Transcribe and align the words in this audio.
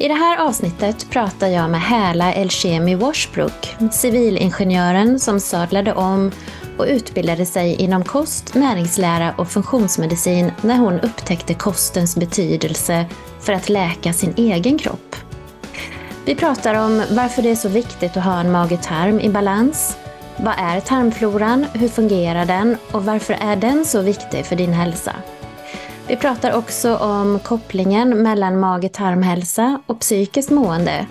I 0.00 0.08
det 0.08 0.14
här 0.14 0.38
avsnittet 0.38 1.10
pratar 1.10 1.46
jag 1.46 1.70
med 1.70 1.80
Häla 1.80 2.32
Elshemi 2.32 2.94
Washbrook, 2.94 3.76
civilingenjören 3.92 5.18
som 5.18 5.40
sadlade 5.40 5.92
om 5.92 6.32
och 6.78 6.86
utbildade 6.88 7.46
sig 7.46 7.74
inom 7.74 8.04
kost, 8.04 8.54
näringslära 8.54 9.34
och 9.38 9.48
funktionsmedicin 9.48 10.52
när 10.62 10.76
hon 10.76 11.00
upptäckte 11.00 11.54
kostens 11.54 12.16
betydelse 12.16 13.06
för 13.40 13.52
att 13.52 13.68
läka 13.68 14.12
sin 14.12 14.34
egen 14.36 14.78
kropp. 14.78 15.16
Vi 16.24 16.34
pratar 16.34 16.74
om 16.74 17.02
varför 17.10 17.42
det 17.42 17.50
är 17.50 17.56
så 17.56 17.68
viktigt 17.68 18.16
att 18.16 18.24
ha 18.24 18.40
en 18.40 18.52
mage-tarm 18.52 19.20
i 19.20 19.28
balans. 19.28 19.96
Vad 20.36 20.54
är 20.58 20.80
tarmfloran? 20.80 21.66
Hur 21.72 21.88
fungerar 21.88 22.46
den? 22.46 22.76
Och 22.92 23.04
varför 23.04 23.36
är 23.40 23.56
den 23.56 23.84
så 23.84 24.02
viktig 24.02 24.46
för 24.46 24.56
din 24.56 24.72
hälsa? 24.72 25.12
Vi 26.08 26.16
pratar 26.16 26.52
också 26.52 26.96
om 26.96 27.38
kopplingen 27.38 28.22
mellan 28.22 28.60
mage-tarmhälsa 28.60 29.80
och 29.86 30.00
psykiskt 30.00 30.50
mående. 30.50 31.06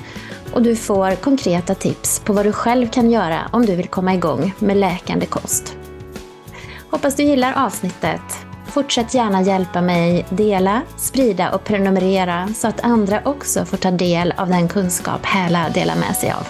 Och 0.53 0.61
du 0.61 0.75
får 0.75 1.15
konkreta 1.15 1.75
tips 1.75 2.19
på 2.19 2.33
vad 2.33 2.45
du 2.45 2.52
själv 2.52 2.88
kan 2.88 3.11
göra 3.11 3.49
om 3.52 3.66
du 3.66 3.75
vill 3.75 3.88
komma 3.88 4.13
igång 4.13 4.53
med 4.59 4.77
läkande 4.77 5.25
kost. 5.25 5.77
Hoppas 6.89 7.16
du 7.16 7.23
gillar 7.23 7.66
avsnittet. 7.66 8.22
Fortsätt 8.66 9.13
gärna 9.13 9.41
hjälpa 9.41 9.81
mig 9.81 10.25
dela, 10.30 10.81
sprida 10.97 11.52
och 11.52 11.63
prenumerera 11.63 12.50
så 12.55 12.67
att 12.67 12.81
andra 12.81 13.22
också 13.25 13.66
får 13.66 13.77
ta 13.77 13.91
del 13.91 14.33
av 14.38 14.47
den 14.47 14.67
kunskap 14.67 15.25
Häla 15.25 15.69
delar 15.69 15.95
med 15.95 16.16
sig 16.16 16.31
av. 16.31 16.47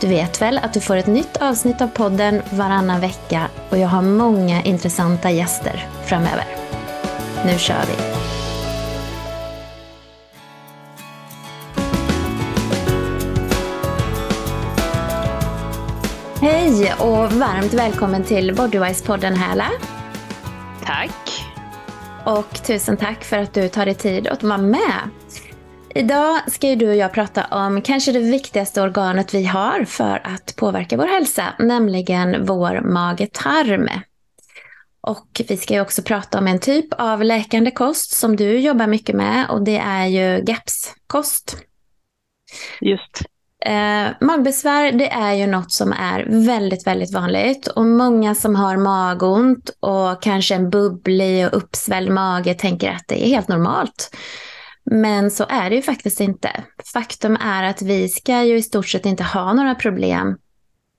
Du 0.00 0.06
vet 0.06 0.42
väl 0.42 0.58
att 0.58 0.74
du 0.74 0.80
får 0.80 0.96
ett 0.96 1.06
nytt 1.06 1.36
avsnitt 1.36 1.80
av 1.80 1.88
podden 1.88 2.42
varannan 2.50 3.00
vecka 3.00 3.48
och 3.70 3.78
jag 3.78 3.88
har 3.88 4.02
många 4.02 4.62
intressanta 4.62 5.30
gäster 5.30 5.86
framöver. 6.04 6.67
Nu 7.46 7.58
kör 7.58 7.82
vi! 7.86 8.18
Hej 16.40 16.94
och 16.98 17.32
varmt 17.32 17.74
välkommen 17.74 18.24
till 18.24 18.54
Bodywise-podden 18.54 19.34
Härla. 19.34 19.70
Tack. 20.84 21.44
Och 22.24 22.64
tusen 22.66 22.96
tack 22.96 23.24
för 23.24 23.36
att 23.36 23.54
du 23.54 23.68
tar 23.68 23.84
dig 23.84 23.94
tid 23.94 24.28
att 24.28 24.42
vara 24.42 24.58
med. 24.58 25.10
Idag 25.94 26.40
ska 26.46 26.68
ju 26.68 26.76
du 26.76 26.88
och 26.88 26.96
jag 26.96 27.12
prata 27.12 27.44
om 27.44 27.82
kanske 27.82 28.12
det 28.12 28.18
viktigaste 28.18 28.82
organet 28.82 29.34
vi 29.34 29.44
har 29.44 29.84
för 29.84 30.20
att 30.24 30.56
påverka 30.56 30.96
vår 30.96 31.06
hälsa, 31.06 31.44
nämligen 31.58 32.46
vår 32.46 32.80
mage-tarm. 32.80 33.88
Och 35.00 35.40
vi 35.48 35.56
ska 35.56 35.74
ju 35.74 35.80
också 35.80 36.02
prata 36.02 36.38
om 36.38 36.46
en 36.46 36.60
typ 36.60 36.86
av 36.92 37.24
läkande 37.24 37.70
kost 37.70 38.10
som 38.10 38.36
du 38.36 38.58
jobbar 38.58 38.86
mycket 38.86 39.16
med 39.16 39.50
och 39.50 39.62
det 39.62 39.78
är 39.78 40.06
ju 40.06 40.44
GAPS-kost. 40.44 41.56
Just. 42.80 43.22
Eh, 43.64 44.08
magbesvär 44.20 44.92
det 44.92 45.08
är 45.08 45.32
ju 45.32 45.46
något 45.46 45.72
som 45.72 45.92
är 45.92 46.44
väldigt, 46.46 46.86
väldigt 46.86 47.14
vanligt 47.14 47.66
och 47.66 47.86
många 47.86 48.34
som 48.34 48.54
har 48.54 48.76
magont 48.76 49.70
och 49.80 50.22
kanske 50.22 50.54
en 50.54 50.70
bubblig 50.70 51.46
och 51.46 51.56
uppsvälld 51.56 52.10
mage 52.10 52.54
tänker 52.54 52.90
att 52.90 53.04
det 53.08 53.26
är 53.26 53.28
helt 53.28 53.48
normalt. 53.48 54.16
Men 54.90 55.30
så 55.30 55.46
är 55.48 55.70
det 55.70 55.76
ju 55.76 55.82
faktiskt 55.82 56.20
inte. 56.20 56.50
Faktum 56.92 57.36
är 57.40 57.62
att 57.62 57.82
vi 57.82 58.08
ska 58.08 58.42
ju 58.44 58.56
i 58.56 58.62
stort 58.62 58.88
sett 58.88 59.06
inte 59.06 59.24
ha 59.24 59.52
några 59.52 59.74
problem 59.74 60.36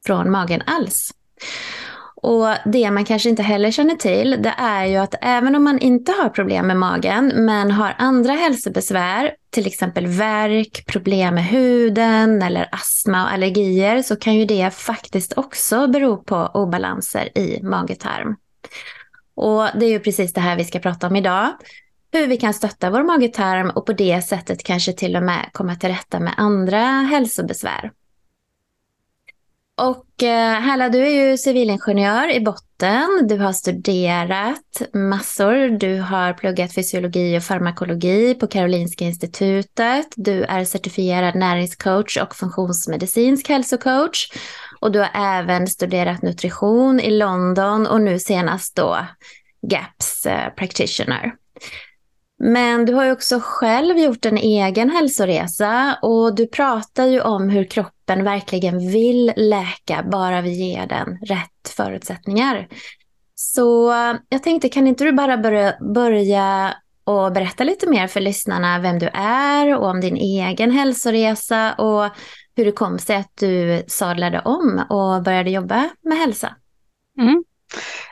från 0.05 0.31
magen 0.31 0.61
alls. 0.65 1.11
Och 2.21 2.47
det 2.65 2.91
man 2.91 3.05
kanske 3.05 3.29
inte 3.29 3.43
heller 3.43 3.71
känner 3.71 3.95
till, 3.95 4.37
det 4.39 4.53
är 4.57 4.85
ju 4.85 4.95
att 4.95 5.15
även 5.21 5.55
om 5.55 5.63
man 5.63 5.79
inte 5.79 6.11
har 6.11 6.29
problem 6.29 6.67
med 6.67 6.77
magen, 6.77 7.31
men 7.35 7.71
har 7.71 7.95
andra 7.97 8.33
hälsobesvär, 8.33 9.31
till 9.49 9.67
exempel 9.67 10.07
värk, 10.07 10.85
problem 10.85 11.35
med 11.35 11.45
huden 11.45 12.41
eller 12.41 12.69
astma 12.71 13.23
och 13.23 13.33
allergier, 13.33 14.01
så 14.01 14.15
kan 14.15 14.35
ju 14.35 14.45
det 14.45 14.73
faktiskt 14.73 15.37
också 15.37 15.87
bero 15.87 16.23
på 16.23 16.49
obalanser 16.53 17.37
i 17.37 17.63
mage-tarm. 17.63 18.35
Och 19.35 19.67
det 19.79 19.85
är 19.85 19.89
ju 19.89 19.99
precis 19.99 20.33
det 20.33 20.41
här 20.41 20.57
vi 20.57 20.65
ska 20.65 20.79
prata 20.79 21.07
om 21.07 21.15
idag. 21.15 21.47
Hur 22.11 22.27
vi 22.27 22.37
kan 22.37 22.53
stötta 22.53 22.89
vår 22.89 23.03
mage-tarm 23.03 23.69
och 23.69 23.85
på 23.85 23.93
det 23.93 24.21
sättet 24.21 24.63
kanske 24.63 24.93
till 24.93 25.15
och 25.15 25.23
med 25.23 25.49
komma 25.53 25.75
till 25.75 25.89
rätta 25.89 26.19
med 26.19 26.33
andra 26.37 26.85
hälsobesvär. 26.85 27.91
Och 29.79 30.23
eh, 30.23 30.59
Härla, 30.59 30.89
du 30.89 31.07
är 31.07 31.09
ju 31.09 31.37
civilingenjör 31.37 32.31
i 32.31 32.39
botten. 32.39 33.27
Du 33.29 33.37
har 33.37 33.53
studerat 33.53 34.81
massor. 34.93 35.69
Du 35.69 35.99
har 36.01 36.33
pluggat 36.33 36.75
fysiologi 36.75 37.37
och 37.37 37.43
farmakologi 37.43 38.35
på 38.35 38.47
Karolinska 38.47 39.05
institutet. 39.05 40.07
Du 40.15 40.43
är 40.43 40.65
certifierad 40.65 41.35
näringscoach 41.35 42.17
och 42.17 42.35
funktionsmedicinsk 42.35 43.49
hälsocoach. 43.49 44.31
Och 44.79 44.91
du 44.91 44.99
har 44.99 45.11
även 45.13 45.67
studerat 45.67 46.21
nutrition 46.21 46.99
i 46.99 47.11
London 47.11 47.87
och 47.87 48.01
nu 48.01 48.19
senast 48.19 48.75
då 48.75 48.97
GAPS 49.61 50.25
eh, 50.25 50.49
practitioner. 50.49 51.33
Men 52.39 52.85
du 52.85 52.93
har 52.93 53.05
ju 53.05 53.11
också 53.11 53.39
själv 53.43 53.97
gjort 53.97 54.25
en 54.25 54.37
egen 54.37 54.89
hälsoresa 54.89 55.99
och 56.01 56.35
du 56.35 56.47
pratar 56.47 57.05
ju 57.05 57.21
om 57.21 57.49
hur 57.49 57.63
kroppen 57.63 58.23
verkligen 58.23 58.91
vill 58.91 59.33
läka 59.35 60.03
bara 60.11 60.41
vi 60.41 60.51
ger 60.51 60.87
den 60.87 61.17
rätt 61.17 61.69
förutsättningar. 61.75 62.67
Så 63.35 63.93
jag 64.29 64.43
tänkte, 64.43 64.69
kan 64.69 64.87
inte 64.87 65.03
du 65.03 65.11
bara 65.11 65.37
börja, 65.79 66.73
och 67.03 67.31
berätta 67.31 67.63
lite 67.63 67.89
mer 67.89 68.07
för 68.07 68.19
lyssnarna 68.19 68.79
vem 68.79 68.99
du 68.99 69.09
är 69.13 69.77
och 69.77 69.87
om 69.87 70.01
din 70.01 70.17
egen 70.17 70.71
hälsoresa 70.71 71.73
och 71.73 72.09
hur 72.55 72.65
det 72.65 72.71
kom 72.71 72.99
sig 72.99 73.15
att 73.15 73.37
du 73.39 73.83
sadlade 73.87 74.39
om 74.39 74.85
och 74.89 75.23
började 75.23 75.49
jobba 75.49 75.89
med 76.01 76.17
hälsa? 76.17 76.55
Mm. 77.19 77.43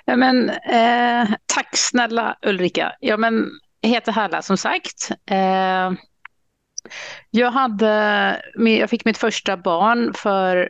Ja, 0.06 0.16
men, 0.16 0.50
eh, 0.50 1.36
tack 1.46 1.78
snälla 1.78 2.38
Ulrika. 2.42 2.92
Ja, 3.00 3.18
men 3.18 3.46
heter 3.82 4.12
Halla 4.12 4.42
som 4.42 4.58
sagt. 4.58 5.12
Eh, 5.26 5.92
jag, 7.32 7.52
hade, 7.52 8.42
jag 8.56 8.90
fick 8.90 9.06
mitt 9.06 9.18
första 9.18 9.58
barn 9.58 10.14
för 10.14 10.70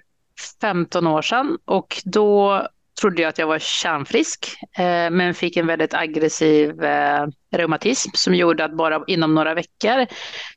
15 0.61 1.07
år 1.07 1.21
sedan 1.21 1.57
och 1.65 2.01
då 2.05 2.61
trodde 3.01 3.21
jag 3.21 3.29
att 3.29 3.37
jag 3.37 3.47
var 3.47 3.59
kärnfrisk 3.59 4.57
eh, 4.77 5.09
men 5.09 5.33
fick 5.33 5.57
en 5.57 5.67
väldigt 5.67 5.93
aggressiv 5.93 6.83
eh, 6.83 7.27
reumatism 7.51 8.09
som 8.13 8.35
gjorde 8.35 8.65
att 8.65 8.77
bara 8.77 9.03
inom 9.07 9.35
några 9.35 9.53
veckor 9.53 10.05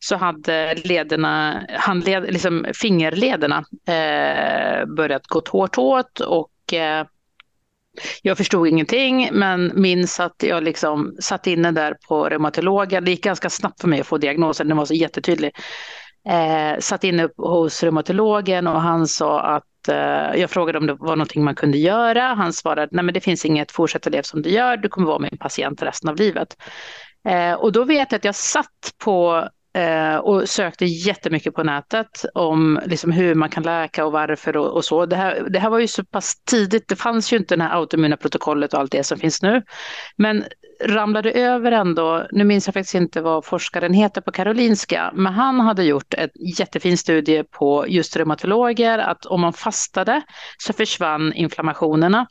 så 0.00 0.16
hade 0.16 0.74
lederna, 0.74 1.66
handled, 1.70 2.32
liksom 2.32 2.66
fingerlederna 2.74 3.64
börjat 4.96 5.26
gå 5.26 5.42
hårt 5.50 5.78
åt 5.78 6.20
och 6.20 6.50
jag 8.22 8.36
förstod 8.36 8.68
ingenting 8.68 9.28
men 9.32 9.72
minns 9.74 10.20
att 10.20 10.42
jag 10.42 10.62
liksom 10.62 11.16
satt 11.20 11.46
inne 11.46 11.70
där 11.70 11.96
på 12.08 12.24
reumatologen. 12.28 13.04
Det 13.04 13.10
gick 13.10 13.24
ganska 13.24 13.50
snabbt 13.50 13.80
för 13.80 13.88
mig 13.88 14.00
att 14.00 14.06
få 14.06 14.18
diagnosen, 14.18 14.68
den 14.68 14.76
var 14.76 14.84
så 14.84 14.94
jättetydlig. 14.94 15.52
Eh, 16.28 16.78
satt 16.78 17.04
inne 17.04 17.28
hos 17.36 17.82
reumatologen 17.82 18.66
och 18.66 18.80
han 18.80 19.06
sa 19.06 19.40
att 19.40 19.88
eh, 19.88 20.40
jag 20.40 20.50
frågade 20.50 20.78
om 20.78 20.86
det 20.86 20.94
var 20.94 21.16
någonting 21.16 21.44
man 21.44 21.54
kunde 21.54 21.78
göra. 21.78 22.22
Han 22.22 22.52
svarade 22.52 22.88
nej 22.90 23.04
men 23.04 23.14
det 23.14 23.20
finns 23.20 23.44
inget, 23.44 23.72
fortsätt 23.72 24.06
att 24.06 24.12
leva 24.12 24.22
som 24.22 24.42
du 24.42 24.50
gör, 24.50 24.76
du 24.76 24.88
kommer 24.88 25.06
vara 25.06 25.18
min 25.18 25.38
patient 25.38 25.82
resten 25.82 26.10
av 26.10 26.16
livet. 26.16 26.56
Eh, 27.28 27.52
och 27.52 27.72
då 27.72 27.84
vet 27.84 28.12
jag 28.12 28.18
att 28.18 28.24
jag 28.24 28.34
satt 28.34 28.94
på 29.04 29.48
Eh, 29.74 30.16
och 30.16 30.48
sökte 30.48 30.84
jättemycket 30.84 31.54
på 31.54 31.62
nätet 31.62 32.24
om 32.34 32.80
liksom 32.86 33.12
hur 33.12 33.34
man 33.34 33.48
kan 33.48 33.62
läka 33.62 34.06
och 34.06 34.12
varför 34.12 34.56
och, 34.56 34.76
och, 34.76 34.84
så. 34.84 35.06
Det 35.06 35.16
här, 35.16 35.46
det 35.50 35.58
här 35.58 35.70
var 35.70 35.78
ju 35.78 35.86
så 35.86 36.04
pass 36.04 36.42
tidigt, 36.44 36.88
det 36.88 36.96
fanns 36.96 37.32
ju 37.32 37.36
inte 37.36 37.56
det 37.56 37.62
här 37.62 37.76
autoimmuna 37.76 38.16
protokollet 38.16 38.74
och 38.74 38.80
allt 38.80 38.92
det 38.92 39.04
som 39.04 39.18
finns 39.18 39.42
nu. 39.42 39.62
Men 40.16 40.44
ramlade 40.84 41.32
över 41.32 41.72
ändå, 41.72 42.26
nu 42.32 42.44
minns 42.44 42.66
jag 42.66 42.74
faktiskt 42.74 42.94
inte 42.94 43.20
vad 43.20 43.44
forskaren 43.44 43.94
heter 43.94 44.20
på 44.20 44.32
Karolinska, 44.32 45.12
men 45.14 45.32
han 45.32 45.60
hade 45.60 45.84
gjort 45.84 46.14
en 46.14 46.28
jättefin 46.58 46.98
studie 46.98 47.44
på 47.44 47.84
just 47.88 48.16
reumatologer, 48.16 48.98
att 48.98 49.26
om 49.26 49.40
man 49.40 49.52
fastade 49.52 50.22
så 50.58 50.72
försvann 50.72 51.32
inflammationerna 51.32 52.26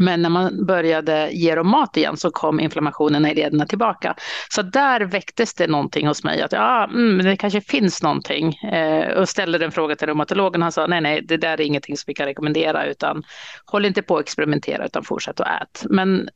men 0.00 0.22
när 0.22 0.30
man 0.30 0.66
började 0.66 1.30
ge 1.32 1.54
dem 1.54 1.68
mat 1.68 1.96
igen 1.96 2.16
så 2.16 2.30
kom 2.30 2.60
inflammationen 2.60 3.26
i 3.26 3.34
lederna 3.34 3.66
tillbaka. 3.66 4.14
Så 4.50 4.62
där 4.62 5.00
väcktes 5.00 5.54
det 5.54 5.66
någonting 5.66 6.06
hos 6.06 6.24
mig, 6.24 6.42
att 6.42 6.52
ja, 6.52 6.84
mm, 6.84 7.24
det 7.24 7.36
kanske 7.36 7.60
finns 7.60 8.02
någonting. 8.02 8.54
Eh, 8.54 9.12
och 9.12 9.28
ställde 9.28 9.58
den 9.58 9.72
frågan 9.72 9.96
till 9.96 10.06
reumatologen, 10.06 10.62
han 10.62 10.72
sa 10.72 10.86
nej, 10.86 11.00
nej, 11.00 11.22
det 11.22 11.36
där 11.36 11.52
är 11.52 11.60
ingenting 11.60 11.96
som 11.96 12.04
vi 12.06 12.14
kan 12.14 12.26
rekommendera, 12.26 12.84
utan 12.86 13.22
håll 13.64 13.84
inte 13.84 14.02
på 14.02 14.16
att 14.16 14.22
experimentera, 14.22 14.86
utan 14.86 15.04
fortsätt 15.04 15.40
att 15.40 15.62
äta. 15.62 15.88
Men 15.94 16.28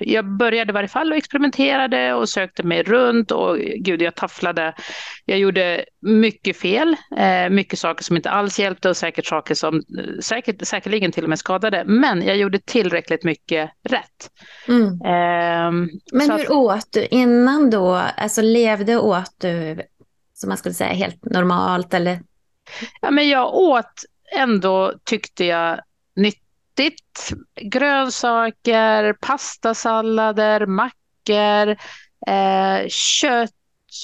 jag 0.00 0.24
började 0.24 0.70
i 0.70 0.74
varje 0.74 0.88
fall 0.88 1.12
och 1.12 1.18
experimenterade 1.18 2.14
och 2.14 2.28
sökte 2.28 2.62
mig 2.62 2.82
runt 2.82 3.30
och 3.30 3.58
gud, 3.58 4.02
jag 4.02 4.14
tafflade. 4.14 4.74
Jag 5.24 5.38
gjorde 5.38 5.84
mycket 6.00 6.56
fel, 6.56 6.96
eh, 7.16 7.50
mycket 7.50 7.78
saker 7.78 8.04
som 8.04 8.16
inte 8.16 8.30
alls 8.30 8.58
hjälpte 8.58 8.88
och 8.88 8.96
säkert 8.96 9.26
saker 9.26 9.54
som 9.54 9.82
säkert, 10.20 10.66
säkerligen 10.66 11.12
till 11.12 11.24
och 11.24 11.28
med 11.28 11.38
skadade. 11.38 11.84
Men 11.86 12.22
jag 12.22 12.36
gjorde 12.36 12.58
tillräckligt 12.58 13.24
mycket 13.24 13.70
rätt. 13.88 14.30
Mm. 14.68 14.86
Eh, 14.86 15.88
Men 16.12 16.30
hur 16.30 16.40
att, 16.40 16.50
åt 16.50 16.92
du 16.92 17.06
innan 17.06 17.70
då? 17.70 18.02
Alltså 18.16 18.42
levde 18.42 18.96
åt 18.96 19.34
du, 19.38 19.82
som 20.34 20.48
man 20.48 20.58
skulle 20.58 20.74
säga, 20.74 20.92
helt 20.92 21.24
normalt 21.24 21.94
eller? 21.94 22.20
Ja, 23.00 23.10
men 23.10 23.28
jag 23.28 23.54
åt 23.54 24.04
ändå, 24.36 24.94
tyckte 25.04 25.44
jag, 25.44 25.80
nytt 26.16 26.39
nyttigt. 26.78 27.30
Grönsaker, 27.60 29.12
pastasallader, 29.12 30.66
mackor, 30.66 31.76
eh, 32.26 32.88
kött, 32.88 33.50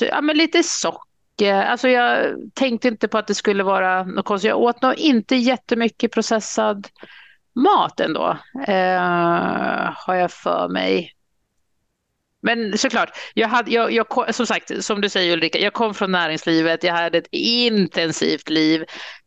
ja, 0.00 0.20
men 0.20 0.36
lite 0.36 0.62
socker. 0.62 1.62
Alltså 1.62 1.88
jag 1.88 2.34
tänkte 2.54 2.88
inte 2.88 3.08
på 3.08 3.18
att 3.18 3.26
det 3.26 3.34
skulle 3.34 3.62
vara 3.62 4.04
något 4.04 4.24
konstigt. 4.24 4.48
Jag 4.48 4.60
åt 4.60 4.82
nog 4.82 4.94
inte 4.94 5.36
jättemycket 5.36 6.12
processad 6.12 6.88
mat 7.54 8.00
ändå, 8.00 8.38
eh, 8.68 9.92
har 9.94 10.14
jag 10.14 10.30
för 10.30 10.68
mig. 10.68 11.15
Men 12.46 12.78
såklart, 12.78 13.10
jag 13.34 13.48
hade, 13.48 13.70
jag, 13.70 13.92
jag, 13.92 14.34
som 14.34 14.46
sagt, 14.46 14.84
som 14.84 15.00
du 15.00 15.08
säger 15.08 15.32
Ulrika, 15.32 15.58
jag 15.58 15.72
kom 15.72 15.94
från 15.94 16.12
näringslivet, 16.12 16.84
jag 16.84 16.94
hade 16.94 17.18
ett 17.18 17.28
intensivt 17.30 18.48
liv, 18.50 18.84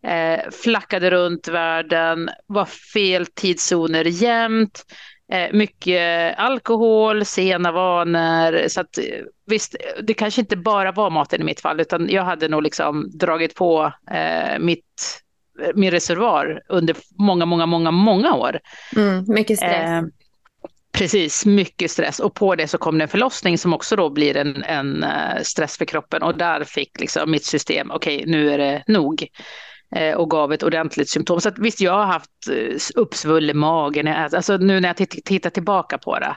eh, 0.07 0.39
flackade 0.63 1.11
runt 1.11 1.47
världen, 1.47 2.29
var 2.47 2.65
fel 2.65 3.25
tidszoner 3.25 4.05
jämt, 4.05 4.83
eh, 5.31 5.53
mycket 5.53 6.39
alkohol, 6.39 7.25
sena 7.25 7.71
vanor. 7.71 8.67
Så 8.67 8.81
att, 8.81 8.99
visst, 9.45 9.75
det 10.03 10.13
kanske 10.13 10.41
inte 10.41 10.57
bara 10.57 10.91
var 10.91 11.09
maten 11.09 11.41
i 11.41 11.43
mitt 11.43 11.61
fall, 11.61 11.79
utan 11.79 12.09
jag 12.09 12.23
hade 12.23 12.47
nog 12.47 12.63
liksom 12.63 13.09
dragit 13.19 13.55
på 13.55 13.93
eh, 14.11 14.59
mitt 14.59 15.21
min 15.75 15.91
reservoar 15.91 16.61
under 16.69 16.95
många, 17.17 17.45
många, 17.45 17.65
många, 17.65 17.91
många 17.91 18.33
år. 18.33 18.59
Mm, 18.95 19.25
mycket 19.27 19.57
stress. 19.57 20.05
Precis, 20.99 21.45
mycket 21.45 21.91
stress. 21.91 22.19
Och 22.19 22.33
på 22.33 22.55
det 22.55 22.67
så 22.67 22.77
kom 22.77 22.97
det 22.97 23.03
en 23.03 23.07
förlossning 23.07 23.57
som 23.57 23.73
också 23.73 23.95
då 23.95 24.09
blir 24.09 24.37
en, 24.37 24.63
en 24.63 25.03
eh, 25.03 25.41
stress 25.41 25.77
för 25.77 25.85
kroppen. 25.85 26.23
Och 26.23 26.37
där 26.37 26.63
fick 26.63 26.99
liksom 26.99 27.31
mitt 27.31 27.45
system, 27.45 27.91
okej 27.91 28.17
okay, 28.17 28.31
nu 28.31 28.51
är 28.51 28.57
det 28.57 28.83
nog. 28.87 29.27
Eh, 29.95 30.15
och 30.15 30.29
gav 30.29 30.53
ett 30.53 30.63
ordentligt 30.63 31.09
symptom. 31.09 31.41
Så 31.41 31.49
att, 31.49 31.59
visst, 31.59 31.81
jag 31.81 31.93
har 31.93 32.05
haft 32.05 32.29
eh, 32.51 32.77
uppsvullen 32.95 33.57
magen. 33.57 34.07
Alltså 34.07 34.57
nu 34.57 34.79
när 34.79 34.95
jag 34.97 35.09
tittar 35.25 35.49
tillbaka 35.49 35.97
på 35.97 36.19
det. 36.19 36.35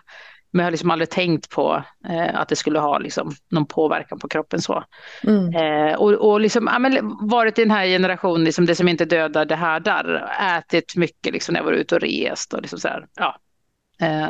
Men 0.52 0.60
jag 0.60 0.66
har 0.66 0.70
liksom 0.70 0.90
aldrig 0.90 1.10
tänkt 1.10 1.50
på 1.50 1.82
eh, 2.08 2.40
att 2.40 2.48
det 2.48 2.56
skulle 2.56 2.78
ha 2.78 2.98
liksom, 2.98 3.34
någon 3.50 3.66
påverkan 3.66 4.18
på 4.18 4.28
kroppen 4.28 4.60
så. 4.60 4.84
Mm. 5.22 5.54
Eh, 5.54 5.94
och 5.94 6.12
och 6.12 6.40
liksom, 6.40 6.70
ja, 6.72 6.78
men, 6.78 7.16
varit 7.20 7.58
i 7.58 7.62
den 7.62 7.70
här 7.70 7.86
generationen, 7.86 8.44
liksom, 8.44 8.66
det 8.66 8.74
som 8.74 8.88
inte 8.88 9.04
dödar 9.04 9.44
det 9.44 9.56
härdar. 9.56 10.32
Ätit 10.58 10.96
mycket 10.96 11.32
liksom, 11.32 11.52
när 11.52 11.60
jag 11.60 11.64
var 11.64 11.72
ute 11.72 11.94
och 11.94 12.00
rest 12.00 12.54
och 12.54 12.62
liksom 12.62 12.78
så 12.78 12.88
här, 12.88 13.06
ja, 13.14 13.36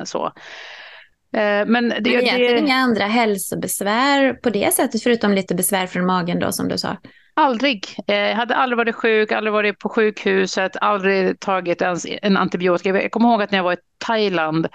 så. 0.04 0.32
Eh, 1.36 1.66
men 1.66 1.88
det, 1.88 2.00
men 2.00 2.06
egentligen 2.06 2.54
det... 2.54 2.58
inga 2.58 2.74
andra 2.74 3.04
hälsobesvär 3.04 4.32
på 4.32 4.50
det 4.50 4.74
sättet, 4.74 5.02
förutom 5.02 5.32
lite 5.32 5.54
besvär 5.54 5.86
från 5.86 6.06
magen 6.06 6.38
då 6.38 6.52
som 6.52 6.68
du 6.68 6.78
sa? 6.78 6.96
Aldrig. 7.34 7.86
Eh, 8.06 8.16
jag 8.16 8.36
hade 8.36 8.56
aldrig 8.56 8.76
varit 8.76 8.94
sjuk, 8.94 9.32
aldrig 9.32 9.52
varit 9.52 9.78
på 9.78 9.88
sjukhuset, 9.88 10.76
aldrig 10.80 11.40
tagit 11.40 11.82
ens 11.82 12.06
en 12.22 12.36
antibiotika. 12.36 13.02
Jag 13.02 13.10
kommer 13.10 13.28
ihåg 13.28 13.42
att 13.42 13.50
när 13.50 13.58
jag 13.58 13.64
var 13.64 13.72
i 13.72 13.76
Thailand 13.98 14.68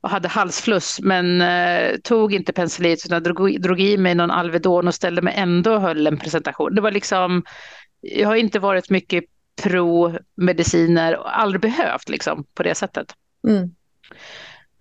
och 0.00 0.10
hade 0.10 0.28
halsfluss, 0.28 1.00
men 1.00 1.40
eh, 1.40 1.96
tog 2.04 2.34
inte 2.34 2.52
penicillin 2.52 2.96
utan 3.06 3.22
drog, 3.22 3.62
drog 3.62 3.80
i 3.80 3.96
mig 3.96 4.14
någon 4.14 4.30
Alvedon 4.30 4.88
och 4.88 4.94
ställde 4.94 5.22
mig 5.22 5.34
ändå 5.36 5.74
och 5.74 5.80
höll 5.80 6.06
en 6.06 6.18
presentation. 6.18 6.74
Det 6.74 6.80
var 6.80 6.90
liksom, 6.90 7.42
jag 8.00 8.28
har 8.28 8.36
inte 8.36 8.58
varit 8.58 8.90
mycket 8.90 9.24
pro-mediciner 9.62 11.16
och 11.16 11.38
aldrig 11.38 11.60
behövt 11.60 12.08
liksom 12.08 12.44
på 12.54 12.62
det 12.62 12.74
sättet. 12.74 13.06
Mm. 13.48 13.74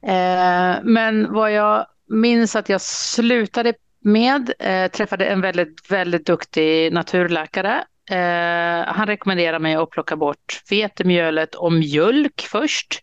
Eh, 0.08 0.84
men 0.84 1.34
vad 1.34 1.52
jag 1.52 1.86
minns 2.10 2.56
att 2.56 2.70
jag 2.70 2.82
slutade 2.82 3.74
med, 4.04 4.54
eh, 4.60 4.92
träffade 4.92 5.26
en 5.26 5.42
väldigt, 5.42 5.92
väldigt 5.92 6.26
duktig 6.26 6.94
naturläkare. 6.94 7.84
Eh, 8.12 8.94
han 8.94 9.08
rekommenderade 9.08 9.60
mig 9.60 9.76
att 9.76 9.90
plocka 9.90 10.16
bort 10.16 10.62
vetemjölet 10.70 11.56
och 11.56 11.74
mjölk 11.74 12.42
först. 12.52 13.00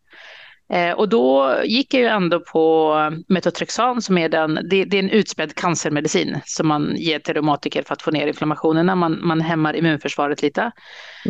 Eh, 0.73 0.93
och 0.93 1.09
då 1.09 1.55
gick 1.65 1.95
jag 1.95 2.01
ju 2.01 2.07
ändå 2.07 2.41
på 2.41 2.95
metotrexan 3.29 4.03
som 4.03 4.19
är, 4.19 4.29
den, 4.29 4.55
det, 4.55 4.85
det, 4.85 4.97
är 4.97 5.03
en 5.03 5.11
utspädd 5.11 5.55
cancermedicin 5.55 6.41
som 6.45 6.69
man 6.69 6.97
ger 6.97 7.19
till 7.19 7.35
reumatiker 7.35 7.83
för 7.83 7.93
att 7.93 8.03
få 8.03 8.11
ner 8.11 8.27
inflammationen 8.27 8.87
när 8.87 8.95
man, 8.95 9.19
man 9.27 9.41
hämmar 9.41 9.77
immunförsvaret 9.77 10.43
lite. 10.43 10.71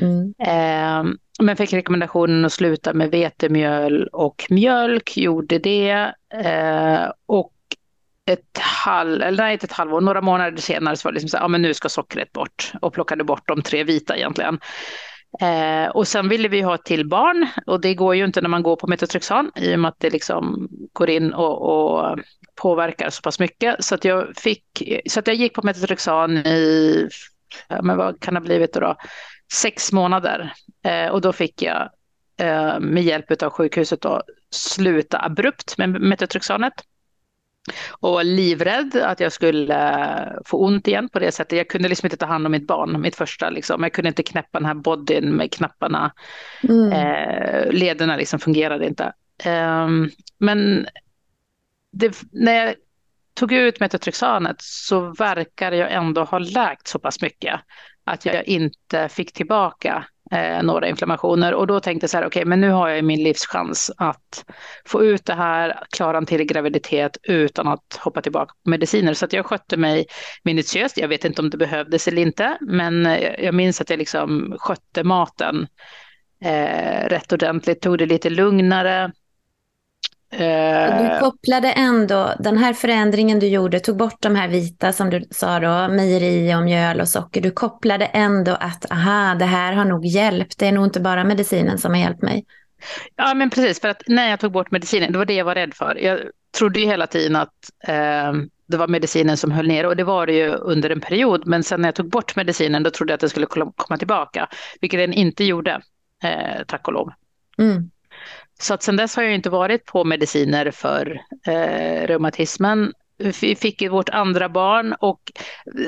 Mm. 0.00 0.34
Eh, 0.38 1.12
men 1.40 1.56
fick 1.56 1.72
rekommendationen 1.72 2.44
att 2.44 2.52
sluta 2.52 2.94
med 2.94 3.10
vetemjöl 3.10 4.08
och 4.12 4.46
mjölk, 4.50 5.16
gjorde 5.16 5.58
det. 5.58 6.12
Eh, 6.34 7.12
och 7.26 7.52
ett 8.26 8.58
halv, 8.58 9.22
eller 9.22 9.42
nej, 9.42 9.52
inte 9.52 9.66
ett 9.66 9.72
halvår, 9.72 10.00
några 10.00 10.20
månader 10.20 10.56
senare 10.56 10.96
så 10.96 11.08
var 11.08 11.12
det 11.12 11.14
liksom 11.14 11.28
så 11.28 11.37
ja 11.37 11.48
men 11.48 11.62
nu 11.62 11.75
ska 11.75 11.88
sockret 11.88 12.32
bort 12.32 12.72
och 12.81 12.92
plockade 12.92 13.25
bort 13.25 13.48
de 13.48 13.62
tre 13.62 13.84
vita 13.84 14.16
egentligen. 14.16 14.60
Eh, 15.40 15.90
och 15.90 16.08
sen 16.08 16.28
ville 16.28 16.48
vi 16.48 16.60
ha 16.60 16.75
ett 16.75 16.84
till 16.84 17.08
barn 17.08 17.48
och 17.66 17.81
det 17.81 17.94
går 17.94 18.14
ju 18.14 18.25
inte 18.25 18.40
när 18.40 18.48
man 18.48 18.62
går 18.62 18.76
på 18.76 18.87
metotrexan 18.87 19.50
i 19.56 19.75
och 19.75 19.78
med 19.78 19.88
att 19.88 20.00
det 20.00 20.10
liksom 20.10 20.69
går 20.92 21.10
in 21.10 21.32
och, 21.32 21.62
och 21.62 22.19
påverkar 22.54 23.10
så 23.10 23.22
pass 23.22 23.40
mycket. 23.40 23.84
Så 23.84 23.94
att 23.94 24.04
jag 24.04 24.37
fick, 24.37 24.62
så 25.06 25.20
att 25.20 25.26
jag 25.26 25.37
gick 25.37 25.54
på 25.54 25.62
metotrexan 25.62 26.37
i, 26.37 27.08
ja, 27.69 27.82
men 27.82 27.96
vad 27.96 28.20
kan 28.20 28.34
det 28.34 28.40
ha 28.40 28.44
blivit 28.44 28.72
då? 28.72 28.96
Sex 29.52 29.92
månader 29.92 30.52
och 31.11 31.21
då 31.21 31.32
fick 31.32 31.62
jag 31.62 31.91
eh, 32.41 32.81
med 32.81 33.03
hjälp 33.03 33.43
av 33.43 33.50
sjukhuset 33.50 34.00
då, 34.00 34.23
sluta 34.50 35.25
abrupt 35.25 35.79
med 35.79 35.91
metotrexanet 35.91 36.73
och 37.91 38.12
var 38.12 38.25
livrädd 38.25 38.97
att 38.97 39.21
jag 39.21 39.32
skulle 39.32 40.43
få 40.44 40.65
ont 40.65 40.88
igen 40.88 41.09
på 41.09 41.19
det 41.19 41.32
sättet. 41.32 41.59
Jag 41.59 41.69
kunde 41.69 41.88
liksom 41.88 42.06
inte 42.06 42.17
ta 42.17 42.27
hand 42.27 42.47
om 42.47 42.53
mitt 42.53 42.67
barn, 42.67 43.00
mitt 43.00 43.16
första. 43.16 43.50
Liksom. 43.50 43.83
Jag 43.83 43.93
kunde 43.93 44.09
inte 44.09 44.23
knäppa 44.23 44.59
den 44.59 44.66
här 44.66 44.75
bodyn 44.75 45.37
med 45.37 45.52
knapparna. 45.52 46.12
Mm. 46.62 46.93
Eh, 46.93 47.73
lederna 47.73 48.16
liksom 48.16 48.40
fungerade 48.40 48.87
inte. 48.87 49.12
Eh, 49.45 49.88
men 50.38 50.87
det, 51.93 52.23
när 52.33 52.52
jag 52.52 52.75
tog 53.35 53.52
ut 53.52 53.81
metotrexanet 53.81 54.57
så 54.59 55.00
verkar 55.00 55.73
jag 55.73 55.93
ändå 55.93 56.25
ha 56.25 56.38
läkt 56.38 56.88
så 56.88 56.99
pass 56.99 57.23
mycket 57.23 57.61
att 58.04 58.26
jag 58.26 58.45
inte 58.45 59.09
fick 59.09 59.33
tillbaka 59.33 60.04
eh, 60.30 60.62
några 60.62 60.88
inflammationer. 60.88 61.54
Och 61.54 61.66
då 61.66 61.80
tänkte 61.80 62.04
jag 62.04 62.10
så 62.10 62.16
här, 62.16 62.26
okej, 62.26 62.40
okay, 62.40 62.49
men 62.49 62.60
nu 62.60 62.70
har 62.70 62.88
jag 62.88 63.04
min 63.04 63.22
livschans 63.22 63.90
att 63.96 64.44
få 64.87 65.04
ut 65.04 65.26
det 65.26 65.34
här, 65.34 65.82
klara 65.90 66.18
en 66.18 66.26
till 66.26 66.44
graviditet 66.44 67.16
utan 67.22 67.68
att 67.68 67.99
hoppa 68.00 68.22
tillbaka 68.22 68.54
på 68.64 68.70
mediciner. 68.70 69.14
Så 69.14 69.25
att 69.25 69.32
jag 69.32 69.46
skötte 69.46 69.76
mig 69.76 70.06
minutiöst. 70.44 70.99
Jag 70.99 71.08
vet 71.08 71.25
inte 71.25 71.42
om 71.42 71.50
det 71.50 71.56
behövdes 71.56 72.08
eller 72.08 72.22
inte, 72.22 72.58
men 72.60 73.06
eh, 73.06 73.44
jag 73.44 73.54
minns 73.54 73.80
att 73.80 73.90
jag 73.90 73.99
liksom 73.99 74.56
skötte 74.58 75.04
maten 75.04 75.66
eh, 76.44 77.08
rätt 77.08 77.32
ordentligt, 77.32 77.80
tog 77.80 77.99
det 77.99 78.06
lite 78.06 78.30
lugnare, 78.30 79.12
du 80.30 80.44
eh, 80.44 81.20
kopplade 81.20 81.72
ändå, 81.72 82.34
den 82.38 82.58
här 82.58 82.72
förändringen 82.72 83.38
du 83.38 83.46
gjorde, 83.46 83.80
tog 83.80 83.96
bort 83.96 84.16
de 84.20 84.37
här 84.37 84.49
vita 84.49 84.92
som 84.92 85.10
du 85.10 85.25
sa 85.30 85.60
då, 85.60 85.94
mejeri 85.94 86.54
och 86.54 86.62
mjöl 86.62 87.00
och 87.00 87.08
socker. 87.08 87.40
Du 87.40 87.50
kopplade 87.50 88.04
ändå 88.04 88.52
att, 88.60 88.92
aha, 88.92 89.34
det 89.34 89.44
här 89.44 89.72
har 89.72 89.84
nog 89.84 90.06
hjälpt. 90.06 90.58
Det 90.58 90.66
är 90.66 90.72
nog 90.72 90.87
inte 90.87 91.00
bara 91.00 91.25
medicinen 91.25 91.78
som 91.78 91.94
har 91.94 92.00
hjälpt 92.00 92.22
mig. 92.22 92.44
Ja, 93.16 93.34
men 93.34 93.50
precis, 93.50 93.80
för 93.80 93.88
att 93.88 94.02
när 94.06 94.30
jag 94.30 94.40
tog 94.40 94.52
bort 94.52 94.70
medicinen, 94.70 95.12
det 95.12 95.18
var 95.18 95.25
det 95.25 95.34
jag 95.34 95.44
var 95.44 95.54
rädd 95.54 95.75
för. 95.75 95.94
Jag 95.94 96.20
trodde 96.58 96.80
ju 96.80 96.87
hela 96.87 97.06
tiden 97.06 97.37
att 97.37 97.54
eh, 97.87 98.32
det 98.66 98.76
var 98.76 98.88
medicinen 98.88 99.37
som 99.37 99.50
höll 99.50 99.68
ner 99.68 99.87
och 99.87 99.96
det 99.96 100.04
var 100.04 100.26
det 100.26 100.32
ju 100.32 100.49
under 100.54 100.90
en 100.90 101.00
period. 101.00 101.46
Men 101.46 101.62
sen 101.62 101.80
när 101.80 101.88
jag 101.88 101.94
tog 101.94 102.10
bort 102.10 102.37
medicinen, 102.37 102.82
då 102.82 102.90
trodde 102.90 103.10
jag 103.10 103.14
att 103.14 103.20
det 103.20 103.28
skulle 103.28 103.46
komma 103.46 103.99
tillbaka, 103.99 104.49
vilket 104.80 105.00
den 105.00 105.12
inte 105.12 105.44
gjorde, 105.44 105.80
eh, 106.22 106.64
tack 106.66 106.88
och 106.88 106.94
lov. 106.94 107.12
Mm. 107.58 107.90
Så 108.61 108.75
att 108.75 108.83
sen 108.83 108.97
dess 108.97 109.17
har 109.17 109.23
jag 109.23 109.35
inte 109.35 109.50
varit 109.50 109.85
på 109.85 110.05
mediciner 110.05 110.71
för 110.71 111.21
eh, 111.47 112.07
reumatismen. 112.07 112.93
Vi 113.40 113.57
fick 113.57 113.83
ju 113.83 113.88
vårt 113.88 114.09
andra 114.09 114.49
barn 114.49 114.95
och 115.00 115.33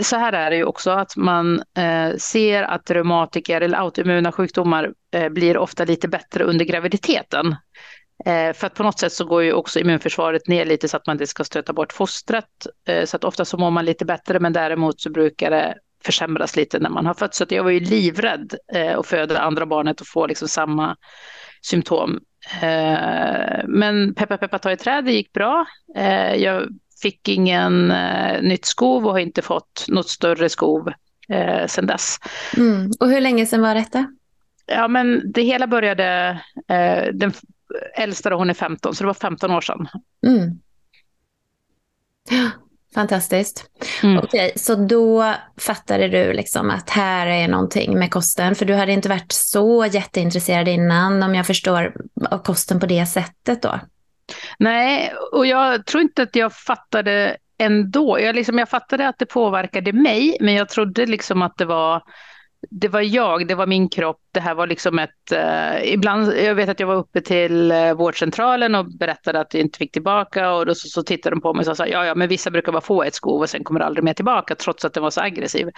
så 0.03 0.17
här 0.17 0.33
är 0.33 0.51
det 0.51 0.57
ju 0.57 0.65
också 0.65 0.91
att 0.91 1.17
man 1.17 1.63
eh, 1.77 2.17
ser 2.17 2.63
att 2.63 2.91
reumatiker 2.91 3.61
eller 3.61 3.79
autoimmuna 3.79 4.33
sjukdomar 4.33 4.93
eh, 5.15 5.29
blir 5.29 5.57
ofta 5.57 5.85
lite 5.85 6.09
bättre 6.09 6.45
under 6.45 6.65
graviditeten. 6.65 7.57
Eh, 8.25 8.53
för 8.53 8.67
att 8.67 8.75
på 8.75 8.83
något 8.83 8.99
sätt 8.99 9.13
så 9.13 9.25
går 9.25 9.43
ju 9.43 9.53
också 9.53 9.81
immunförsvaret 9.81 10.49
ner 10.49 10.65
lite 10.65 10.89
så 10.89 10.97
att 10.97 11.07
man 11.07 11.15
inte 11.15 11.27
ska 11.27 11.45
stöta 11.45 11.73
bort 11.73 11.93
fostret. 11.93 12.67
Eh, 12.89 13.05
så 13.05 13.17
att 13.17 13.25
ofta 13.25 13.45
så 13.45 13.57
mår 13.57 13.71
man 13.71 13.85
lite 13.85 14.05
bättre 14.05 14.41
men 14.41 14.53
däremot 14.53 15.01
så 15.01 15.11
brukar 15.11 15.51
det 15.51 15.75
försämras 16.05 16.57
lite 16.57 16.79
när 16.79 16.91
man 16.91 17.07
har 17.07 17.15
fött. 17.15 17.35
Så 17.35 17.45
jag 17.49 17.65
var 17.65 17.71
ju 17.71 17.81
livrädd 17.81 18.55
eh, 18.75 18.99
att 18.99 19.07
föda 19.07 19.39
andra 19.39 19.67
barnet 19.67 20.01
och 20.01 20.07
få 20.07 20.27
liksom 20.27 20.49
samma 20.49 20.97
symptom. 21.63 22.21
Eh, 22.63 23.65
men 23.69 24.15
peppa 24.15 24.39
peppa 24.39 24.59
ta 24.59 24.73
i 24.73 24.77
träd, 24.77 25.05
det 25.05 25.13
gick 25.13 25.33
bra. 25.33 25.67
Eh, 25.97 26.35
jag 26.35 26.69
fick 27.03 27.29
ingen 27.29 27.91
eh, 27.91 28.43
nytt 28.43 28.65
skov 28.65 29.07
och 29.07 29.13
har 29.13 29.19
inte 29.19 29.43
fått 29.43 29.85
något 29.89 30.09
större 30.09 30.49
skov 30.49 30.93
eh, 31.29 31.67
sedan 31.67 31.87
dess. 31.87 32.17
Mm. 32.57 32.91
Och 33.01 33.09
hur 33.09 33.21
länge 33.21 33.47
sedan 33.47 33.61
var 33.61 33.75
detta? 33.75 34.07
Ja, 34.67 34.89
men 34.89 35.33
det 35.33 35.43
hela 35.43 35.67
började, 35.67 36.41
eh, 36.69 37.05
den 37.13 37.33
äldsta 37.97 38.31
då, 38.31 38.37
hon 38.37 38.51
är 38.51 38.55
15, 38.55 38.95
så 38.95 39.05
det 39.05 39.07
var 39.07 39.15
15 39.15 39.51
år 39.51 39.61
sedan. 39.61 39.89
Mm. 40.27 40.61
Fantastiskt. 42.95 43.65
Mm. 44.03 44.19
Okej, 44.19 44.53
så 44.57 44.75
då 44.75 45.35
fattade 45.61 46.09
du 46.09 46.33
liksom 46.33 46.71
att 46.71 46.91
här 46.91 47.27
är 47.27 47.49
någonting 47.49 47.99
med 47.99 48.11
kosten, 48.11 48.55
för 48.55 48.65
du 48.65 48.75
hade 48.75 48.93
inte 48.93 49.09
varit 49.09 49.33
så 49.33 49.87
jätteintresserad 49.87 50.69
innan, 50.69 51.23
om 51.23 51.35
jag 51.35 51.47
förstår, 51.47 51.95
av 52.31 52.39
kosten 52.39 52.81
på 52.81 52.87
det 52.87 53.07
sättet 53.07 53.63
då? 53.63 53.81
Nej, 54.59 55.13
och 55.33 55.47
jag 55.47 55.87
tror 55.87 56.03
inte 56.03 56.23
att 56.23 56.37
jag 56.37 56.53
fattade 56.53 57.37
ändå. 57.59 58.21
Jag, 58.21 58.35
liksom, 58.35 58.59
jag 58.59 58.69
fattade 58.69 59.09
att 59.09 59.19
det 59.19 59.27
påverkade 59.27 59.93
mig, 59.93 60.37
men 60.41 60.55
jag 60.55 60.69
trodde 60.69 61.07
liksom 61.07 61.43
att 61.43 61.57
det 61.57 61.65
var 61.65 62.03
det 62.71 62.89
var 62.89 63.01
jag, 63.01 63.49
det 63.49 63.55
var 63.55 63.67
min 63.67 63.89
kropp. 63.89 64.21
Det 64.33 64.41
här 64.41 64.55
var 64.55 64.67
liksom 64.67 64.99
ett... 64.99 65.33
Eh, 65.33 65.93
ibland, 65.93 66.33
jag 66.37 66.55
vet 66.55 66.69
att 66.69 66.81
jag 66.81 66.87
var 66.87 66.95
uppe 66.95 67.21
till 67.21 67.71
eh, 67.71 67.95
vårdcentralen 67.95 68.75
och 68.75 68.87
berättade 68.99 69.41
att 69.41 69.55
jag 69.55 69.61
inte 69.61 69.79
fick 69.79 69.93
tillbaka 69.93 70.53
och 70.53 70.67
då 70.67 70.75
så, 70.75 70.89
så 70.89 71.03
tittade 71.03 71.37
de 71.37 71.41
på 71.41 71.55
mig 71.55 71.69
och 71.69 71.77
sa 71.77 71.87
ja, 71.87 72.07
ja, 72.07 72.15
men 72.15 72.29
vissa 72.29 72.51
brukar 72.51 72.73
bara 72.73 72.81
få 72.81 73.03
ett 73.03 73.15
skov 73.15 73.41
och 73.41 73.51
sen 73.51 73.65
kommer 73.65 73.81
det 73.81 73.87
aldrig 73.87 74.05
mer 74.05 74.15
tillbaka 74.15 74.55
trots 74.55 74.85
att 74.85 74.95
den 74.95 75.03
var 75.03 75.11
så 75.11 75.21
aggressiv. 75.21 75.69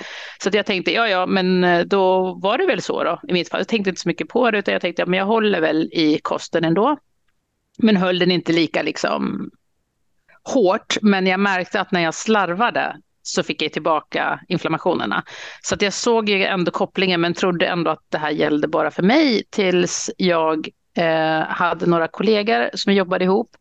Så 0.43 0.51
jag 0.53 0.67
tänkte, 0.67 0.93
ja, 0.93 1.09
ja, 1.09 1.27
men 1.27 1.65
eh, 1.65 1.81
då 1.81 2.35
var 2.43 2.59
det 2.59 2.67
väl 2.67 2.83
så 2.83 3.05
då 3.05 3.21
i 3.29 3.33
mitt 3.33 3.49
fall. 3.49 3.61
Jag 3.61 3.69
tänkte 3.69 3.91
inte 3.91 4.03
så 4.03 4.09
mycket 4.09 4.29
på 4.29 4.51
det 4.51 4.59
utan 4.59 4.73
jag 4.73 4.83
tänkte, 4.83 5.03
ja, 5.03 5.07
men 5.07 5.19
jag 5.19 5.27
håller 5.27 5.61
väl 5.61 5.91
i 5.93 6.19
kosten 6.23 6.65
ändå. 6.65 6.97
Men 7.79 7.97
höll 7.97 8.19
den 8.19 8.31
inte 8.31 8.53
lika 8.53 8.83
liksom 8.83 9.51
hårt, 10.43 10.97
men 11.03 11.27
jag 11.27 11.41
märkte 11.41 11.81
att 11.81 11.93
när 11.93 12.01
jag 12.01 12.15
slarvade 12.15 12.97
så 13.27 13.43
fick 13.43 13.63
jag 13.63 13.73
tillbaka 13.73 14.41
inflammationerna. 14.49 15.25
Så 15.63 15.75
att 15.75 15.83
jag 15.83 15.93
såg 15.93 16.29
ju 16.29 16.45
ändå 16.45 16.71
kopplingen 16.71 17.21
men 17.21 17.35
trodde 17.35 17.67
ändå 17.67 17.91
att 17.91 18.05
det 18.09 18.19
här 18.19 18.31
gällde 18.31 18.69
bara 18.69 18.91
för 18.91 19.03
mig 19.03 19.43
tills 19.51 20.11
jag 20.17 20.69
eh, 20.97 21.41
hade 21.41 21.87
några 21.87 22.09
kollegor 22.09 22.71
som 22.75 22.93
jobbade 22.93 23.25
ihop. 23.25 23.57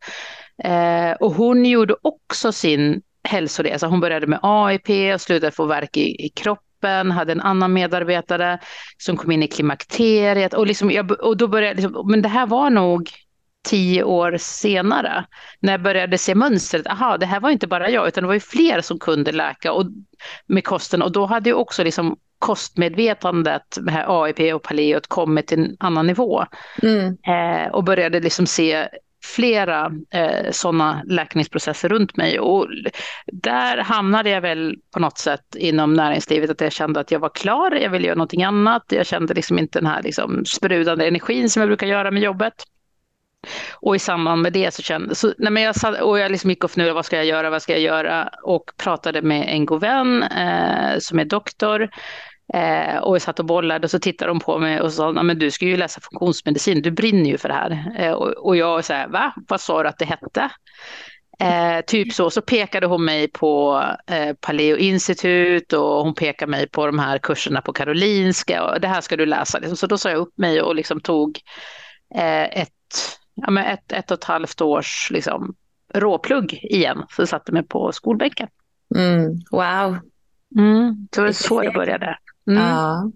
Eh, 0.63 1.11
och 1.11 1.33
hon 1.33 1.65
gjorde 1.65 1.95
också 2.01 2.51
sin 2.51 3.01
hälsoresa. 3.23 3.87
Hon 3.87 3.99
började 3.99 4.27
med 4.27 4.39
AIP 4.41 5.13
och 5.13 5.21
slutade 5.21 5.51
få 5.51 5.65
värk 5.65 5.97
i, 5.97 6.25
i 6.25 6.29
kroppen 6.29 7.11
hade 7.11 7.31
en 7.31 7.41
annan 7.41 7.73
medarbetare 7.73 8.59
som 8.97 9.17
kom 9.17 9.31
in 9.31 9.43
i 9.43 9.47
klimakteriet 9.47 10.53
och, 10.53 10.67
liksom 10.67 10.91
jag, 10.91 11.11
och 11.11 11.37
då 11.37 11.47
började 11.47 11.81
liksom, 11.81 12.11
men 12.11 12.21
det 12.21 12.29
här 12.29 12.47
var 12.47 12.69
nog 12.69 13.09
tio 13.63 14.03
år 14.03 14.37
senare, 14.39 15.25
när 15.59 15.73
jag 15.73 15.81
började 15.81 16.17
se 16.17 16.35
mönstret, 16.35 16.87
aha, 16.87 17.17
det 17.17 17.25
här 17.25 17.39
var 17.39 17.49
inte 17.49 17.67
bara 17.67 17.89
jag, 17.89 18.07
utan 18.07 18.23
det 18.23 18.27
var 18.27 18.33
ju 18.33 18.39
fler 18.39 18.81
som 18.81 18.99
kunde 18.99 19.31
läka 19.31 19.73
och, 19.73 19.85
med 20.45 20.63
kosten 20.63 21.01
och 21.01 21.11
då 21.11 21.25
hade 21.25 21.49
ju 21.49 21.53
också 21.53 21.83
liksom 21.83 22.17
kostmedvetandet 22.39 23.77
med 23.81 24.05
AIP 24.07 24.53
och 24.53 24.61
paleot 24.61 25.07
kommit 25.07 25.47
till 25.47 25.59
en 25.59 25.75
annan 25.79 26.07
nivå. 26.07 26.45
Mm. 26.81 27.17
Eh, 27.27 27.71
och 27.71 27.83
började 27.83 28.19
liksom 28.19 28.45
se 28.45 28.87
flera 29.23 29.91
eh, 30.13 30.51
sådana 30.51 31.03
läkningsprocesser 31.05 31.89
runt 31.89 32.17
mig. 32.17 32.39
Och 32.39 32.67
där 33.25 33.77
hamnade 33.77 34.29
jag 34.29 34.41
väl 34.41 34.75
på 34.93 34.99
något 34.99 35.17
sätt 35.17 35.55
inom 35.55 35.93
näringslivet, 35.93 36.49
att 36.49 36.61
jag 36.61 36.71
kände 36.71 36.99
att 36.99 37.11
jag 37.11 37.19
var 37.19 37.29
klar, 37.29 37.71
jag 37.71 37.89
ville 37.89 38.07
göra 38.07 38.15
någonting 38.15 38.43
annat. 38.43 38.83
Jag 38.89 39.05
kände 39.05 39.33
liksom 39.33 39.59
inte 39.59 39.79
den 39.79 39.85
här 39.85 40.01
liksom 40.03 40.45
sprudande 40.45 41.07
energin 41.07 41.49
som 41.49 41.59
jag 41.59 41.69
brukar 41.69 41.87
göra 41.87 42.11
med 42.11 42.23
jobbet. 42.23 42.53
Och 43.73 43.95
i 43.95 43.99
samband 43.99 44.41
med 44.41 44.53
det 44.53 44.73
så 44.73 44.81
kände 44.81 45.15
så, 45.15 45.33
nej 45.37 45.51
men 45.51 45.63
jag, 45.63 45.75
satt, 45.75 46.01
och 46.01 46.19
jag 46.19 46.31
liksom 46.31 46.49
gick 46.49 46.63
och 46.63 46.71
funderade, 46.71 46.93
vad 46.93 47.05
ska 47.05 47.15
jag 47.15 47.25
göra, 47.25 47.49
vad 47.49 47.61
ska 47.61 47.73
jag 47.73 47.81
göra? 47.81 48.29
Och 48.43 48.71
pratade 48.77 49.21
med 49.21 49.45
en 49.47 49.65
god 49.65 49.81
vän 49.81 50.23
eh, 50.23 50.99
som 50.99 51.19
är 51.19 51.25
doktor. 51.25 51.89
Eh, 52.53 52.97
och 52.97 53.15
jag 53.15 53.21
satt 53.21 53.39
och 53.39 53.45
bollade 53.45 53.85
och 53.85 53.91
så 53.91 53.99
tittade 53.99 54.31
de 54.31 54.39
på 54.39 54.59
mig 54.59 54.81
och 54.81 54.93
sa, 54.93 55.11
men 55.11 55.39
du 55.39 55.51
ska 55.51 55.65
ju 55.65 55.77
läsa 55.77 56.01
funktionsmedicin, 56.01 56.81
du 56.81 56.91
brinner 56.91 57.29
ju 57.29 57.37
för 57.37 57.49
det 57.49 57.55
här. 57.55 57.93
Eh, 57.97 58.11
och, 58.11 58.29
och 58.29 58.57
jag 58.57 58.85
sa, 58.85 59.07
va, 59.07 59.33
vad 59.47 59.61
sa 59.61 59.83
du 59.83 59.89
att 59.89 59.97
det 59.97 60.05
hette? 60.05 60.49
Eh, 61.39 61.81
typ 61.87 62.13
så, 62.13 62.29
så 62.29 62.41
pekade 62.41 62.87
hon 62.87 63.05
mig 63.05 63.27
på 63.27 63.83
eh, 64.07 64.33
Paleo 64.33 64.77
Institut 64.77 65.73
och 65.73 66.03
hon 66.03 66.13
pekade 66.13 66.51
mig 66.51 66.69
på 66.69 66.85
de 66.85 66.99
här 66.99 67.17
kurserna 67.17 67.61
på 67.61 67.73
Karolinska 67.73 68.63
och 68.63 68.81
det 68.81 68.87
här 68.87 69.01
ska 69.01 69.17
du 69.17 69.25
läsa. 69.25 69.59
Liksom. 69.59 69.77
Så 69.77 69.87
då 69.87 69.97
sa 69.97 70.09
jag 70.09 70.19
upp 70.19 70.37
mig 70.37 70.61
och 70.61 70.75
liksom 70.75 71.01
tog 71.01 71.39
eh, 72.15 72.61
ett 72.61 72.69
ja, 73.35 73.51
men 73.51 73.65
ett, 73.65 73.91
ett 73.91 74.11
och 74.11 74.17
ett 74.17 74.23
halvt 74.23 74.61
års 74.61 75.11
liksom, 75.11 75.55
råplugg 75.93 76.53
igen. 76.53 77.05
Så 77.09 77.21
jag 77.21 77.29
satte 77.29 77.51
mig 77.51 77.63
på 77.63 77.91
skolbänken. 77.91 78.47
Mm, 78.95 79.41
wow. 79.51 79.97
Mm, 80.57 81.07
så 81.15 81.21
det 81.21 81.27
var 81.27 81.31
så 81.31 81.63
jag 81.63 81.73
började. 81.73 82.17
Mm. 82.47 82.63
Ja. 82.63 83.11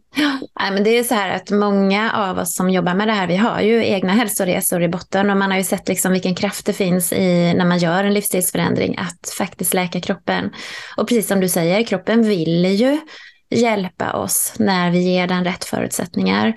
ja, 0.60 0.72
men 0.72 0.84
det 0.84 0.90
är 0.90 1.04
så 1.04 1.16
här 1.16 1.36
att 1.36 1.52
många 1.52 2.12
av 2.12 2.38
oss 2.38 2.56
som 2.56 2.70
jobbar 2.70 2.94
med 2.94 3.08
det 3.08 3.14
här, 3.14 3.28
vi 3.28 3.36
har 3.36 3.62
ju 3.62 3.86
egna 3.86 4.14
hälsoresor 4.14 4.84
i 4.84 4.88
botten 4.88 5.30
och 5.30 5.38
man 5.38 5.52
har 5.52 5.58
ju 5.58 5.64
sett 5.64 5.88
liksom 5.88 6.12
vilken 6.12 6.36
kraft 6.36 6.66
det 6.66 6.74
finns 6.74 7.14
i 7.14 7.54
när 7.54 7.66
man 7.66 7.78
gör 7.78 8.04
en 8.04 8.14
livsstilsförändring 8.14 8.98
att 8.98 9.30
faktiskt 9.38 9.74
läka 9.74 10.02
kroppen. 10.02 10.52
Och 10.98 11.08
precis 11.08 11.28
som 11.28 11.40
du 11.40 11.50
säger, 11.50 11.84
kroppen 11.84 12.24
vill 12.24 12.66
ju 12.66 13.00
hjälpa 13.50 14.14
oss 14.14 14.54
när 14.58 14.92
vi 14.92 15.00
ger 15.00 15.28
den 15.28 15.44
rätt 15.44 15.64
förutsättningar. 15.64 16.48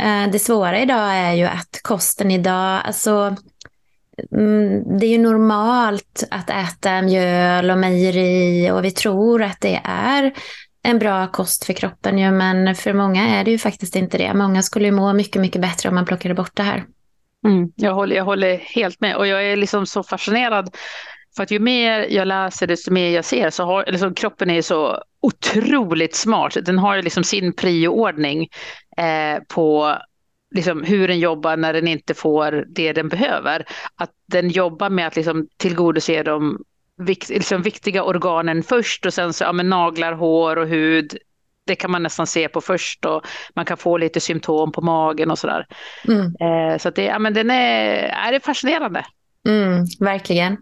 Eh, 0.00 0.30
det 0.32 0.38
svåra 0.38 0.80
idag 0.80 1.14
är 1.14 1.32
ju 1.32 1.44
att 1.44 1.80
kosten 1.82 2.30
idag, 2.30 2.82
alltså 2.84 3.36
mm, 4.36 4.98
det 4.98 5.06
är 5.06 5.10
ju 5.10 5.18
normalt 5.18 6.24
att 6.30 6.50
äta 6.50 7.02
mjöl 7.02 7.70
och 7.70 7.78
mejeri 7.78 8.70
och 8.70 8.84
vi 8.84 8.90
tror 8.90 9.42
att 9.42 9.60
det 9.60 9.80
är 9.84 10.32
en 10.82 10.98
bra 10.98 11.26
kost 11.26 11.64
för 11.64 11.72
kroppen 11.72 12.18
ju, 12.18 12.30
men 12.30 12.74
för 12.74 12.92
många 12.92 13.28
är 13.28 13.44
det 13.44 13.50
ju 13.50 13.58
faktiskt 13.58 13.96
inte 13.96 14.18
det. 14.18 14.34
Många 14.34 14.62
skulle 14.62 14.90
må 14.90 15.12
mycket, 15.12 15.42
mycket 15.42 15.62
bättre 15.62 15.88
om 15.88 15.94
man 15.94 16.04
plockade 16.04 16.34
bort 16.34 16.56
det 16.56 16.62
här. 16.62 16.84
Mm, 17.46 17.72
jag, 17.76 17.94
håller, 17.94 18.16
jag 18.16 18.24
håller 18.24 18.56
helt 18.56 19.00
med 19.00 19.16
och 19.16 19.26
jag 19.26 19.44
är 19.44 19.56
liksom 19.56 19.86
så 19.86 20.02
fascinerad 20.02 20.76
för 21.40 21.44
att 21.44 21.50
ju 21.50 21.58
mer 21.58 22.06
jag 22.10 22.28
läser, 22.28 22.66
desto 22.66 22.90
mer 22.92 23.10
jag 23.10 23.24
ser, 23.24 23.50
så 23.50 23.64
har 23.64 23.84
liksom, 23.86 24.14
kroppen 24.14 24.50
är 24.50 24.62
så 24.62 25.02
otroligt 25.20 26.14
smart. 26.14 26.56
Den 26.62 26.78
har 26.78 27.02
liksom 27.02 27.24
sin 27.24 27.52
prioordning 27.52 28.48
eh, 28.96 29.42
på 29.48 29.96
liksom, 30.54 30.84
hur 30.84 31.08
den 31.08 31.18
jobbar 31.18 31.56
när 31.56 31.72
den 31.72 31.88
inte 31.88 32.14
får 32.14 32.64
det 32.68 32.92
den 32.92 33.08
behöver. 33.08 33.64
Att 33.96 34.10
den 34.26 34.48
jobbar 34.48 34.90
med 34.90 35.06
att 35.06 35.16
liksom, 35.16 35.48
tillgodose 35.56 36.22
de 36.22 36.58
vikt, 36.98 37.28
liksom, 37.28 37.62
viktiga 37.62 38.04
organen 38.04 38.62
först 38.62 39.06
och 39.06 39.14
sen 39.14 39.32
så 39.32 39.44
ja, 39.44 39.52
men 39.52 39.68
naglar, 39.68 40.12
hår 40.12 40.56
och 40.56 40.68
hud. 40.68 41.18
Det 41.66 41.74
kan 41.74 41.90
man 41.90 42.02
nästan 42.02 42.26
se 42.26 42.48
på 42.48 42.60
först 42.60 43.04
och 43.04 43.26
man 43.54 43.64
kan 43.64 43.76
få 43.76 43.96
lite 43.98 44.20
symptom 44.20 44.72
på 44.72 44.80
magen 44.80 45.30
och 45.30 45.38
sådär. 45.38 45.66
Mm. 46.08 46.34
Eh, 46.40 46.78
så 46.78 46.88
att 46.88 46.94
det, 46.94 47.04
ja, 47.04 47.18
men 47.18 47.34
den 47.34 47.50
är, 47.50 47.94
är 48.26 48.32
det 48.32 48.40
fascinerande. 48.40 49.04
Mm, 49.48 49.84
verkligen. 50.00 50.56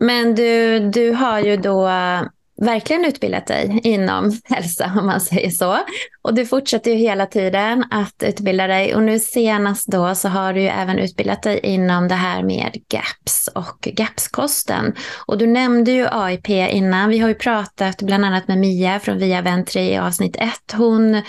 Men 0.00 0.34
du, 0.34 0.78
du 0.78 1.12
har 1.12 1.40
ju 1.40 1.56
då 1.56 1.88
eh, 1.88 2.22
verkligen 2.60 3.04
utbildat 3.04 3.46
dig 3.46 3.80
inom 3.84 4.32
hälsa 4.44 4.92
om 4.98 5.06
man 5.06 5.20
säger 5.20 5.50
så. 5.50 5.78
Och 6.22 6.34
du 6.34 6.46
fortsätter 6.46 6.90
ju 6.90 6.96
hela 6.96 7.26
tiden 7.26 7.84
att 7.90 8.22
utbilda 8.22 8.66
dig 8.66 8.94
och 8.94 9.02
nu 9.02 9.18
senast 9.18 9.86
då 9.86 10.14
så 10.14 10.28
har 10.28 10.52
du 10.52 10.60
ju 10.60 10.68
även 10.68 10.98
utbildat 10.98 11.42
dig 11.42 11.60
inom 11.62 12.08
det 12.08 12.14
här 12.14 12.42
med 12.42 12.76
GAPS 12.88 13.48
och 13.54 13.88
GAPS-kosten. 13.92 14.94
Och 15.26 15.38
du 15.38 15.46
nämnde 15.46 15.90
ju 15.90 16.06
AIP 16.10 16.48
innan. 16.48 17.10
Vi 17.10 17.18
har 17.18 17.28
ju 17.28 17.34
pratat 17.34 18.02
bland 18.02 18.24
annat 18.24 18.48
med 18.48 18.58
Mia 18.58 19.00
från 19.00 19.18
Via 19.18 19.42
Ventri 19.42 19.80
i 19.80 19.98
avsnitt 19.98 20.36
1. 20.36 20.50
Hon 20.72 21.22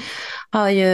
har 0.52 0.70
ju 0.70 0.86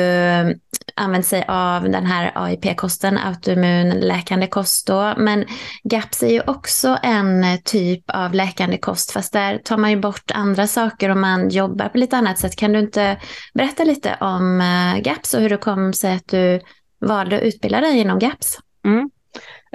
använt 0.96 1.26
sig 1.26 1.46
av 1.48 1.84
den 1.84 2.06
här 2.06 2.32
AIP-kosten, 2.36 3.18
autoimmun 3.18 3.90
läkande 3.90 4.48
kost 4.48 4.88
då. 4.88 5.14
Men 5.18 5.46
GAPS 5.84 6.24
är 6.24 6.30
ju 6.30 6.42
också 6.48 6.98
en 7.04 7.46
typ 7.64 8.04
av 8.08 8.34
läkande 8.34 8.78
kost, 8.78 9.12
fast 9.12 9.34
där 9.34 9.58
tar 9.58 9.78
man 9.78 9.92
ju 9.92 9.98
bort 9.98 10.32
andra 10.34 10.68
saker 10.68 11.10
och 11.10 11.18
man 11.18 11.50
jobbar 11.50 11.90
på 11.90 11.98
lite 11.98 12.18
annat 12.18 12.40
sätt. 12.40 12.56
Kan 12.56 12.74
du 12.74 12.80
inte 12.80 13.18
berätta 13.54 13.84
lite 13.84 14.18
om 14.22 14.62
eh, 14.62 15.02
GAPS 15.02 15.34
och 15.34 15.42
hur 15.42 15.50
det 15.50 15.58
kom 15.58 15.94
sig 15.94 16.16
att 16.16 16.28
du 16.28 16.62
valde 17.00 17.36
att 17.36 17.44
utbilda 17.44 17.82
dig 17.82 17.98
inom 17.98 18.20
GAPS? 18.20 18.60
Mm. 18.86 19.10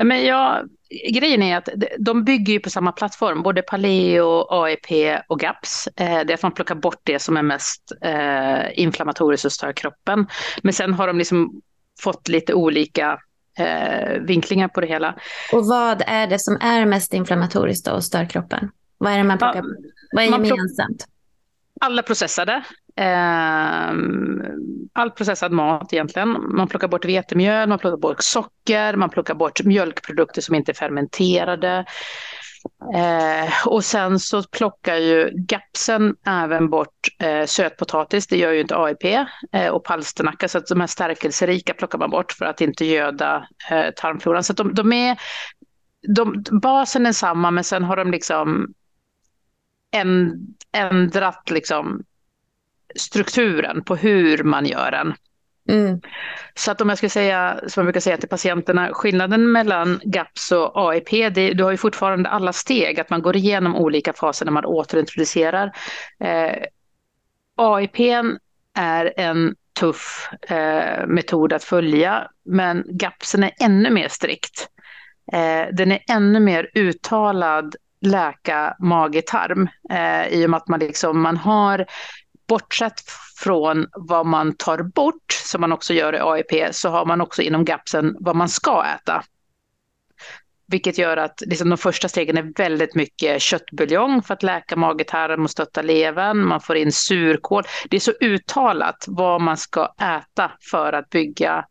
Men 0.05 0.25
jag, 0.25 0.69
grejen 1.11 1.43
är 1.43 1.57
att 1.57 1.69
de 1.99 2.25
bygger 2.25 2.53
ju 2.53 2.61
på 2.61 2.71
samma 2.71 2.93
plattform, 2.93 3.43
både 3.43 3.63
Paleo, 3.63 4.47
AEP 4.51 5.21
och 5.29 5.41
GAPS. 5.41 5.89
Eh, 5.97 6.21
det 6.25 6.33
är 6.33 6.35
att 6.35 6.43
man 6.43 6.53
plockar 6.53 6.75
bort 6.75 7.01
det 7.03 7.19
som 7.19 7.37
är 7.37 7.43
mest 7.43 7.93
eh, 8.03 8.81
inflammatoriskt 8.81 9.45
och 9.45 9.53
stör 9.53 9.73
kroppen. 9.73 10.27
Men 10.63 10.73
sen 10.73 10.95
har 10.95 11.07
de 11.07 11.19
liksom 11.19 11.61
fått 12.01 12.29
lite 12.29 12.55
olika 12.55 13.19
eh, 13.59 14.21
vinklingar 14.21 14.69
på 14.69 14.81
det 14.81 14.87
hela. 14.87 15.15
Och 15.53 15.67
vad 15.67 16.03
är 16.07 16.27
det 16.27 16.39
som 16.39 16.59
är 16.61 16.87
mest 16.87 17.15
inflammatoriskt 17.15 17.89
och 17.89 18.05
stör 18.05 18.25
kroppen? 18.25 18.71
Vad 18.99 19.13
är 19.13 19.19
det 19.19 19.25
man 19.25 19.39
plockar? 19.39 19.63
Ja, 19.63 19.63
vad 20.13 20.25
är 20.25 20.29
gemensamt? 20.29 21.07
Alla 21.81 22.03
processade. 22.03 22.63
Ehm, 23.01 24.43
all 24.93 25.11
processad 25.11 25.53
mat 25.53 25.93
egentligen. 25.93 26.29
Man 26.57 26.69
plockar 26.69 26.89
bort 26.89 27.05
vetemjöl, 27.05 27.69
man 27.69 27.79
plockar 27.79 27.97
bort 27.97 28.23
socker, 28.23 28.97
man 28.97 29.11
plockar 29.11 29.35
bort 29.35 29.65
mjölkprodukter 29.65 30.43
som 30.43 30.55
inte 30.55 30.73
är 30.73 30.75
fermenterade. 30.75 31.85
Eh, 32.95 33.67
och 33.67 33.85
sen 33.85 34.19
så 34.19 34.43
plockar 34.43 34.97
ju 34.97 35.31
GAPSen 35.35 36.17
även 36.27 36.71
bort 36.71 37.09
eh, 37.23 37.47
sötpotatis, 37.47 38.27
det 38.27 38.37
gör 38.37 38.53
ju 38.53 38.61
inte 38.61 38.77
AIP, 38.77 39.05
eh, 39.53 39.69
och 39.69 39.85
palsternacka, 39.85 40.49
så 40.49 40.59
att 40.59 40.67
de 40.67 40.81
här 40.81 40.87
stärkelserika 40.87 41.75
plockar 41.75 41.99
man 41.99 42.11
bort 42.11 42.33
för 42.33 42.45
att 42.45 42.61
inte 42.61 42.85
göda 42.85 43.49
eh, 43.71 43.91
tarmfloran. 43.97 44.45
Så 44.45 44.53
att 44.53 44.57
de, 44.57 44.75
de 44.75 44.93
är, 44.93 45.19
de, 46.17 46.45
basen 46.63 47.07
är 47.07 47.13
samma, 47.13 47.51
men 47.51 47.65
sen 47.65 47.85
har 47.85 47.97
de 47.97 48.11
liksom 48.11 48.75
ändrat 50.73 51.51
liksom 51.51 52.03
strukturen 52.97 53.85
på 53.85 53.97
hur 53.97 54.43
man 54.43 54.67
gör 54.67 54.91
den. 54.91 55.15
Mm. 55.69 56.01
Så 56.55 56.71
att 56.71 56.81
om 56.81 56.89
jag 56.89 56.99
ska 56.99 57.09
säga, 57.09 57.61
som 57.67 57.81
jag 57.81 57.87
brukar 57.87 58.01
säga 58.01 58.17
till 58.17 58.29
patienterna, 58.29 58.89
skillnaden 58.93 59.53
mellan 59.53 60.01
GAPS 60.05 60.53
och 60.53 60.91
AIP, 60.91 61.11
det, 61.11 61.53
du 61.53 61.65
har 61.65 61.71
ju 61.71 61.77
fortfarande 61.77 62.29
alla 62.29 62.53
steg, 62.53 63.01
att 63.01 63.11
man 63.11 63.23
går 63.23 63.37
igenom 63.37 63.77
olika 63.77 64.13
faser 64.13 64.45
när 64.45 64.53
man 64.53 64.65
återintroducerar. 64.65 65.73
Eh, 66.25 66.57
AIP 67.57 68.01
är 68.79 69.13
en 69.17 69.55
tuff 69.81 70.29
eh, 70.49 71.07
metod 71.07 71.53
att 71.53 71.65
följa, 71.65 72.31
men 72.45 72.85
GAPSen 72.89 73.45
är 73.45 73.53
ännu 73.61 73.91
mer 73.91 74.09
strikt. 74.09 74.69
Eh, 75.33 75.75
den 75.75 75.93
är 75.93 76.01
ännu 76.09 76.41
mer 76.41 76.71
uttalad 76.75 77.75
läka 78.01 78.77
mage-tarm 78.79 79.69
eh, 79.91 80.27
i 80.29 80.47
och 80.47 80.51
med 80.51 80.59
att 80.59 80.69
man, 80.69 80.81
liksom, 80.81 81.23
man 81.23 81.37
har 81.37 81.87
bortsett 82.51 83.01
från 83.37 83.87
vad 83.93 84.27
man 84.27 84.55
tar 84.57 84.83
bort, 84.83 85.33
som 85.45 85.61
man 85.61 85.73
också 85.73 85.95
gör 85.95 86.15
i 86.15 86.21
AIP, 86.21 86.75
så 86.75 86.89
har 86.89 87.07
man 87.07 87.21
också 87.21 87.43
inom 87.43 87.65
GAPSen 87.65 88.17
vad 88.21 88.37
man 88.37 88.49
ska 88.49 88.85
äta. 88.85 89.23
Vilket 90.67 90.99
gör 90.99 91.17
att 91.17 91.43
liksom, 91.47 91.69
de 91.69 91.79
första 91.79 92.09
stegen 92.09 92.37
är 92.37 92.53
väldigt 92.57 92.95
mycket 92.95 93.43
köttbuljong 93.43 94.23
för 94.23 94.35
att 94.35 94.43
läka 94.43 94.77
magetarm 94.77 95.45
och 95.45 95.51
stötta 95.51 95.83
levern. 95.83 96.47
Man 96.47 96.61
får 96.61 96.77
in 96.77 96.93
surkål. 96.93 97.63
Det 97.91 97.97
är 97.97 98.01
så 98.01 98.13
uttalat 98.21 99.05
vad 99.09 99.41
man 99.41 99.57
ska 99.57 99.95
äta 100.01 100.53
för 100.71 100.93
att 100.93 101.11
bygga 101.11 101.65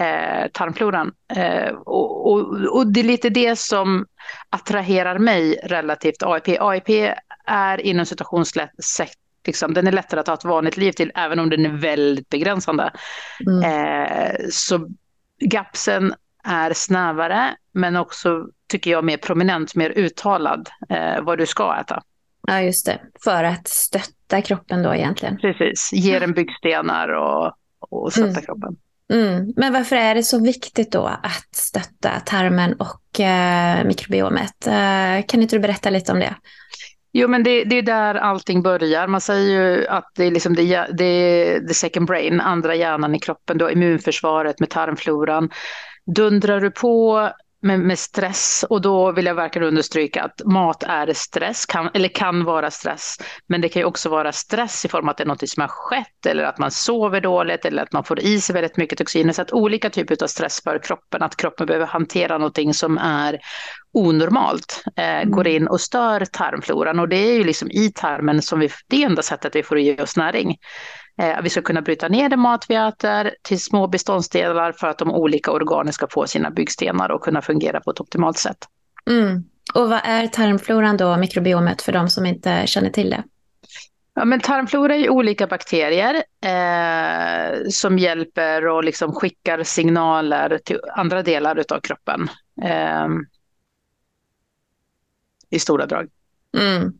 eh, 0.00 0.50
tarmfloran. 0.52 1.12
Eh, 1.36 1.72
och, 1.72 2.32
och, 2.32 2.38
och, 2.76 2.92
det 2.92 3.00
är 3.00 3.04
lite 3.04 3.30
det 3.30 3.58
som 3.58 4.06
attraherar 4.50 5.18
mig 5.18 5.60
relativt 5.64 6.22
AIP. 6.22 6.48
AIP 6.60 7.14
är 7.46 7.80
inom 7.80 8.06
citationstecken 8.06 9.27
Liksom, 9.48 9.74
den 9.74 9.86
är 9.86 9.92
lättare 9.92 10.20
att 10.20 10.26
ha 10.26 10.34
ett 10.34 10.44
vanligt 10.44 10.76
liv 10.76 10.92
till, 10.92 11.12
även 11.14 11.38
om 11.38 11.50
den 11.50 11.66
är 11.66 11.70
väldigt 11.70 12.28
begränsande. 12.28 12.92
Mm. 13.46 13.62
Eh, 13.62 14.34
så 14.50 14.88
gapsen 15.40 16.14
är 16.44 16.72
snävare, 16.72 17.56
men 17.72 17.96
också, 17.96 18.46
tycker 18.68 18.90
jag, 18.90 19.04
mer 19.04 19.16
prominent, 19.16 19.74
mer 19.74 19.90
uttalad 19.90 20.68
eh, 20.88 21.22
vad 21.22 21.38
du 21.38 21.46
ska 21.46 21.76
äta. 21.80 22.02
Ja, 22.46 22.60
just 22.60 22.86
det. 22.86 23.00
För 23.24 23.44
att 23.44 23.68
stötta 23.68 24.42
kroppen 24.42 24.82
då 24.82 24.94
egentligen. 24.94 25.36
Precis, 25.36 25.90
ge 25.92 26.18
den 26.18 26.32
byggstenar 26.32 27.08
och, 27.08 27.52
och 27.80 28.12
stötta 28.12 28.28
mm. 28.28 28.42
kroppen. 28.42 28.76
Mm. 29.12 29.52
Men 29.56 29.72
varför 29.72 29.96
är 29.96 30.14
det 30.14 30.22
så 30.22 30.42
viktigt 30.44 30.92
då 30.92 31.06
att 31.06 31.54
stötta 31.54 32.20
tarmen 32.20 32.72
och 32.72 33.20
eh, 33.20 33.84
mikrobiomet? 33.84 34.66
Eh, 34.66 35.26
kan 35.26 35.42
inte 35.42 35.56
du 35.56 35.58
berätta 35.58 35.90
lite 35.90 36.12
om 36.12 36.20
det? 36.20 36.34
Jo, 37.12 37.28
men 37.28 37.42
det, 37.42 37.64
det, 37.64 37.78
är 37.78 37.82
där 37.82 38.14
allting 38.14 38.62
börjar. 38.62 39.06
Man 39.06 39.20
säger 39.20 39.76
ju 39.76 39.86
att 39.86 40.10
det 40.14 40.24
är 40.24 40.30
liksom 40.30 40.54
det, 40.54 40.86
det 40.98 41.04
är 41.04 41.60
the 41.60 41.74
second 41.74 42.06
brain, 42.06 42.40
andra 42.40 42.74
hjärnan 42.74 43.14
i 43.14 43.18
kroppen, 43.18 43.58
då 43.58 43.70
immunförsvaret 43.70 44.60
med 44.60 44.70
tarmfloran. 44.70 45.50
Dundrar 46.06 46.60
du 46.60 46.70
på 46.70 47.28
med, 47.62 47.80
med, 47.80 47.98
stress 47.98 48.64
och 48.70 48.80
då 48.80 49.12
vill 49.12 49.26
jag 49.26 49.34
verkligen 49.34 49.68
understryka 49.68 50.22
att 50.22 50.42
mat 50.44 50.82
är 50.82 51.12
stress, 51.12 51.66
kan, 51.66 51.90
eller 51.94 52.08
kan 52.08 52.44
vara 52.44 52.70
stress. 52.70 53.16
Men 53.46 53.60
det 53.60 53.68
kan 53.68 53.80
ju 53.80 53.86
också 53.86 54.08
vara 54.08 54.32
stress 54.32 54.84
i 54.84 54.88
form 54.88 55.04
av 55.04 55.10
att 55.10 55.16
det 55.16 55.24
är 55.24 55.28
något 55.28 55.48
som 55.48 55.60
har 55.60 55.68
skett 55.68 56.26
eller 56.26 56.44
att 56.44 56.58
man 56.58 56.70
sover 56.70 57.20
dåligt 57.20 57.64
eller 57.64 57.82
att 57.82 57.92
man 57.92 58.04
får 58.04 58.20
i 58.20 58.40
sig 58.40 58.54
väldigt 58.54 58.76
mycket 58.76 58.98
toxiner. 58.98 59.32
Så 59.32 59.42
att 59.42 59.52
olika 59.52 59.90
typer 59.90 60.22
av 60.22 60.26
stress 60.26 60.62
för 60.62 60.82
kroppen, 60.82 61.22
att 61.22 61.36
kroppen 61.36 61.66
behöver 61.66 61.86
hantera 61.86 62.38
någonting 62.38 62.74
som 62.74 62.98
är 62.98 63.38
onormalt, 63.92 64.82
eh, 64.96 65.04
mm. 65.04 65.30
går 65.30 65.48
in 65.48 65.68
och 65.68 65.80
stör 65.80 66.24
tarmfloran 66.24 67.00
och 67.00 67.08
det 67.08 67.16
är 67.16 67.34
ju 67.34 67.44
liksom 67.44 67.70
i 67.70 67.92
tarmen 67.94 68.42
som 68.42 68.60
vi, 68.60 68.70
det 68.88 69.02
enda 69.02 69.22
sättet 69.22 69.56
vi 69.56 69.62
får 69.62 69.78
i 69.78 70.00
oss 70.00 70.16
näring. 70.16 70.56
Eh, 71.18 71.42
vi 71.42 71.50
ska 71.50 71.62
kunna 71.62 71.82
bryta 71.82 72.08
ner 72.08 72.28
den 72.28 72.40
mat 72.40 72.66
vi 72.68 72.74
äter 72.74 73.30
till 73.42 73.60
små 73.60 73.86
beståndsdelar 73.86 74.72
för 74.72 74.86
att 74.86 74.98
de 74.98 75.10
olika 75.10 75.50
organen 75.50 75.92
ska 75.92 76.06
få 76.10 76.26
sina 76.26 76.50
byggstenar 76.50 77.10
och 77.10 77.22
kunna 77.22 77.42
fungera 77.42 77.80
på 77.80 77.90
ett 77.90 78.00
optimalt 78.00 78.38
sätt. 78.38 78.58
Mm. 79.10 79.44
Och 79.74 79.90
vad 79.90 80.00
är 80.04 80.26
tarmfloran 80.26 80.96
då, 80.96 81.16
mikrobiomet, 81.16 81.82
för 81.82 81.92
de 81.92 82.08
som 82.08 82.26
inte 82.26 82.66
känner 82.66 82.90
till 82.90 83.10
det? 83.10 83.24
Ja, 84.14 84.24
men 84.24 84.40
tarmflora 84.40 84.96
är 84.96 85.10
olika 85.10 85.46
bakterier 85.46 86.14
eh, 86.44 87.58
som 87.70 87.98
hjälper 87.98 88.66
och 88.66 88.84
liksom 88.84 89.12
skickar 89.12 89.62
signaler 89.62 90.60
till 90.64 90.80
andra 90.94 91.22
delar 91.22 91.64
av 91.74 91.80
kroppen. 91.80 92.28
Eh, 92.62 93.06
I 95.50 95.58
stora 95.58 95.86
drag. 95.86 96.08
Mm. 96.58 96.92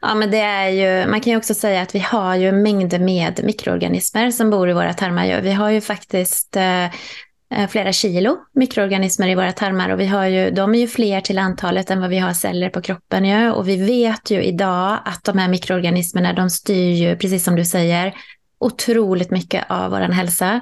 Ja, 0.00 0.14
men 0.14 0.30
det 0.30 0.40
är 0.40 0.68
ju, 0.68 1.10
man 1.10 1.20
kan 1.20 1.30
ju 1.30 1.36
också 1.36 1.54
säga 1.54 1.82
att 1.82 1.94
vi 1.94 1.98
har 1.98 2.36
ju 2.36 2.52
mängder 2.52 2.98
med 2.98 3.40
mikroorganismer 3.44 4.30
som 4.30 4.50
bor 4.50 4.70
i 4.70 4.72
våra 4.72 4.94
tarmar. 4.94 5.40
Vi 5.40 5.52
har 5.52 5.70
ju 5.70 5.80
faktiskt 5.80 6.56
eh, 6.56 6.84
eh, 6.84 7.68
flera 7.68 7.92
kilo 7.92 8.36
mikroorganismer 8.54 9.28
i 9.28 9.34
våra 9.34 9.52
tarmar 9.52 9.90
och 9.90 10.00
vi 10.00 10.06
har 10.06 10.26
ju, 10.26 10.50
de 10.50 10.74
är 10.74 10.78
ju 10.78 10.88
fler 10.88 11.20
till 11.20 11.38
antalet 11.38 11.90
än 11.90 12.00
vad 12.00 12.10
vi 12.10 12.18
har 12.18 12.32
celler 12.32 12.68
på 12.68 12.82
kroppen. 12.82 13.24
Ju. 13.24 13.50
Och 13.50 13.68
vi 13.68 13.76
vet 13.76 14.30
ju 14.30 14.42
idag 14.42 14.98
att 15.04 15.24
de 15.24 15.38
här 15.38 15.48
mikroorganismerna, 15.48 16.32
de 16.32 16.50
styr 16.50 16.92
ju, 16.92 17.16
precis 17.16 17.44
som 17.44 17.56
du 17.56 17.64
säger, 17.64 18.14
otroligt 18.58 19.30
mycket 19.30 19.64
av 19.68 19.90
vår 19.90 20.00
hälsa. 20.00 20.60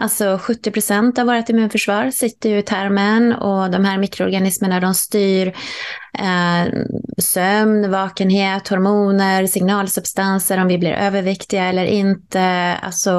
Alltså 0.00 0.38
70 0.42 0.70
procent 0.70 1.18
av 1.18 1.26
vårt 1.26 1.48
immunförsvar 1.48 2.10
sitter 2.10 2.50
ju 2.50 2.58
i 2.58 2.62
tarmen 2.62 3.32
och 3.32 3.70
de 3.70 3.84
här 3.84 3.98
mikroorganismerna 3.98 4.80
de 4.80 4.94
styr 4.94 5.46
eh, 6.18 6.72
sömn, 7.18 7.90
vakenhet, 7.90 8.68
hormoner, 8.68 9.46
signalsubstanser, 9.46 10.60
om 10.60 10.68
vi 10.68 10.78
blir 10.78 10.92
överviktiga 10.92 11.64
eller 11.64 11.84
inte. 11.84 12.42
Alltså, 12.82 13.10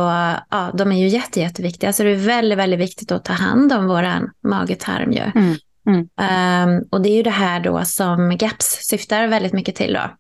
ja, 0.50 0.72
de 0.74 0.92
är 0.92 1.00
ju 1.00 1.08
jätte, 1.08 1.40
jätteviktiga. 1.40 1.94
Så 1.94 2.04
det 2.04 2.10
är 2.10 2.16
väldigt, 2.16 2.60
väldigt 2.60 2.80
viktigt 2.80 3.12
att 3.12 3.26
ta 3.26 3.34
hand 3.34 3.74
om 3.74 3.88
våran 3.88 4.30
mage-tarm. 4.44 5.12
Mm. 5.12 5.56
Mm. 5.88 6.00
Um, 6.00 6.88
och 6.92 7.02
det 7.02 7.10
är 7.10 7.16
ju 7.16 7.24
det 7.24 7.30
här 7.30 7.60
då 7.60 7.86
som 7.86 8.38
GAPS 8.38 8.66
syftar 8.66 9.28
väldigt 9.28 9.54
mycket 9.54 9.76
till. 9.76 9.94
Då. 9.94 10.12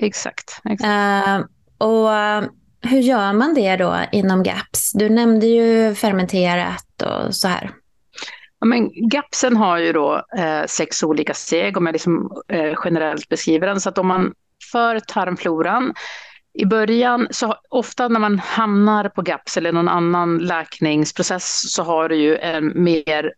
Exakt. 0.00 0.60
exakt. 0.64 0.84
Uh, 0.84 1.46
och 1.88 2.10
hur 2.84 3.00
gör 3.00 3.32
man 3.32 3.54
det 3.54 3.76
då 3.76 3.96
inom 4.12 4.42
GAPS? 4.42 4.92
Du 4.92 5.08
nämnde 5.08 5.46
ju 5.46 5.94
fermenterat 5.94 7.02
och 7.02 7.34
så 7.34 7.48
här. 7.48 7.70
Ja, 8.60 8.66
men 8.66 9.08
GAPSen 9.08 9.56
har 9.56 9.78
ju 9.78 9.92
då 9.92 10.24
eh, 10.38 10.64
sex 10.66 11.02
olika 11.02 11.34
steg 11.34 11.76
om 11.76 11.86
jag 11.86 11.92
liksom, 11.92 12.30
eh, 12.48 12.74
generellt 12.84 13.28
beskriver 13.28 13.66
den. 13.66 13.80
Så 13.80 13.88
att 13.88 13.98
om 13.98 14.06
man 14.06 14.32
för 14.72 15.00
tarmfloran 15.00 15.94
i 16.58 16.66
början, 16.66 17.28
så 17.30 17.54
ofta 17.68 18.08
när 18.08 18.20
man 18.20 18.38
hamnar 18.38 19.08
på 19.08 19.22
GAPS 19.22 19.56
eller 19.56 19.72
någon 19.72 19.88
annan 19.88 20.38
läkningsprocess 20.38 21.72
så 21.74 21.82
har 21.82 22.08
du 22.08 22.16
ju 22.16 22.36
en 22.36 22.82
mer 22.84 23.32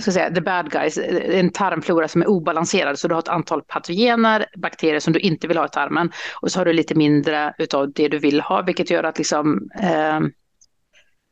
ska 0.00 0.12
säga, 0.12 0.30
the 0.30 0.40
bad 0.40 0.70
guys, 0.70 0.98
en 0.98 1.50
tarmflora 1.50 2.08
som 2.08 2.22
är 2.22 2.28
obalanserad. 2.28 2.98
Så 2.98 3.08
du 3.08 3.14
har 3.14 3.22
ett 3.22 3.28
antal 3.28 3.62
patogener, 3.62 4.46
bakterier 4.56 5.00
som 5.00 5.12
du 5.12 5.20
inte 5.20 5.48
vill 5.48 5.56
ha 5.56 5.66
i 5.66 5.68
tarmen. 5.68 6.12
Och 6.40 6.52
så 6.52 6.60
har 6.60 6.64
du 6.64 6.72
lite 6.72 6.94
mindre 6.94 7.54
av 7.74 7.92
det 7.92 8.08
du 8.08 8.18
vill 8.18 8.40
ha, 8.40 8.62
vilket 8.62 8.90
gör 8.90 9.04
att 9.04 9.18
liksom, 9.18 9.68
eh, 9.82 10.20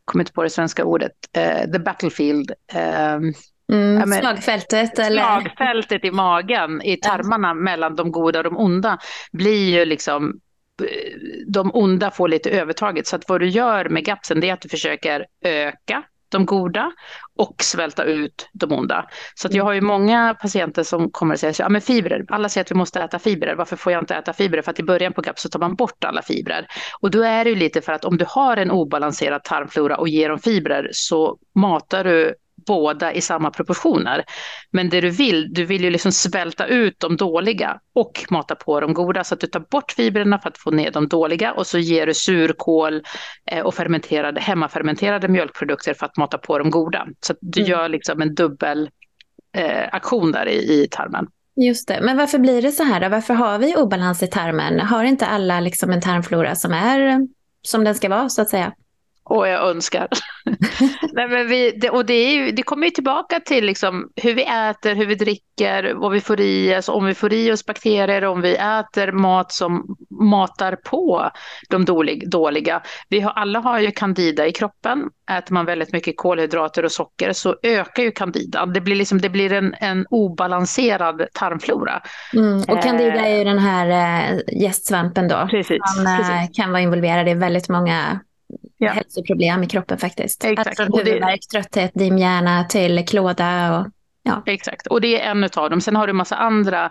kommer 0.05 0.23
inte 0.23 0.33
på 0.33 0.43
det 0.43 0.51
svenska 0.51 0.85
ordet, 0.85 1.13
eh, 1.33 1.71
the 1.73 1.79
battlefield. 1.79 2.53
Eh, 2.73 3.19
Mm, 3.73 4.09
men, 4.09 4.19
slagfältet 4.19 4.99
eller? 4.99 5.23
Slagfältet 5.23 6.05
i 6.05 6.11
magen, 6.11 6.83
i 6.83 6.97
tarmarna 6.97 7.55
mellan 7.55 7.97
de 7.97 8.13
goda 8.13 8.39
och 8.39 8.45
de 8.45 8.57
onda 8.57 8.99
blir 9.33 9.79
ju 9.79 9.85
liksom 9.85 10.41
de 11.47 11.71
onda 11.75 12.11
får 12.11 12.29
lite 12.29 12.51
övertaget. 12.51 13.07
Så 13.07 13.17
att 13.17 13.29
vad 13.29 13.41
du 13.41 13.49
gör 13.49 13.89
med 13.89 14.05
gapsen 14.05 14.41
det 14.41 14.49
är 14.49 14.53
att 14.53 14.61
du 14.61 14.69
försöker 14.69 15.27
öka 15.45 16.03
de 16.33 16.47
goda 16.47 16.93
och 17.39 17.55
svälta 17.63 18.05
ut 18.05 18.49
de 18.53 18.73
onda. 18.73 19.07
Så 19.35 19.49
jag 19.51 19.65
har 19.65 19.73
ju 19.73 19.81
många 19.81 20.35
patienter 20.35 20.83
som 20.83 21.11
kommer 21.11 21.35
och 21.35 21.41
säger 21.41 21.57
ja 21.59 21.69
men 21.69 21.81
fibrer, 21.81 22.25
alla 22.29 22.49
säger 22.49 22.65
att 22.65 22.71
vi 22.71 22.75
måste 22.75 23.01
äta 23.01 23.19
fibrer, 23.19 23.55
varför 23.55 23.77
får 23.77 23.93
jag 23.93 24.03
inte 24.03 24.15
äta 24.15 24.33
fibrer? 24.33 24.63
För 24.63 24.71
att 24.71 24.79
i 24.79 24.83
början 24.83 25.13
på 25.13 25.21
GAP 25.21 25.39
så 25.39 25.49
tar 25.49 25.61
man 25.61 25.75
bort 25.75 26.05
alla 26.05 26.23
fibrer. 26.23 26.67
Och 27.01 27.11
då 27.11 27.23
är 27.23 27.45
det 27.45 27.51
ju 27.51 27.57
lite 27.57 27.81
för 27.81 27.93
att 27.93 28.05
om 28.05 28.17
du 28.17 28.25
har 28.29 28.57
en 28.57 28.71
obalanserad 28.71 29.45
tarmflora 29.45 29.97
och 29.97 30.09
ger 30.09 30.29
dem 30.29 30.39
fibrer 30.39 30.89
så 30.93 31.39
matar 31.55 32.05
du 32.05 32.35
båda 32.67 33.13
i 33.13 33.21
samma 33.21 33.51
proportioner. 33.51 34.25
Men 34.71 34.89
det 34.89 35.01
du 35.01 35.11
vill, 35.11 35.55
du 35.55 35.65
vill 35.65 35.85
ju 35.85 35.91
liksom 35.91 36.13
svälta 36.13 36.67
ut 36.67 37.01
de 37.01 37.17
dåliga 37.17 37.81
och 37.95 38.25
mata 38.31 38.55
på 38.55 38.81
de 38.81 38.95
goda 38.95 39.25
så 39.25 39.35
att 39.35 39.41
du 39.41 39.47
tar 39.47 39.65
bort 39.71 39.93
fibrerna 39.93 40.39
för 40.39 40.49
att 40.49 40.59
få 40.59 40.71
ner 40.71 40.91
de 40.91 41.09
dåliga 41.09 41.53
och 41.53 41.67
så 41.67 41.79
ger 41.79 42.07
du 42.07 42.15
surkål 42.15 43.03
eh, 43.51 43.61
och 43.61 43.75
fermenterade, 43.75 44.41
hemmafermenterade 44.41 45.29
mjölkprodukter 45.29 45.95
för 45.95 46.07
att 46.07 46.17
mata 46.17 46.39
på 46.39 46.59
de 46.59 46.71
goda. 46.71 47.07
Så 47.21 47.33
att 47.33 47.39
du 47.41 47.61
mm. 47.61 47.71
gör 47.71 47.89
liksom 47.89 48.23
en 48.23 48.35
dubbel 48.35 48.91
eh, 49.57 49.89
aktion 49.93 50.33
där 50.33 50.49
i, 50.49 50.83
i 50.83 50.89
tarmen. 50.91 51.27
Just 51.57 51.89
det. 51.89 52.01
Men 52.03 52.17
varför 52.17 52.39
blir 52.39 52.63
det 52.63 52.73
så 52.73 52.83
här? 52.83 53.01
Då? 53.01 53.09
Varför 53.09 53.35
har 53.35 53.59
vi 53.59 53.77
obalans 53.77 54.23
i 54.23 54.27
tarmen? 54.27 54.81
Har 54.81 55.05
inte 55.05 55.27
alla 55.27 55.61
liksom 55.61 55.91
en 55.91 56.01
tarmflora 56.01 56.55
som 56.55 56.73
är 56.73 57.29
som 57.63 57.85
den 57.85 57.95
ska 57.95 58.09
vara 58.09 58.29
så 58.29 58.43
att 58.43 58.49
säga? 58.49 58.73
Och 59.25 59.49
jag 59.49 59.71
önskar. 59.71 60.09
Nej, 61.13 61.29
men 61.29 61.49
vi, 61.49 61.71
det, 61.71 61.91
och 61.91 62.07
det, 62.07 62.15
är 62.15 62.33
ju, 62.33 62.53
det 62.53 62.63
kommer 62.63 62.87
ju 62.87 62.91
tillbaka 62.91 63.41
till 63.41 63.65
liksom 63.65 64.09
hur 64.17 64.35
vi 64.35 64.43
äter, 64.43 64.95
hur 64.95 65.07
vi 65.07 65.15
dricker, 65.15 65.95
vad 65.95 66.13
vi 66.13 66.21
får 66.21 66.41
i 66.41 66.77
oss, 66.77 66.89
om 66.89 67.05
vi 67.05 67.15
får 67.15 67.33
i 67.33 67.53
oss 67.53 67.67
bakterier, 67.67 68.25
om 68.25 68.41
vi 68.41 68.55
äter 68.55 69.13
mat 69.13 69.53
som 69.53 69.97
matar 70.21 70.77
på 70.77 71.31
de 71.69 71.85
dåliga. 72.27 72.83
Vi 73.09 73.21
har, 73.21 73.33
alla 73.33 73.59
har 73.59 73.79
ju 73.79 73.91
candida 73.91 74.47
i 74.47 74.53
kroppen. 74.53 75.11
Äter 75.31 75.55
man 75.55 75.67
väldigt 75.67 75.93
mycket 75.93 76.17
kolhydrater 76.17 76.85
och 76.85 76.93
socker 76.93 77.33
så 77.33 77.57
ökar 77.63 78.03
ju 78.03 78.11
candida. 78.11 78.67
Det 78.67 78.81
blir, 78.81 78.97
liksom, 78.97 79.21
det 79.21 79.31
blir 79.31 79.53
en, 79.53 79.75
en 79.81 80.07
obalanserad 80.11 81.27
tarmflora. 81.33 82.03
Mm, 82.33 82.59
och 82.59 82.83
candida 82.83 83.27
är 83.27 83.35
ju 83.35 83.41
eh. 83.41 83.45
den 83.45 83.59
här 83.59 83.87
äh, 84.33 84.63
gästsvampen 84.63 85.29
då. 85.29 85.49
Precis, 85.51 85.79
som 85.97 86.07
äh, 86.07 86.49
kan 86.53 86.71
vara 86.71 86.83
involverad 86.83 87.29
i 87.29 87.35
väldigt 87.35 87.69
många 87.69 88.21
ja. 88.79 88.91
hälsoproblem 88.91 89.63
i 89.63 89.67
kroppen 89.67 89.99
faktiskt. 89.99 90.45
Exakt. 90.45 90.81
Allt 90.81 90.99
huvudvärk, 90.99 91.41
trötthet, 91.53 91.91
dimhjärna 91.95 92.65
till 92.65 93.07
klåda 93.07 93.79
och 93.79 93.87
Ja. 94.25 94.43
Exakt, 94.47 94.87
och 94.87 95.01
det 95.01 95.21
är 95.21 95.31
en 95.31 95.45
av 95.45 95.71
dem. 95.71 95.81
Sen 95.81 95.97
har 95.97 96.07
du 96.07 96.11
en 96.11 96.17
massa 96.17 96.37
andra 96.37 96.91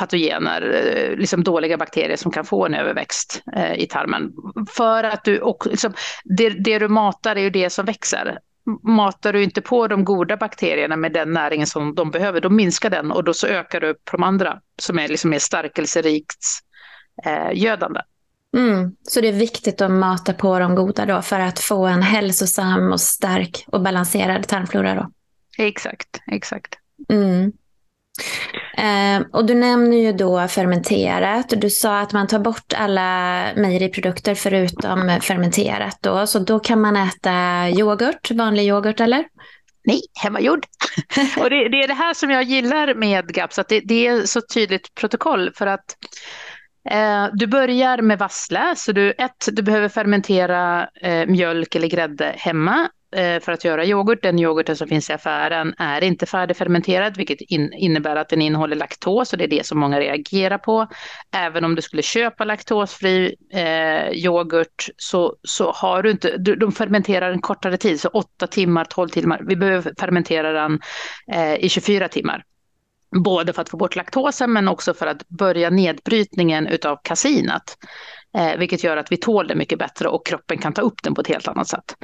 patogener, 0.00 0.62
eh, 0.62 1.16
liksom 1.16 1.44
dåliga 1.44 1.76
bakterier 1.76 2.16
som 2.16 2.32
kan 2.32 2.44
få 2.44 2.66
en 2.66 2.74
överväxt 2.74 3.42
eh, 3.56 3.74
i 3.74 3.86
tarmen. 3.86 4.32
För 4.76 5.04
att 5.04 5.24
du, 5.24 5.40
och, 5.40 5.66
liksom, 5.66 5.92
det, 6.24 6.50
det 6.50 6.78
du 6.78 6.88
matar 6.88 7.36
är 7.36 7.40
ju 7.40 7.50
det 7.50 7.70
som 7.70 7.86
växer. 7.86 8.38
Matar 8.82 9.32
du 9.32 9.42
inte 9.42 9.60
på 9.60 9.88
de 9.88 10.04
goda 10.04 10.36
bakterierna 10.36 10.96
med 10.96 11.12
den 11.12 11.32
näringen 11.32 11.66
som 11.66 11.94
de 11.94 12.10
behöver, 12.10 12.40
då 12.40 12.50
minskar 12.50 12.90
den 12.90 13.12
och 13.12 13.24
då 13.24 13.34
så 13.34 13.46
ökar 13.46 13.80
du 13.80 13.94
på 13.94 14.16
de 14.16 14.22
andra 14.22 14.58
som 14.82 14.98
är 14.98 15.08
liksom 15.08 15.30
mer 15.30 15.38
stärkelserikt 15.38 16.44
eh, 17.24 17.50
gödande. 17.52 18.00
Mm. 18.56 18.96
Så 19.02 19.20
det 19.20 19.28
är 19.28 19.32
viktigt 19.32 19.80
att 19.80 19.90
mata 19.90 20.32
på 20.32 20.58
de 20.58 20.74
goda 20.74 21.06
då 21.06 21.22
för 21.22 21.40
att 21.40 21.58
få 21.58 21.86
en 21.86 22.02
hälsosam 22.02 22.92
och 22.92 23.00
stark 23.00 23.64
och 23.66 23.82
balanserad 23.82 24.48
tarmflora 24.48 24.94
då? 24.94 25.10
Exakt, 25.58 26.20
exakt. 26.26 26.74
Mm. 27.08 27.52
Eh, 28.76 29.26
och 29.32 29.46
du 29.46 29.54
nämner 29.54 29.96
ju 29.96 30.12
då 30.12 30.48
fermenterat. 30.48 31.52
Du 31.56 31.70
sa 31.70 32.00
att 32.00 32.12
man 32.12 32.26
tar 32.26 32.38
bort 32.38 32.72
alla 32.76 33.46
mejeriprodukter 33.56 34.34
förutom 34.34 35.18
fermenterat 35.22 35.98
då. 36.00 36.26
Så 36.26 36.38
då 36.38 36.58
kan 36.60 36.80
man 36.80 36.96
äta 36.96 37.68
yoghurt, 37.70 38.30
vanlig 38.30 38.64
yoghurt 38.64 39.00
eller? 39.00 39.24
Nej, 39.84 40.00
hemmagjord. 40.22 40.66
och 41.40 41.50
det, 41.50 41.68
det, 41.68 41.82
är 41.82 41.88
det 41.88 41.94
här 41.94 42.14
som 42.14 42.30
jag 42.30 42.42
gillar 42.42 42.94
med 42.94 43.34
GAPS, 43.34 43.58
att 43.58 43.68
det, 43.68 43.80
det 43.80 44.06
är 44.06 44.26
så 44.26 44.40
tydligt 44.54 44.94
protokoll 44.94 45.50
för 45.54 45.66
att 45.66 45.96
Eh, 46.90 47.28
du 47.32 47.46
börjar 47.46 47.98
med 47.98 48.18
vassle, 48.18 48.74
så 48.76 48.92
du, 48.92 49.10
ett, 49.10 49.48
du 49.52 49.62
behöver 49.62 49.88
fermentera 49.88 50.88
eh, 51.00 51.26
mjölk 51.26 51.74
eller 51.74 51.88
grädde 51.88 52.34
hemma 52.36 52.88
eh, 53.16 53.40
för 53.40 53.52
att 53.52 53.64
göra 53.64 53.84
yoghurt. 53.84 54.22
Den 54.22 54.38
yoghurten 54.38 54.76
som 54.76 54.88
finns 54.88 55.10
i 55.10 55.12
affären 55.12 55.74
är 55.78 56.04
inte 56.04 56.26
färdigfermenterad, 56.26 57.16
vilket 57.16 57.40
in, 57.40 57.72
innebär 57.72 58.16
att 58.16 58.28
den 58.28 58.42
innehåller 58.42 58.76
laktos 58.76 59.32
och 59.32 59.38
det 59.38 59.44
är 59.44 59.48
det 59.48 59.66
som 59.66 59.78
många 59.78 60.00
reagerar 60.00 60.58
på. 60.58 60.86
Även 61.36 61.64
om 61.64 61.74
du 61.74 61.82
skulle 61.82 62.02
köpa 62.02 62.44
laktosfri 62.44 63.34
eh, 63.52 64.10
yoghurt 64.10 64.88
så, 64.96 65.36
så 65.42 65.72
har 65.72 66.02
du 66.02 66.10
inte, 66.10 66.36
du, 66.38 66.56
de 66.56 66.72
fermenterar 66.72 67.32
en 67.32 67.40
kortare 67.40 67.76
tid, 67.76 68.00
så 68.00 68.08
8 68.08 68.46
timmar, 68.46 68.84
12 68.84 69.08
timmar. 69.08 69.40
Vi 69.48 69.56
behöver 69.56 69.92
fermentera 70.00 70.52
den 70.52 70.80
eh, 71.32 71.54
i 71.54 71.68
24 71.68 72.08
timmar. 72.08 72.44
Både 73.12 73.52
för 73.52 73.62
att 73.62 73.68
få 73.68 73.76
bort 73.76 73.96
laktosen 73.96 74.52
men 74.52 74.68
också 74.68 74.94
för 74.94 75.06
att 75.06 75.28
börja 75.28 75.70
nedbrytningen 75.70 76.66
utav 76.66 76.98
kasinat. 77.04 77.76
Eh, 78.36 78.58
vilket 78.58 78.84
gör 78.84 78.96
att 78.96 79.12
vi 79.12 79.16
tål 79.16 79.46
det 79.46 79.54
mycket 79.54 79.78
bättre 79.78 80.08
och 80.08 80.26
kroppen 80.26 80.58
kan 80.58 80.72
ta 80.72 80.82
upp 80.82 81.02
den 81.02 81.14
på 81.14 81.20
ett 81.20 81.26
helt 81.26 81.48
annat 81.48 81.68
sätt. 81.68 81.96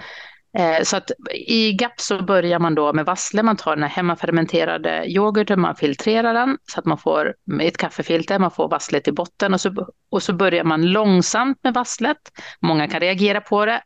Eh, 0.58 0.82
så 0.82 0.96
att 0.96 1.10
i 1.34 1.72
GAP 1.72 2.00
så 2.00 2.22
börjar 2.22 2.58
man 2.58 2.74
då 2.74 2.92
med 2.92 3.04
vassle, 3.04 3.42
man 3.42 3.56
tar 3.56 3.76
den 3.76 3.82
här 3.82 3.90
hemmafermenterade 3.90 5.04
yoghurten, 5.06 5.60
man 5.60 5.76
filtrerar 5.76 6.34
den 6.34 6.58
så 6.72 6.78
att 6.78 6.84
man 6.84 6.98
får 6.98 7.34
ett 7.62 7.76
kaffefilter, 7.76 8.38
man 8.38 8.50
får 8.50 8.68
vasslet 8.68 9.08
i 9.08 9.12
botten 9.12 9.54
och 9.54 9.60
så, 9.60 9.86
och 10.10 10.22
så 10.22 10.32
börjar 10.32 10.64
man 10.64 10.86
långsamt 10.86 11.58
med 11.62 11.74
vasslet. 11.74 12.16
Många 12.60 12.88
kan 12.88 13.00
reagera 13.00 13.40
på 13.40 13.66
det 13.66 13.82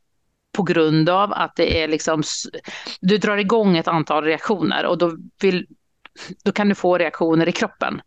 på 0.57 0.63
grund 0.63 1.09
av 1.09 1.33
att 1.33 1.57
det 1.57 1.83
är 1.83 1.89
liksom, 1.89 2.23
du 3.01 3.19
drar 3.19 3.37
igång 3.37 3.77
ett 3.77 3.89
antal 3.89 4.25
reaktioner 4.25 4.87
och 4.87 4.99
då 4.99 5.17
vill 5.43 5.67
då 6.45 6.53
kan 6.53 6.69
du 6.69 6.75
få 6.75 6.99
reaktioner 6.99 7.49
i 7.49 7.53
kroppen. 7.53 8.01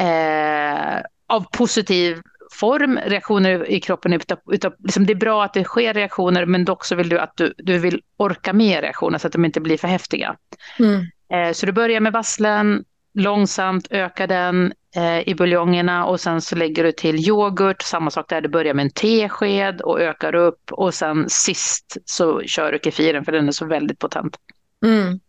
Eh, 0.00 1.02
av 1.26 1.44
positiv 1.52 2.20
form, 2.52 2.98
reaktioner 3.06 3.70
i 3.70 3.80
kroppen. 3.80 4.12
Utav, 4.12 4.38
utav, 4.52 4.74
liksom 4.78 5.06
det 5.06 5.12
är 5.12 5.14
bra 5.14 5.44
att 5.44 5.54
det 5.54 5.64
sker 5.64 5.94
reaktioner 5.94 6.46
men 6.46 6.64
dock 6.64 6.84
så 6.84 6.96
vill 6.96 7.08
du 7.08 7.18
att 7.18 7.36
du, 7.36 7.54
du 7.56 7.78
vill 7.78 8.02
orka 8.16 8.52
med 8.52 8.80
reaktioner 8.80 9.18
så 9.18 9.26
att 9.26 9.32
de 9.32 9.44
inte 9.44 9.60
blir 9.60 9.78
för 9.78 9.88
häftiga. 9.88 10.36
Mm. 10.78 11.04
Eh, 11.32 11.52
så 11.52 11.66
du 11.66 11.72
börjar 11.72 12.00
med 12.00 12.12
vasslen, 12.12 12.84
långsamt 13.14 13.86
ökar 13.90 14.26
den 14.26 14.72
eh, 14.96 15.28
i 15.28 15.34
buljongerna 15.34 16.06
och 16.06 16.20
sen 16.20 16.40
så 16.40 16.56
lägger 16.56 16.84
du 16.84 16.92
till 16.92 17.28
yoghurt, 17.28 17.82
samma 17.82 18.10
sak 18.10 18.28
där, 18.28 18.40
du 18.40 18.48
börjar 18.48 18.74
med 18.74 18.82
en 18.82 18.90
tesked 18.90 19.80
och 19.80 20.00
ökar 20.00 20.34
upp 20.34 20.72
och 20.72 20.94
sen 20.94 21.24
sist 21.28 21.96
så 22.04 22.42
kör 22.42 22.72
du 22.72 22.78
kefiren 22.84 23.24
för 23.24 23.32
den 23.32 23.48
är 23.48 23.52
så 23.52 23.66
väldigt 23.66 23.98
potent. 23.98 24.36
Mm. 24.86 25.20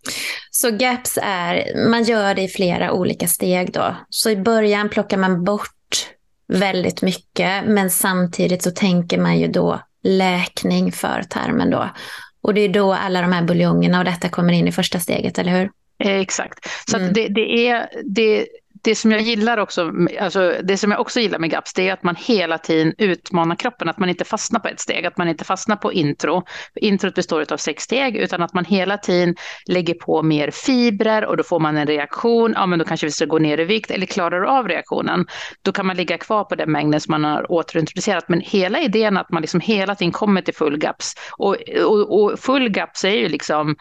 Så 0.51 0.71
GAPS 0.71 1.19
är, 1.21 1.85
man 1.89 2.03
gör 2.03 2.35
det 2.35 2.41
i 2.41 2.47
flera 2.47 2.91
olika 2.91 3.27
steg 3.27 3.73
då. 3.73 3.95
Så 4.09 4.29
i 4.29 4.35
början 4.35 4.89
plockar 4.89 5.17
man 5.17 5.43
bort 5.43 6.07
väldigt 6.47 7.01
mycket, 7.01 7.65
men 7.65 7.89
samtidigt 7.89 8.63
så 8.63 8.71
tänker 8.71 9.17
man 9.17 9.39
ju 9.39 9.47
då 9.47 9.81
läkning 10.03 10.91
för 10.91 11.23
tarmen 11.29 11.69
då. 11.69 11.89
Och 12.41 12.53
det 12.53 12.61
är 12.61 12.69
då 12.69 12.93
alla 12.93 13.21
de 13.21 13.33
här 13.33 13.43
buljongerna 13.43 13.99
och 13.99 14.05
detta 14.05 14.29
kommer 14.29 14.53
in 14.53 14.67
i 14.67 14.71
första 14.71 14.99
steget, 14.99 15.39
eller 15.39 15.59
hur? 15.59 15.69
Exakt. 16.03 16.69
Så 16.89 16.97
mm. 16.97 17.13
det, 17.13 17.27
det, 17.27 17.67
är, 17.67 17.89
det, 18.03 18.47
det 18.83 18.95
som 18.95 19.11
jag 19.11 19.21
gillar 19.21 19.57
också, 19.57 19.91
alltså 20.19 20.55
det 20.63 20.77
som 20.77 20.91
jag 20.91 20.99
också 20.99 21.19
gillar 21.19 21.39
med 21.39 21.49
GAPS, 21.49 21.73
det 21.73 21.89
är 21.89 21.93
att 21.93 22.03
man 22.03 22.15
hela 22.15 22.57
tiden 22.57 22.93
utmanar 22.97 23.55
kroppen, 23.55 23.89
att 23.89 23.99
man 23.99 24.09
inte 24.09 24.25
fastnar 24.25 24.59
på 24.59 24.67
ett 24.67 24.79
steg, 24.79 25.05
att 25.05 25.17
man 25.17 25.27
inte 25.27 25.45
fastnar 25.45 25.75
på 25.75 25.93
intro. 25.93 26.43
Introt 26.75 27.15
består 27.15 27.53
av 27.53 27.57
sex 27.57 27.83
steg, 27.83 28.15
utan 28.15 28.41
att 28.41 28.53
man 28.53 28.65
hela 28.65 28.97
tiden 28.97 29.35
lägger 29.67 29.93
på 29.93 30.23
mer 30.23 30.51
fibrer 30.51 31.25
och 31.25 31.37
då 31.37 31.43
får 31.43 31.59
man 31.59 31.77
en 31.77 31.87
reaktion, 31.87 32.53
ja 32.55 32.65
men 32.65 32.79
då 32.79 32.85
kanske 32.85 33.07
vi 33.07 33.11
ska 33.11 33.25
gå 33.25 33.39
ner 33.39 33.59
i 33.59 33.65
vikt, 33.65 33.91
eller 33.91 34.05
klarar 34.05 34.41
du 34.41 34.47
av 34.47 34.67
reaktionen, 34.67 35.25
då 35.61 35.71
kan 35.71 35.85
man 35.85 35.95
ligga 35.95 36.17
kvar 36.17 36.43
på 36.43 36.55
den 36.55 36.71
mängden 36.71 37.01
som 37.01 37.11
man 37.11 37.23
har 37.23 37.51
återintroducerat. 37.51 38.29
Men 38.29 38.41
hela 38.41 38.79
idén 38.79 39.17
att 39.17 39.31
man 39.31 39.41
liksom 39.41 39.59
hela 39.59 39.95
tiden 39.95 40.11
kommer 40.11 40.41
till 40.41 40.55
full 40.55 40.77
GAPS, 40.77 41.13
och, 41.37 41.57
och, 41.85 42.23
och 42.23 42.39
full 42.39 42.69
GAPS 42.69 43.05
är 43.05 43.15
ju 43.15 43.29
liksom 43.29 43.75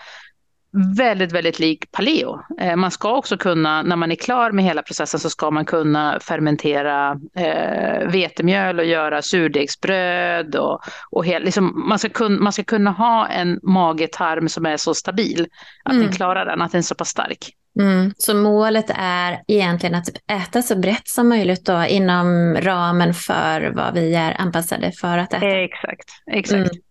väldigt, 0.96 1.32
väldigt 1.32 1.58
lik 1.58 1.92
paleo. 1.92 2.40
Eh, 2.60 2.76
man 2.76 2.90
ska 2.90 3.16
också 3.16 3.36
kunna, 3.36 3.82
när 3.82 3.96
man 3.96 4.12
är 4.12 4.16
klar 4.16 4.52
med 4.52 4.64
hela 4.64 4.82
processen 4.82 5.20
så 5.20 5.30
ska 5.30 5.50
man 5.50 5.64
kunna 5.64 6.20
fermentera 6.20 7.20
eh, 7.36 8.08
vetemjöl 8.08 8.78
och 8.78 8.84
göra 8.84 9.22
surdegsbröd 9.22 10.54
och, 10.54 10.80
och 11.10 11.26
hel, 11.26 11.42
liksom, 11.42 11.88
man, 11.88 11.98
ska 11.98 12.08
kun, 12.08 12.42
man 12.42 12.52
ska 12.52 12.64
kunna 12.64 12.90
ha 12.90 13.28
en 13.28 13.60
mage-tarm 13.62 14.48
som 14.48 14.66
är 14.66 14.76
så 14.76 14.94
stabil 14.94 15.46
att 15.84 15.92
mm. 15.92 16.04
den 16.04 16.14
klarar 16.14 16.46
den, 16.46 16.62
att 16.62 16.72
den 16.72 16.78
är 16.78 16.82
så 16.82 16.94
pass 16.94 17.08
stark. 17.08 17.56
Mm. 17.80 18.12
Så 18.16 18.34
målet 18.34 18.90
är 18.94 19.42
egentligen 19.48 19.94
att 19.94 20.08
äta 20.32 20.62
så 20.62 20.76
brett 20.76 21.08
som 21.08 21.28
möjligt 21.28 21.66
då 21.66 21.84
inom 21.84 22.56
ramen 22.60 23.14
för 23.14 23.70
vad 23.70 23.94
vi 23.94 24.14
är 24.14 24.40
anpassade 24.40 24.92
för 24.92 25.18
att 25.18 25.34
äta. 25.34 25.46
Exakt, 25.46 26.10
exakt. 26.32 26.72
Mm. 26.72 26.82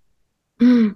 Mm. 0.62 0.94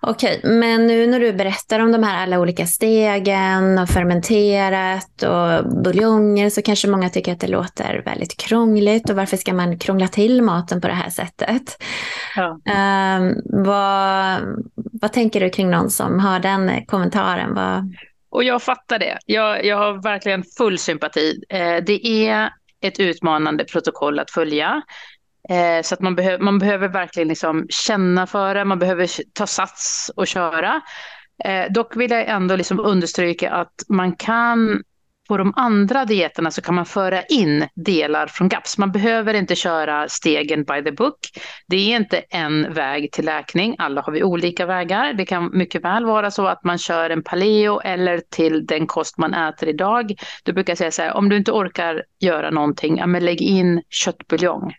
Okej, 0.00 0.38
okay, 0.38 0.52
men 0.52 0.86
nu 0.86 1.06
när 1.06 1.20
du 1.20 1.32
berättar 1.32 1.80
om 1.80 1.92
de 1.92 2.02
här 2.02 2.22
alla 2.22 2.40
olika 2.40 2.66
stegen 2.66 3.78
och 3.78 3.88
fermenterat 3.88 5.22
och 5.22 5.82
buljonger 5.84 6.50
så 6.50 6.62
kanske 6.62 6.88
många 6.88 7.10
tycker 7.10 7.32
att 7.32 7.40
det 7.40 7.46
låter 7.46 8.02
väldigt 8.04 8.36
krångligt 8.36 9.10
och 9.10 9.16
varför 9.16 9.36
ska 9.36 9.54
man 9.54 9.78
krångla 9.78 10.08
till 10.08 10.42
maten 10.42 10.80
på 10.80 10.88
det 10.88 10.94
här 10.94 11.10
sättet? 11.10 11.82
Ja. 12.36 12.48
Um, 12.50 13.42
vad, 13.64 14.40
vad 14.74 15.12
tänker 15.12 15.40
du 15.40 15.50
kring 15.50 15.70
någon 15.70 15.90
som 15.90 16.20
har 16.20 16.40
den 16.40 16.86
kommentaren? 16.86 17.54
Vad... 17.54 17.94
Och 18.30 18.44
jag 18.44 18.62
fattar 18.62 18.98
det. 18.98 19.18
Jag, 19.26 19.64
jag 19.64 19.76
har 19.76 20.02
verkligen 20.02 20.44
full 20.58 20.78
sympati. 20.78 21.44
Eh, 21.48 21.76
det 21.86 22.06
är 22.06 22.50
ett 22.80 23.00
utmanande 23.00 23.64
protokoll 23.64 24.18
att 24.18 24.30
följa. 24.30 24.82
Eh, 25.48 25.82
så 25.82 25.94
att 25.94 26.00
man, 26.00 26.14
behöver 26.14 26.44
man 26.44 26.58
behöver 26.58 26.88
verkligen 26.88 27.28
liksom 27.28 27.66
känna 27.68 28.26
för 28.26 28.54
det, 28.54 28.64
man 28.64 28.78
behöver 28.78 29.10
ta 29.32 29.46
sats 29.46 30.10
och 30.16 30.26
köra. 30.26 30.80
Eh, 31.44 31.72
dock 31.72 31.96
vill 31.96 32.10
jag 32.10 32.28
ändå 32.28 32.56
liksom 32.56 32.80
understryka 32.80 33.50
att 33.50 33.74
man 33.88 34.16
kan 34.16 34.82
på 35.28 35.36
de 35.36 35.52
andra 35.56 36.04
dieterna 36.04 36.50
så 36.50 36.62
kan 36.62 36.74
man 36.74 36.86
föra 36.86 37.22
in 37.22 37.68
delar 37.74 38.26
från 38.26 38.48
GAPS. 38.48 38.78
Man 38.78 38.92
behöver 38.92 39.34
inte 39.34 39.54
köra 39.54 40.08
stegen 40.08 40.64
by 40.64 40.84
the 40.84 40.92
book. 40.92 41.18
Det 41.66 41.76
är 41.76 41.96
inte 41.96 42.18
en 42.18 42.72
väg 42.72 43.12
till 43.12 43.24
läkning. 43.24 43.76
Alla 43.78 44.00
har 44.00 44.12
vi 44.12 44.22
olika 44.22 44.66
vägar. 44.66 45.12
Det 45.12 45.26
kan 45.26 45.50
mycket 45.52 45.84
väl 45.84 46.04
vara 46.04 46.30
så 46.30 46.46
att 46.46 46.64
man 46.64 46.78
kör 46.78 47.10
en 47.10 47.22
paleo 47.22 47.80
eller 47.80 48.20
till 48.30 48.66
den 48.66 48.86
kost 48.86 49.18
man 49.18 49.34
äter 49.34 49.68
idag. 49.68 50.12
Du 50.44 50.52
brukar 50.52 50.74
säga 50.74 50.90
så 50.90 51.02
här, 51.02 51.16
om 51.16 51.28
du 51.28 51.36
inte 51.36 51.52
orkar 51.52 52.02
göra 52.20 52.50
någonting, 52.50 52.98
ja, 52.98 53.06
men 53.06 53.24
lägg 53.24 53.42
in 53.42 53.82
köttbuljong. 53.90 54.72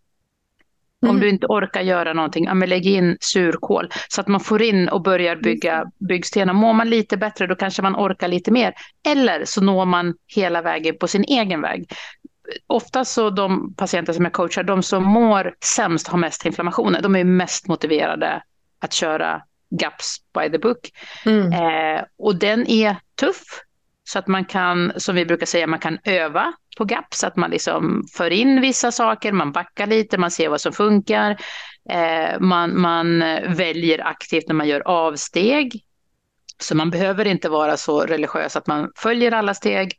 Mm. 1.01 1.15
Om 1.15 1.21
du 1.21 1.29
inte 1.29 1.47
orkar 1.47 1.81
göra 1.81 2.13
någonting, 2.13 2.45
ja, 2.45 2.53
men 2.53 2.69
lägg 2.69 2.85
in 2.85 3.17
surkål. 3.19 3.89
Så 4.07 4.21
att 4.21 4.27
man 4.27 4.39
får 4.39 4.61
in 4.61 4.89
och 4.89 5.01
börjar 5.01 5.35
bygga 5.35 5.85
byggstenar. 5.97 6.53
Mår 6.53 6.73
man 6.73 6.89
lite 6.89 7.17
bättre 7.17 7.47
då 7.47 7.55
kanske 7.55 7.81
man 7.81 7.95
orkar 7.95 8.27
lite 8.27 8.51
mer. 8.51 8.73
Eller 9.07 9.45
så 9.45 9.61
når 9.61 9.85
man 9.85 10.13
hela 10.27 10.61
vägen 10.61 10.97
på 10.99 11.07
sin 11.07 11.23
egen 11.23 11.61
väg. 11.61 11.91
Ofta 12.67 13.05
så 13.05 13.29
de 13.29 13.75
patienter 13.75 14.13
som 14.13 14.23
jag 14.23 14.33
coachar, 14.33 14.63
de 14.63 14.83
som 14.83 15.03
mår 15.03 15.53
sämst 15.75 16.07
har 16.07 16.17
mest 16.17 16.45
inflammationer. 16.45 17.01
De 17.01 17.15
är 17.15 17.23
mest 17.23 17.67
motiverade 17.67 18.43
att 18.79 18.93
köra 18.93 19.41
GAPS 19.69 20.17
by 20.39 20.51
the 20.51 20.57
book. 20.57 20.91
Mm. 21.25 21.53
Eh, 21.53 22.03
och 22.17 22.35
den 22.35 22.67
är 22.67 22.95
tuff. 23.19 23.43
Så 24.03 24.19
att 24.19 24.27
man 24.27 24.45
kan, 24.45 24.91
som 24.97 25.15
vi 25.15 25.25
brukar 25.25 25.45
säga, 25.45 25.67
man 25.67 25.79
kan 25.79 25.97
öva 26.03 26.53
på 26.79 26.85
GAP 26.85 27.13
så 27.13 27.27
att 27.27 27.35
man 27.35 27.51
liksom 27.51 28.03
för 28.13 28.31
in 28.31 28.61
vissa 28.61 28.91
saker, 28.91 29.31
man 29.31 29.51
backar 29.51 29.87
lite, 29.87 30.17
man 30.17 30.31
ser 30.31 30.49
vad 30.49 30.61
som 30.61 30.73
funkar. 30.73 31.37
Eh, 31.89 32.39
man, 32.39 32.81
man 32.81 33.19
väljer 33.47 34.07
aktivt 34.07 34.47
när 34.47 34.55
man 34.55 34.67
gör 34.67 34.81
avsteg. 34.85 35.83
Så 36.61 36.75
man 36.75 36.89
behöver 36.89 37.27
inte 37.27 37.49
vara 37.49 37.77
så 37.77 38.01
religiös 38.01 38.55
att 38.55 38.67
man 38.67 38.91
följer 38.95 39.31
alla 39.31 39.53
steg 39.53 39.93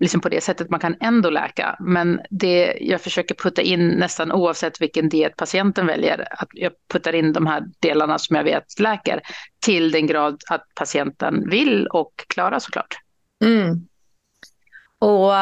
liksom 0.00 0.20
på 0.20 0.28
det 0.28 0.40
sättet. 0.40 0.70
Man 0.70 0.80
kan 0.80 0.96
ändå 1.00 1.30
läka. 1.30 1.76
Men 1.80 2.20
det 2.30 2.78
jag 2.80 3.00
försöker 3.00 3.34
putta 3.34 3.62
in 3.62 3.88
nästan 3.88 4.32
oavsett 4.32 4.80
vilken 4.80 5.08
diet 5.08 5.36
patienten 5.36 5.86
väljer, 5.86 6.28
att 6.30 6.48
jag 6.52 6.72
puttar 6.92 7.14
in 7.14 7.32
de 7.32 7.46
här 7.46 7.62
delarna 7.80 8.18
som 8.18 8.36
jag 8.36 8.44
vet 8.44 8.80
läker 8.80 9.20
till 9.64 9.90
den 9.90 10.06
grad 10.06 10.42
att 10.50 10.64
patienten 10.74 11.50
vill 11.50 11.86
och 11.86 12.12
klarar 12.26 12.58
såklart. 12.58 12.96
Mm. 13.44 13.86
Och 14.98 15.32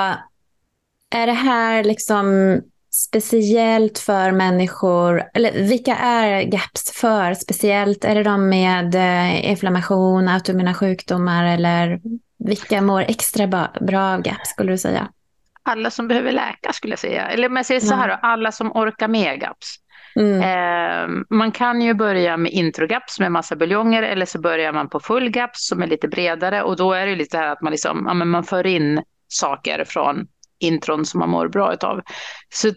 är 1.11 1.27
det 1.27 1.33
här 1.33 1.85
liksom 1.85 2.61
speciellt 2.93 3.99
för 3.99 4.33
människor, 4.33 5.23
eller 5.35 5.53
vilka 5.53 5.97
är 5.97 6.43
GAPS 6.43 7.01
för 7.01 7.35
speciellt? 7.35 8.05
Är 8.05 8.15
det 8.15 8.23
de 8.23 8.49
med 8.49 8.95
eh, 8.95 9.51
inflammation, 9.51 10.29
autoimmuna 10.29 10.75
sjukdomar 10.75 11.45
eller 11.45 12.01
vilka 12.39 12.83
mår 12.83 13.01
extra 13.01 13.47
bra 13.81 14.03
av 14.03 14.23
GAPS 14.23 14.51
skulle 14.51 14.73
du 14.73 14.79
säga? 14.79 15.09
Alla 15.63 15.91
som 15.91 16.09
behöver 16.09 16.33
läka 16.33 16.73
skulle 16.73 16.93
jag 16.93 16.99
säga. 16.99 17.29
Eller 17.29 17.49
om 17.49 17.57
jag 17.57 17.67
säger 17.67 17.81
så 17.81 17.95
här, 17.95 18.09
då, 18.09 18.19
alla 18.23 18.53
som 18.53 18.73
orkar 18.73 19.09
med 19.09 19.41
GAPS. 19.41 19.77
Mm. 20.17 20.43
Eh, 20.43 21.25
man 21.31 21.53
kan 21.53 21.83
ju 21.83 21.95
börja 21.95 22.37
med 22.37 22.53
intro-GAPS 22.53 23.21
med 23.21 23.33
massa 23.33 23.57
buljonger 23.57 24.03
eller 24.03 24.27
så 24.27 24.41
börjar 24.41 24.73
man 24.73 24.89
på 24.89 25.01
full 25.01 25.31
GAPS 25.31 25.69
som 25.69 25.83
är 25.83 25.87
lite 25.87 26.09
bredare 26.09 26.63
och 26.63 26.77
då 26.77 26.93
är 26.93 27.07
det 27.07 27.17
lite 27.17 27.37
här 27.37 27.47
att 27.47 27.63
man, 27.63 27.71
liksom, 27.71 28.05
ja, 28.07 28.15
man 28.15 28.45
för 28.45 28.67
in 28.67 29.03
saker 29.29 29.85
från 29.85 30.27
intron 30.61 31.07
som 31.07 31.21
man 31.21 31.31
mår 31.31 31.49
bra 31.49 31.77
av. 31.81 32.01
Så 32.49 32.73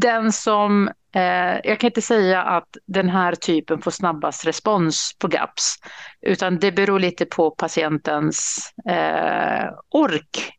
den 0.00 0.32
som, 0.32 0.88
eh, 1.14 1.60
jag 1.64 1.80
kan 1.80 1.88
inte 1.88 2.02
säga 2.02 2.42
att 2.42 2.76
den 2.86 3.08
här 3.08 3.34
typen 3.34 3.82
får 3.82 3.90
snabbast 3.90 4.46
respons 4.46 5.16
på 5.18 5.28
GAPS, 5.28 5.74
utan 6.20 6.58
det 6.58 6.72
beror 6.72 7.00
lite 7.00 7.26
på 7.26 7.50
patientens 7.50 8.68
eh, 8.88 9.70
ork. 9.88 10.52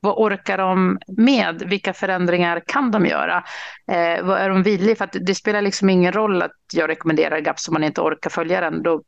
Vad 0.00 0.14
orkar 0.18 0.58
de 0.58 0.98
med? 1.06 1.62
Vilka 1.66 1.92
förändringar 1.92 2.62
kan 2.66 2.90
de 2.90 3.06
göra? 3.06 3.44
Eh, 3.92 4.24
vad 4.24 4.38
är 4.38 4.48
de 4.48 4.62
villiga? 4.62 4.96
För 4.96 5.08
det 5.12 5.34
spelar 5.34 5.62
liksom 5.62 5.90
ingen 5.90 6.12
roll 6.12 6.42
att 6.42 6.52
jag 6.72 6.88
rekommenderar 6.88 7.40
GAPS 7.40 7.68
om 7.68 7.72
man 7.72 7.84
inte 7.84 8.00
orkar 8.00 8.30
följa 8.30 8.60
den. 8.60 8.82
Då, 8.82 9.02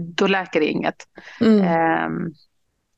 då 0.00 0.26
läker 0.26 0.60
det 0.60 0.66
inget. 0.66 0.96
Mm. 1.40 2.32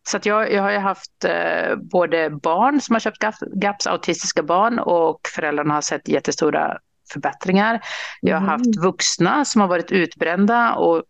Så 0.08 0.18
jag, 0.22 0.52
jag 0.52 0.62
har 0.62 0.70
ju 0.70 0.78
haft 0.78 1.24
eh, 1.24 1.76
både 1.76 2.30
barn 2.30 2.80
som 2.80 2.94
har 2.94 3.00
köpt 3.00 3.22
GAPS, 3.54 3.86
autistiska 3.86 4.42
barn, 4.42 4.78
och 4.78 5.20
föräldrarna 5.34 5.74
har 5.74 5.80
sett 5.80 6.08
jättestora 6.08 6.78
förbättringar. 7.12 7.80
Jag 8.20 8.36
har 8.36 8.42
mm. 8.42 8.50
haft 8.50 8.76
vuxna 8.82 9.44
som 9.44 9.60
har 9.60 9.68
varit 9.68 9.92
utbrända 9.92 10.74
och 10.74 11.02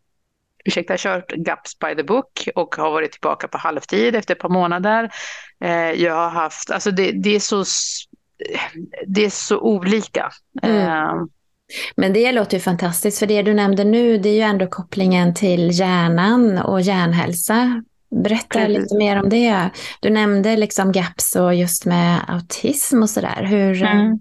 ursäkta, 0.65 0.95
kört 0.99 1.33
GAPS 1.33 1.79
by 1.79 1.95
the 1.97 2.03
book 2.03 2.49
och 2.55 2.75
har 2.75 2.91
varit 2.91 3.13
tillbaka 3.13 3.49
på 3.49 3.59
halvtid 3.59 4.15
efter 4.15 4.35
ett 4.35 4.41
par 4.41 4.49
månader. 4.49 5.11
Eh, 5.65 5.91
jag 5.91 6.15
har 6.15 6.31
haft, 6.31 6.71
alltså 6.71 6.91
det, 6.91 7.13
det, 7.13 7.37
är 7.37 7.41
så, 7.41 7.65
det 9.07 9.25
är 9.25 9.31
så 9.31 9.61
olika. 9.61 10.31
Mm. 10.63 10.77
Eh, 10.77 11.13
men 11.97 12.13
det 12.13 12.33
låter 12.33 12.57
ju 12.57 12.61
fantastiskt, 12.61 13.19
för 13.19 13.27
det 13.27 13.43
du 13.43 13.55
nämnde 13.55 13.85
nu, 13.85 14.19
det 14.19 14.29
är 14.29 14.35
ju 14.35 14.41
ändå 14.41 14.67
kopplingen 14.67 15.35
till 15.35 15.71
hjärnan 15.73 16.59
och 16.59 16.81
hjärnhälsa. 16.81 17.83
Berätta 18.11 18.59
Precis. 18.59 18.79
lite 18.79 18.97
mer 18.97 19.23
om 19.23 19.29
det. 19.29 19.71
Du 20.01 20.11
nämnde 20.11 20.57
liksom 20.57 20.93
GAPS 20.93 21.37
och 21.37 21.55
just 21.55 21.87
med 21.87 22.21
autism 22.29 23.03
och 23.03 23.11
sådär. 23.11 23.43
Hur... 23.43 23.83
Mm. 23.83 24.21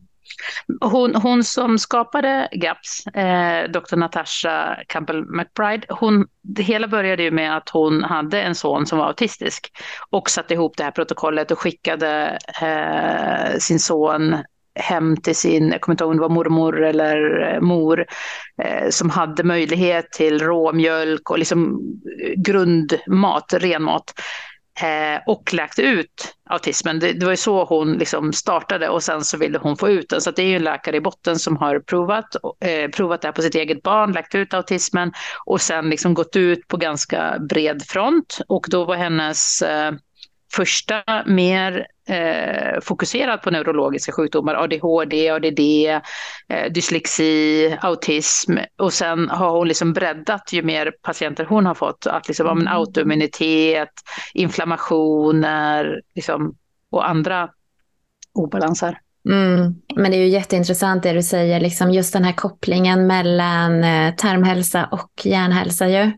Hon, 0.82 1.15
hon 1.15 1.43
som 1.43 1.80
skapade 1.80 2.49
GAPS, 2.52 3.08
eh, 3.08 3.69
Dr. 3.69 3.95
Natasha 3.95 4.78
Campbell 4.88 5.25
McBride, 5.25 5.88
hon, 5.89 6.28
det 6.41 6.63
hela 6.63 6.88
började 6.88 7.23
ju 7.23 7.32
med 7.32 7.58
att 7.58 7.69
hon 7.69 8.04
hade 8.04 8.41
en 8.41 8.56
son 8.56 8.86
som 8.86 8.97
var 8.97 9.08
autistisk 9.08 9.71
och 10.10 10.30
satte 10.30 10.54
ihop 10.54 10.78
det 10.78 10.84
här 10.84 10.91
protokollet 10.91 11.52
och 11.52 11.60
skickade 11.60 12.39
eh, 12.62 13.58
sin 13.60 13.80
son 13.80 14.36
hem 14.80 15.18
till 15.18 15.36
sin, 15.36 15.72
jag 15.72 15.82
kommer 15.82 15.94
inte 15.94 16.04
ihåg 16.04 16.12
om 16.12 16.18
det 16.18 16.22
var 16.22 16.30
mormor 16.30 16.84
eller 16.84 17.48
eh, 17.54 17.62
mor, 17.62 18.06
eh, 18.63 18.89
som 18.89 19.10
hade 19.10 19.44
möjlighet 19.44 20.12
till 20.12 20.39
råmjölk 20.39 21.30
och 21.30 21.39
liksom 21.39 21.80
eh, 22.24 22.42
grundmat, 22.42 23.54
renmat. 23.54 24.13
Eh, 24.82 25.22
och 25.28 25.54
läkte 25.54 25.82
ut 25.82 26.36
autismen. 26.50 27.00
Det, 27.00 27.13
det, 27.13 27.26
var 27.26 27.34
ju 27.34 27.38
så 27.38 27.65
hon 27.65 27.94
liksom 27.94 28.34
startade 28.34 28.89
och 28.89 29.04
sen 29.04 29.24
så 29.24 29.38
ville 29.38 29.58
hon 29.58 29.78
få 29.78 29.89
ut 29.89 30.10
den. 30.10 30.22
Så 30.22 30.32
det 30.32 30.42
är 30.42 30.48
ju 30.48 30.56
en 30.56 30.63
läkare 30.63 30.98
i 30.98 31.02
botten 31.02 31.39
som 31.39 31.58
har 31.58 31.80
provat, 31.80 32.36
eh, 32.65 32.89
provat 32.89 33.22
det 33.22 33.28
här 33.28 33.34
på 33.34 33.42
sitt 33.42 33.56
eget 33.56 33.84
barn, 33.84 34.12
läkt 34.12 34.36
ut 34.36 34.54
autismen 34.54 35.12
och 35.46 35.62
sen 35.62 35.89
liksom 35.89 36.13
gått 36.13 36.36
ut 36.36 36.68
på 36.68 36.78
ganska 36.78 37.38
bred 37.50 37.84
front. 37.88 38.42
Och 38.48 38.65
då 38.70 38.86
var 38.86 38.96
hennes 38.96 39.62
eh, 39.62 39.92
första 40.53 41.03
mer 41.25 41.88
eh, 42.07 42.81
fokuserad 42.81 43.41
på 43.41 43.51
neurologiska 43.51 44.12
sjukdomar, 44.12 44.55
ADHD, 44.55 45.29
ADD, 45.29 45.59
eh, 46.49 46.71
dyslexi, 46.71 47.77
autism 47.81 48.57
och 48.77 48.93
sen 48.93 49.29
har 49.29 49.51
hon 49.51 49.67
liksom 49.67 49.93
breddat 49.93 50.53
ju 50.53 50.63
mer 50.63 50.91
patienter 51.01 51.45
hon 51.45 51.65
har 51.65 51.75
fått, 51.75 52.07
att 52.07 52.27
liksom, 52.27 52.47
mm. 52.47 52.67
autoimmunitet, 52.67 53.93
inflammationer 54.33 56.01
liksom, 56.15 56.55
och 56.91 57.09
andra 57.09 57.49
obalanser. 58.33 58.99
Mm. 59.29 59.75
Men 59.95 60.12
det 60.12 60.17
är 60.17 60.21
ju 60.21 60.27
jätteintressant 60.27 61.03
det 61.03 61.13
du 61.13 61.23
säger, 61.23 61.59
liksom 61.59 61.91
just 61.91 62.13
den 62.13 62.23
här 62.23 62.33
kopplingen 62.33 63.07
mellan 63.07 63.83
eh, 63.83 64.15
tarmhälsa 64.15 64.85
och 64.91 65.25
hjärnhälsa. 65.25 65.88
Ju. 65.88 66.12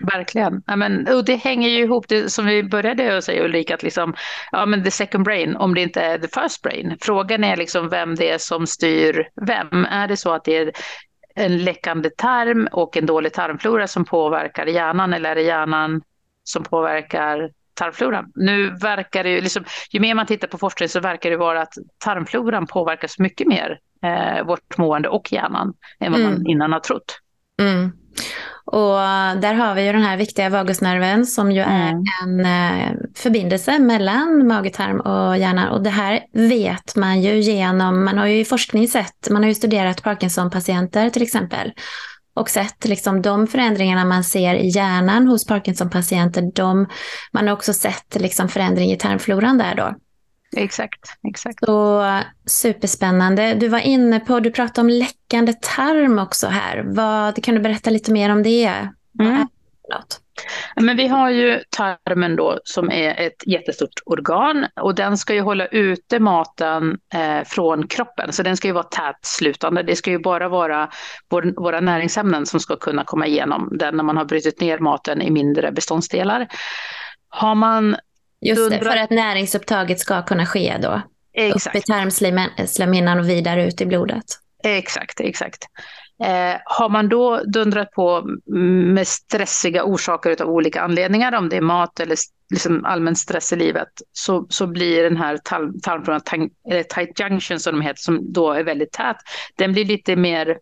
Verkligen. 0.00 0.62
Ja, 0.66 0.76
men, 0.76 1.08
och 1.08 1.24
det 1.24 1.36
hänger 1.36 1.68
ju 1.68 1.78
ihop, 1.78 2.08
det, 2.08 2.32
som 2.32 2.46
vi 2.46 2.62
började 2.62 3.22
säga 3.22 3.44
Ulrika, 3.44 3.74
att 3.74 3.82
liksom, 3.82 4.14
ja, 4.52 4.66
men 4.66 4.84
the 4.84 4.90
second 4.90 5.24
brain, 5.24 5.56
om 5.56 5.74
det 5.74 5.80
inte 5.80 6.00
är 6.00 6.18
the 6.18 6.40
first 6.40 6.62
brain. 6.62 6.96
Frågan 7.00 7.44
är 7.44 7.56
liksom 7.56 7.88
vem 7.88 8.14
det 8.14 8.30
är 8.30 8.38
som 8.38 8.66
styr 8.66 9.28
vem. 9.46 9.84
Är 9.84 10.08
det 10.08 10.16
så 10.16 10.32
att 10.32 10.44
det 10.44 10.56
är 10.56 10.72
en 11.34 11.64
läckande 11.64 12.10
tarm 12.10 12.68
och 12.72 12.96
en 12.96 13.06
dålig 13.06 13.32
tarmflora 13.32 13.86
som 13.86 14.04
påverkar 14.04 14.66
hjärnan 14.66 15.12
eller 15.12 15.30
är 15.30 15.34
det 15.34 15.42
hjärnan 15.42 16.02
som 16.44 16.62
påverkar 16.62 17.50
tarmfloran? 17.74 18.32
Nu 18.34 18.70
verkar 18.70 19.24
det 19.24 19.30
ju, 19.30 19.40
liksom, 19.40 19.64
ju 19.90 20.00
mer 20.00 20.14
man 20.14 20.26
tittar 20.26 20.48
på 20.48 20.58
forskning 20.58 20.88
så 20.88 21.00
verkar 21.00 21.30
det 21.30 21.36
vara 21.36 21.62
att 21.62 21.74
tarmfloran 21.98 22.66
påverkas 22.66 23.18
mycket 23.18 23.46
mer, 23.46 23.78
eh, 24.02 24.46
vårt 24.46 24.78
mående 24.78 25.08
och 25.08 25.32
hjärnan, 25.32 25.74
än 26.00 26.12
vad 26.12 26.20
mm. 26.20 26.32
man 26.32 26.46
innan 26.46 26.72
har 26.72 26.80
trott. 26.80 27.20
Mm. 27.60 27.92
Och 28.64 28.98
där 29.40 29.54
har 29.54 29.74
vi 29.74 29.86
ju 29.86 29.92
den 29.92 30.02
här 30.02 30.16
viktiga 30.16 30.48
vagusnerven 30.48 31.26
som 31.26 31.52
ju 31.52 31.60
är 31.60 31.90
mm. 31.90 32.04
en 32.22 32.40
eh, 32.40 32.92
förbindelse 33.16 33.78
mellan 33.78 34.46
magetarm 34.46 35.00
och 35.00 35.38
hjärnan. 35.38 35.68
Och 35.68 35.82
det 35.82 35.90
här 35.90 36.20
vet 36.32 36.96
man 36.96 37.22
ju 37.22 37.40
genom, 37.40 38.04
man 38.04 38.18
har 38.18 38.26
ju 38.26 38.40
i 38.40 38.44
forskning 38.44 38.88
sett, 38.88 39.30
man 39.30 39.42
har 39.42 39.48
ju 39.48 39.54
studerat 39.54 40.02
Parkinson-patienter 40.02 41.10
till 41.10 41.22
exempel 41.22 41.72
och 42.34 42.50
sett 42.50 42.84
liksom 42.84 43.22
de 43.22 43.46
förändringarna 43.46 44.04
man 44.04 44.24
ser 44.24 44.54
i 44.54 44.68
hjärnan 44.68 45.26
hos 45.26 45.46
Parkinson-patienter. 45.46 46.52
man 47.32 47.48
har 47.48 47.54
också 47.54 47.72
sett 47.72 48.16
liksom 48.20 48.48
förändring 48.48 48.92
i 48.92 48.96
tarmfloran 48.96 49.58
där 49.58 49.74
då. 49.74 49.94
Exakt, 50.56 51.00
exakt. 51.28 51.58
Så 51.64 52.04
superspännande. 52.46 53.54
Du 53.54 53.68
var 53.68 53.78
inne 53.78 54.20
på, 54.20 54.40
du 54.40 54.50
pratade 54.50 54.80
om 54.80 54.88
läckande 54.88 55.52
tarm 55.52 56.18
också 56.18 56.46
här. 56.46 56.84
Vad, 56.86 57.44
kan 57.44 57.54
du 57.54 57.60
berätta 57.60 57.90
lite 57.90 58.12
mer 58.12 58.32
om 58.32 58.42
det? 58.42 58.66
Mm. 58.66 58.90
Vad 59.12 59.26
är 59.26 59.38
det 59.38 59.94
något? 59.94 60.20
Men 60.76 60.96
vi 60.96 61.08
har 61.08 61.30
ju 61.30 61.60
tarmen 61.70 62.36
då 62.36 62.58
som 62.64 62.90
är 62.90 63.20
ett 63.20 63.46
jättestort 63.46 64.00
organ 64.04 64.66
och 64.80 64.94
den 64.94 65.18
ska 65.18 65.34
ju 65.34 65.40
hålla 65.40 65.66
ute 65.66 66.18
maten 66.18 66.98
eh, 67.14 67.44
från 67.46 67.86
kroppen. 67.86 68.32
Så 68.32 68.42
den 68.42 68.56
ska 68.56 68.68
ju 68.68 68.74
vara 68.74 68.84
tätslutande. 68.84 69.82
Det 69.82 69.96
ska 69.96 70.10
ju 70.10 70.18
bara 70.18 70.48
vara 70.48 70.90
vår, 71.28 71.62
våra 71.62 71.80
näringsämnen 71.80 72.46
som 72.46 72.60
ska 72.60 72.76
kunna 72.76 73.04
komma 73.04 73.26
igenom 73.26 73.68
den 73.78 73.96
när 73.96 74.04
man 74.04 74.16
har 74.16 74.24
brutit 74.24 74.60
ner 74.60 74.78
maten 74.78 75.22
i 75.22 75.30
mindre 75.30 75.72
beståndsdelar. 75.72 76.48
Har 77.28 77.54
man 77.54 77.96
Just 78.40 78.70
det, 78.70 78.78
för 78.78 78.96
att 78.96 79.10
näringsupptaget 79.10 80.00
ska 80.00 80.22
kunna 80.22 80.46
ske 80.46 80.76
då. 80.82 81.02
Exakt. 81.32 81.76
Upp 81.76 81.82
i 81.82 81.86
tarmslemhinnan 81.86 83.18
och 83.18 83.28
vidare 83.28 83.66
ut 83.66 83.80
i 83.80 83.86
blodet. 83.86 84.24
Exakt, 84.64 85.20
exakt. 85.20 85.64
Eh, 86.24 86.60
har 86.64 86.88
man 86.88 87.08
då 87.08 87.42
dundrat 87.44 87.90
på 87.90 88.22
med 88.94 89.08
stressiga 89.08 89.84
orsaker 89.84 90.42
av 90.42 90.48
olika 90.48 90.80
anledningar, 90.80 91.32
om 91.32 91.48
det 91.48 91.56
är 91.56 91.60
mat 91.60 92.00
eller 92.00 92.16
liksom 92.50 92.84
allmän 92.84 93.16
stress 93.16 93.52
i 93.52 93.56
livet, 93.56 93.88
så, 94.12 94.46
så 94.48 94.66
blir 94.66 95.02
den 95.02 95.16
här 95.16 95.36
tarmfloran, 95.82 96.20
tight 96.94 97.20
junction 97.20 97.60
som 97.60 97.72
de 97.72 97.80
heter, 97.80 98.00
som 98.00 98.32
då 98.32 98.52
är 98.52 98.64
väldigt 98.64 98.92
tät, 98.92 99.16
den 99.56 99.72
blir 99.72 99.84
lite 99.84 100.16
mer 100.16 100.58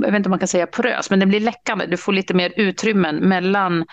jag 0.00 0.10
vet 0.10 0.16
inte 0.16 0.26
om 0.26 0.30
man 0.30 0.38
kan 0.38 0.48
säga 0.48 0.66
porös, 0.66 1.10
men 1.10 1.20
den 1.20 1.28
blir 1.28 1.40
läckande. 1.40 1.86
Du 1.86 1.96
får 1.96 2.12
lite 2.12 2.34
mer 2.34 2.52
utrymmen 2.56 3.16
mellan 3.16 3.84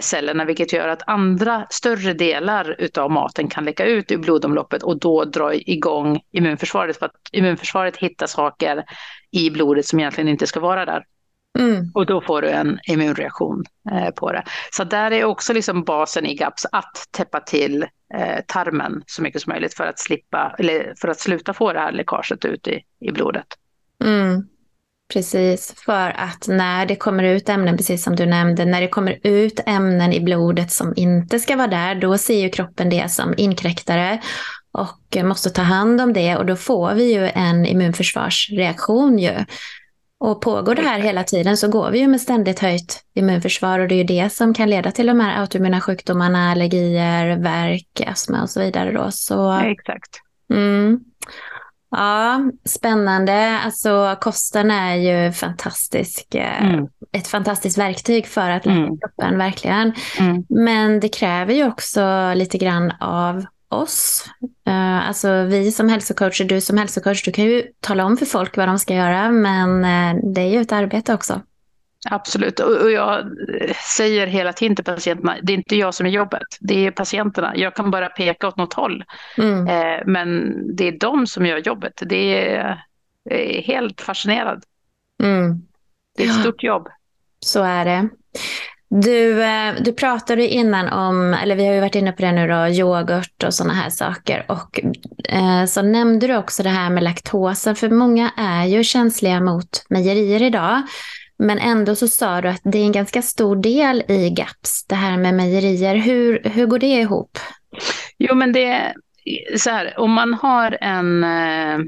cellerna, 0.00 0.44
vilket 0.44 0.72
gör 0.72 0.88
att 0.88 1.02
andra 1.06 1.66
större 1.70 2.12
delar 2.12 2.76
av 2.98 3.10
maten 3.10 3.48
kan 3.48 3.64
läcka 3.64 3.84
ut 3.84 4.12
ur 4.12 4.18
blodomloppet 4.18 4.82
och 4.82 4.98
då 4.98 5.24
dra 5.24 5.54
igång 5.54 6.20
immunförsvaret 6.32 6.98
för 6.98 7.06
att 7.06 7.12
immunförsvaret 7.32 7.96
hittar 7.96 8.26
saker 8.26 8.84
i 9.30 9.50
blodet 9.50 9.86
som 9.86 10.00
egentligen 10.00 10.28
inte 10.28 10.46
ska 10.46 10.60
vara 10.60 10.84
där. 10.84 11.04
Mm. 11.58 11.90
Och 11.94 12.06
då 12.06 12.20
får 12.20 12.42
du 12.42 12.48
en 12.48 12.78
immunreaktion 12.82 13.64
eh, 13.92 14.10
på 14.10 14.32
det. 14.32 14.44
Så 14.72 14.84
där 14.84 15.10
är 15.10 15.24
också 15.24 15.52
liksom 15.52 15.84
basen 15.84 16.26
i 16.26 16.34
GAPS 16.34 16.66
att 16.72 17.08
täppa 17.10 17.40
till 17.40 17.82
eh, 18.14 18.40
tarmen 18.46 19.02
så 19.06 19.22
mycket 19.22 19.42
som 19.42 19.50
möjligt 19.50 19.74
för 19.74 19.86
att 19.86 19.98
slippa, 19.98 20.54
eller 20.58 20.94
för 21.00 21.08
att 21.08 21.20
sluta 21.20 21.52
få 21.52 21.72
det 21.72 21.80
här 21.80 21.92
läckaget 21.92 22.44
ut 22.44 22.68
i, 22.68 22.82
i 23.00 23.12
blodet. 23.12 23.46
Mm. 24.04 24.46
Precis, 25.12 25.74
för 25.76 26.12
att 26.16 26.48
när 26.48 26.86
det 26.86 26.96
kommer 26.96 27.24
ut 27.24 27.48
ämnen, 27.48 27.76
precis 27.76 28.04
som 28.04 28.16
du 28.16 28.26
nämnde, 28.26 28.64
när 28.64 28.80
det 28.80 28.88
kommer 28.88 29.18
ut 29.22 29.60
ämnen 29.66 30.12
i 30.12 30.20
blodet 30.20 30.72
som 30.72 30.92
inte 30.96 31.40
ska 31.40 31.56
vara 31.56 31.66
där, 31.66 31.94
då 31.94 32.18
ser 32.18 32.40
ju 32.40 32.48
kroppen 32.48 32.90
det 32.90 33.10
som 33.10 33.34
inkräktare 33.36 34.20
och 34.72 35.24
måste 35.24 35.50
ta 35.50 35.62
hand 35.62 36.00
om 36.00 36.12
det 36.12 36.36
och 36.36 36.46
då 36.46 36.56
får 36.56 36.94
vi 36.94 37.12
ju 37.14 37.30
en 37.34 37.66
immunförsvarsreaktion 37.66 39.18
ju. 39.18 39.34
Och 40.18 40.40
pågår 40.40 40.74
det 40.74 40.82
här 40.82 41.00
hela 41.00 41.24
tiden 41.24 41.56
så 41.56 41.68
går 41.68 41.90
vi 41.90 41.98
ju 41.98 42.08
med 42.08 42.20
ständigt 42.20 42.58
höjt 42.58 43.04
immunförsvar 43.14 43.78
och 43.78 43.88
det 43.88 43.94
är 43.94 43.96
ju 43.96 44.04
det 44.04 44.32
som 44.32 44.54
kan 44.54 44.70
leda 44.70 44.90
till 44.90 45.06
de 45.06 45.20
här 45.20 45.40
autoimmuna 45.40 45.80
sjukdomarna, 45.80 46.50
allergier, 46.50 47.36
värk, 47.36 48.02
astma 48.06 48.42
och 48.42 48.50
så 48.50 48.60
vidare 48.60 48.92
då. 48.92 49.10
Så, 49.10 49.58
Exakt. 49.58 50.20
Mm. 50.52 51.00
Ja, 51.90 52.40
spännande. 52.64 53.58
Alltså 53.64 54.16
kosten 54.20 54.70
är 54.70 54.94
ju 54.94 55.32
fantastisk. 55.32 56.34
Eh, 56.34 56.64
mm. 56.64 56.86
Ett 57.12 57.28
fantastiskt 57.28 57.78
verktyg 57.78 58.26
för 58.26 58.50
att 58.50 58.66
läka 58.66 58.78
mm. 58.78 58.98
kroppen, 58.98 59.38
verkligen. 59.38 59.92
Mm. 60.18 60.44
Men 60.48 61.00
det 61.00 61.08
kräver 61.08 61.54
ju 61.54 61.66
också 61.66 62.32
lite 62.34 62.58
grann 62.58 62.92
av 63.00 63.44
oss. 63.68 64.24
Uh, 64.68 65.08
alltså 65.08 65.42
vi 65.42 65.72
som 65.72 65.88
hälsocoacher, 65.88 66.44
du 66.44 66.60
som 66.60 66.78
hälsocoach, 66.78 67.24
du 67.24 67.32
kan 67.32 67.44
ju 67.44 67.62
tala 67.80 68.04
om 68.04 68.16
för 68.16 68.26
folk 68.26 68.56
vad 68.56 68.68
de 68.68 68.78
ska 68.78 68.94
göra, 68.94 69.30
men 69.30 69.84
uh, 69.84 70.32
det 70.32 70.40
är 70.40 70.46
ju 70.46 70.60
ett 70.60 70.72
arbete 70.72 71.14
också. 71.14 71.40
Absolut, 72.10 72.60
och 72.60 72.90
jag 72.90 73.30
säger 73.96 74.26
hela 74.26 74.52
tiden 74.52 74.76
till 74.76 74.84
patienterna, 74.84 75.36
det 75.42 75.52
är 75.52 75.56
inte 75.56 75.76
jag 75.76 75.94
som 75.94 76.06
är 76.06 76.10
jobbet, 76.10 76.46
det 76.60 76.86
är 76.86 76.90
patienterna. 76.90 77.52
Jag 77.56 77.74
kan 77.74 77.90
bara 77.90 78.08
peka 78.08 78.48
åt 78.48 78.56
något 78.56 78.74
håll, 78.74 79.04
mm. 79.38 79.66
eh, 79.68 80.02
men 80.06 80.52
det 80.76 80.88
är 80.88 80.98
de 80.98 81.26
som 81.26 81.46
gör 81.46 81.58
jobbet. 81.58 82.02
Det 82.06 82.48
är, 82.48 82.82
är 83.30 83.62
helt 83.62 84.00
fascinerad. 84.00 84.64
Mm. 85.22 85.62
Det 86.16 86.24
är 86.24 86.28
ett 86.28 86.40
stort 86.40 86.62
jobb. 86.62 86.88
Så 87.40 87.62
är 87.62 87.84
det. 87.84 88.08
Du, 88.88 89.42
eh, 89.42 89.74
du 89.80 89.92
pratade 89.92 90.48
innan 90.48 90.88
om, 90.88 91.34
eller 91.34 91.56
vi 91.56 91.66
har 91.66 91.74
ju 91.74 91.80
varit 91.80 91.94
inne 91.94 92.12
på 92.12 92.22
det 92.22 92.32
nu 92.32 92.48
då, 92.48 92.66
yoghurt 92.66 93.44
och 93.44 93.54
sådana 93.54 93.74
här 93.74 93.90
saker. 93.90 94.46
Och 94.48 94.80
eh, 95.28 95.64
så 95.64 95.82
nämnde 95.82 96.26
du 96.26 96.36
också 96.36 96.62
det 96.62 96.68
här 96.68 96.90
med 96.90 97.02
laktosen, 97.02 97.76
för 97.76 97.90
många 97.90 98.30
är 98.36 98.64
ju 98.64 98.84
känsliga 98.84 99.40
mot 99.40 99.86
mejerier 99.88 100.42
idag. 100.42 100.82
Men 101.40 101.58
ändå 101.58 101.94
så 101.94 102.08
sa 102.08 102.40
du 102.40 102.48
att 102.48 102.60
det 102.64 102.78
är 102.78 102.84
en 102.84 102.92
ganska 102.92 103.22
stor 103.22 103.56
del 103.56 104.04
i 104.08 104.30
GAPS, 104.30 104.86
det 104.86 104.94
här 104.94 105.16
med 105.16 105.34
mejerier. 105.34 105.94
Hur, 105.94 106.42
hur 106.44 106.66
går 106.66 106.78
det 106.78 106.86
ihop? 106.86 107.38
Jo, 108.18 108.34
men 108.34 108.52
det 108.52 108.64
är 108.64 108.94
så 109.56 109.70
här, 109.70 109.98
om 109.98 110.12
man 110.12 110.34
har 110.34 110.78
en, 110.80 111.24
eh, 111.24 111.78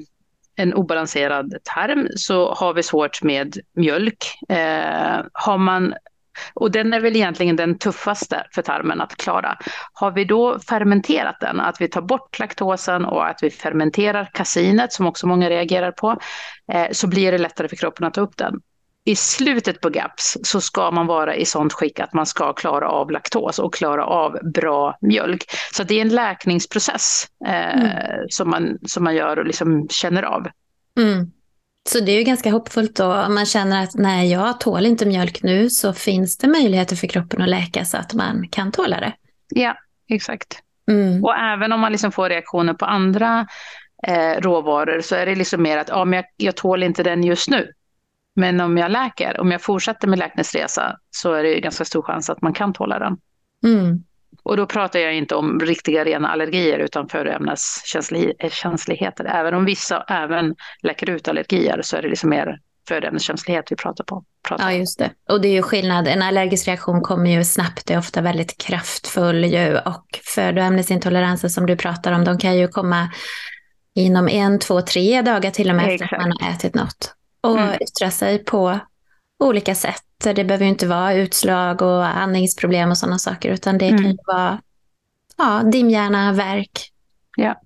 en 0.57 0.75
obalanserad 0.75 1.55
tarm 1.65 2.09
så 2.17 2.55
har 2.55 2.75
vi 2.75 2.83
svårt 2.83 3.23
med 3.23 3.59
mjölk. 3.77 4.25
Eh, 4.49 5.25
har 5.33 5.59
man 5.59 5.95
och 6.55 6.71
den 6.71 6.93
är 6.93 7.01
väl 7.01 7.17
egentligen 7.17 7.57
den 7.57 7.79
tuffaste 7.79 8.47
för 8.55 8.63
tarmen 8.63 9.01
att 9.01 9.17
klara. 9.17 9.59
Har 9.93 10.11
vi 10.11 10.25
då 10.25 10.59
fermenterat 10.59 11.37
den, 11.41 11.61
att 11.61 11.81
vi 11.81 11.89
tar 11.89 12.03
bort 12.03 12.39
laktosen 12.39 13.05
och 13.05 13.29
att 13.29 13.43
vi 13.43 13.51
fermenterar 13.51 14.31
kasinet 14.33 14.93
som 14.93 15.07
också 15.07 15.27
många 15.27 15.51
reagerar 15.51 15.93
på, 15.93 16.17
eh, 16.73 16.87
så 16.93 17.07
blir 17.07 17.33
det 17.33 17.39
lättare 17.39 17.69
för 17.69 17.77
kroppen 17.77 18.07
att 18.07 18.15
ta 18.15 18.21
upp 18.21 18.37
den 18.37 18.61
i 19.05 19.17
slutet 19.17 19.81
på 19.81 19.89
GAPS 19.89 20.39
så 20.43 20.61
ska 20.61 20.91
man 20.91 21.07
vara 21.07 21.37
i 21.37 21.45
sånt 21.45 21.73
skick 21.73 22.01
att 22.01 22.13
man 22.13 22.27
ska 22.27 22.53
klara 22.53 22.89
av 22.89 23.11
laktos 23.11 23.59
och 23.59 23.75
klara 23.75 24.07
av 24.07 24.39
bra 24.55 24.99
mjölk. 25.01 25.45
Så 25.73 25.83
det 25.83 25.95
är 25.95 26.01
en 26.01 26.09
läkningsprocess 26.09 27.29
eh, 27.47 27.81
mm. 27.81 28.27
som, 28.31 28.51
man, 28.51 28.79
som 28.87 29.05
man 29.05 29.15
gör 29.15 29.39
och 29.39 29.47
liksom 29.47 29.89
känner 29.89 30.23
av. 30.23 30.47
Mm. 30.99 31.31
Så 31.89 32.01
det 32.01 32.13
är 32.13 32.19
ju 32.19 32.25
ganska 32.25 32.51
hoppfullt 32.51 32.97
då. 32.97 33.15
Om 33.15 33.35
man 33.35 33.47
känner 33.47 33.83
att 33.83 33.95
nej, 33.95 34.31
jag 34.31 34.61
tål 34.61 34.87
inte 34.87 35.07
mjölk 35.07 35.43
nu 35.43 35.71
så 35.71 35.93
finns 35.93 36.39
det 36.39 36.49
möjligheter 36.49 36.97
för 36.97 37.07
kroppen 37.07 37.43
att 37.43 37.49
läka 37.49 37.85
så 37.85 37.97
att 37.97 38.15
man 38.15 38.49
kan 38.49 38.73
tåla 38.73 39.01
det. 39.01 39.13
Ja, 39.49 39.77
exakt. 40.09 40.59
Mm. 40.91 41.25
Och 41.25 41.35
även 41.37 41.73
om 41.73 41.81
man 41.81 41.93
liksom 41.93 42.13
får 42.13 42.29
reaktioner 42.29 42.75
på 42.75 42.85
andra 42.85 43.47
eh, 44.07 44.41
råvaror 44.41 45.01
så 45.01 45.15
är 45.15 45.27
det 45.27 45.35
liksom 45.35 45.63
mer 45.63 45.79
att 45.79 45.89
ja, 45.89 46.05
men 46.05 46.17
jag, 46.17 46.25
jag 46.37 46.57
tål 46.57 46.83
inte 46.83 47.03
den 47.03 47.25
just 47.25 47.51
nu. 47.51 47.73
Men 48.35 48.61
om 48.61 48.79
jag 48.79 48.91
läker, 48.91 49.41
om 49.41 49.51
jag 49.51 49.63
fortsätter 49.63 50.09
med 50.09 50.19
läkningsresa 50.19 50.97
så 51.11 51.33
är 51.33 51.43
det 51.43 51.61
ganska 51.61 51.85
stor 51.85 52.03
chans 52.03 52.31
att 52.31 52.43
man 52.43 52.53
kan 52.53 52.73
tåla 52.73 52.99
den. 52.99 53.17
Mm. 53.65 54.05
Och 54.43 54.57
då 54.57 54.67
pratar 54.67 54.99
jag 54.99 55.15
inte 55.15 55.35
om 55.35 55.61
riktiga 55.61 56.05
rena 56.05 56.29
allergier 56.29 56.79
utan 56.79 57.09
födoämneskänsligheter. 57.09 59.25
Även 59.25 59.55
om 59.55 59.65
vissa 59.65 60.05
även 60.09 60.55
läker 60.83 61.11
ut 61.11 61.29
allergier 61.29 61.81
så 61.83 61.97
är 61.97 62.03
det 62.03 62.09
liksom 62.09 62.31
mer 62.31 62.59
födoämneskänslighet 62.89 63.73
vi 63.73 63.77
pratar 63.77 64.05
på. 64.05 64.25
Pratar 64.49 64.71
ja, 64.71 64.77
just 64.77 64.99
det. 64.99 65.11
Och 65.29 65.41
det 65.41 65.49
är 65.49 65.53
ju 65.53 65.63
skillnad. 65.63 66.09
En 66.09 66.23
allergisk 66.23 66.69
reaktion 66.69 67.01
kommer 67.01 67.31
ju 67.31 67.45
snabbt, 67.45 67.87
det 67.87 67.95
är 67.95 67.99
ofta 67.99 68.21
väldigt 68.21 68.59
kraftfull 68.59 69.45
ju. 69.45 69.79
Och 69.79 70.07
födoämnesintoleranser 70.35 71.49
som 71.49 71.67
du 71.67 71.77
pratar 71.77 72.13
om, 72.13 72.25
de 72.25 72.39
kan 72.39 72.59
ju 72.59 72.69
komma 72.69 73.09
inom 73.95 74.29
en, 74.29 74.59
två, 74.59 74.81
tre 74.81 75.23
dagar 75.23 75.51
till 75.51 75.71
och 75.71 75.77
med 75.77 75.95
efter 75.95 76.15
att 76.15 76.23
man 76.23 76.33
har 76.41 76.51
ätit 76.51 76.75
något 76.75 77.15
och 77.43 77.59
mm. 77.59 77.79
yttra 77.81 78.11
sig 78.11 78.45
på 78.45 78.79
olika 79.39 79.75
sätt. 79.75 80.03
Det 80.25 80.45
behöver 80.45 80.65
ju 80.65 80.71
inte 80.71 80.87
vara 80.87 81.15
utslag 81.15 81.83
och 81.83 82.07
andningsproblem 82.07 82.91
och 82.91 82.99
sådana 82.99 83.19
saker, 83.19 83.51
utan 83.51 83.79
det 83.79 83.89
mm. 83.89 84.03
kan 84.03 84.11
ju 84.11 84.19
vara 84.27 84.61
ja, 85.37 85.63
dimhjärna, 85.63 86.33
verk. 86.33 86.93
Ja. 87.37 87.61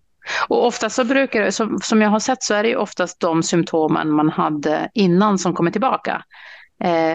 Och 0.48 0.66
ofta 0.66 0.90
så 0.90 1.04
brukar 1.04 1.40
det, 1.40 1.52
som, 1.52 1.78
som 1.82 2.02
jag 2.02 2.10
har 2.10 2.20
sett 2.20 2.42
så 2.42 2.54
är 2.54 2.62
det 2.62 2.68
ju 2.68 2.76
oftast 2.76 3.20
de 3.20 3.42
symptomen 3.42 4.10
man 4.10 4.28
hade 4.28 4.90
innan 4.94 5.38
som 5.38 5.54
kommer 5.54 5.70
tillbaka 5.70 6.22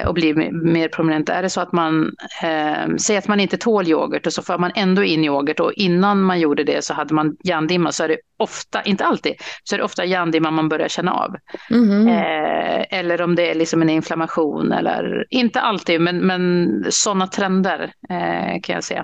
och 0.07 0.13
blir 0.13 0.51
mer 0.51 0.87
prominenta. 0.87 1.33
Är 1.33 1.41
det 1.41 1.49
så 1.49 1.61
att 1.61 1.71
man 1.71 2.15
eh, 2.43 2.95
säger 2.95 3.17
att 3.17 3.27
man 3.27 3.39
inte 3.39 3.57
tål 3.57 3.87
yoghurt 3.87 4.27
och 4.27 4.33
så 4.33 4.41
får 4.41 4.57
man 4.57 4.71
ändå 4.75 5.03
in 5.03 5.23
yoghurt 5.23 5.59
och 5.59 5.73
innan 5.73 6.21
man 6.21 6.39
gjorde 6.39 6.63
det 6.63 6.83
så 6.85 6.93
hade 6.93 7.13
man 7.13 7.37
hjärndimma 7.43 7.91
så 7.91 8.03
är 8.03 8.07
det 8.07 8.17
ofta, 8.37 8.83
inte 8.83 9.05
alltid, 9.05 9.33
så 9.63 9.75
är 9.75 9.77
det 9.77 9.83
ofta 9.83 10.05
hjärndimma 10.05 10.51
man 10.51 10.69
börjar 10.69 10.87
känna 10.87 11.13
av. 11.13 11.35
Mm. 11.69 12.07
Eh, 12.07 12.99
eller 12.99 13.21
om 13.21 13.35
det 13.35 13.51
är 13.51 13.55
liksom 13.55 13.81
en 13.81 13.89
inflammation 13.89 14.71
eller 14.71 15.25
inte 15.29 15.61
alltid 15.61 16.01
men, 16.01 16.17
men 16.17 16.67
sådana 16.89 17.27
trender 17.27 17.93
eh, 18.09 18.61
kan 18.61 18.75
jag 18.75 18.83
se. 18.83 19.03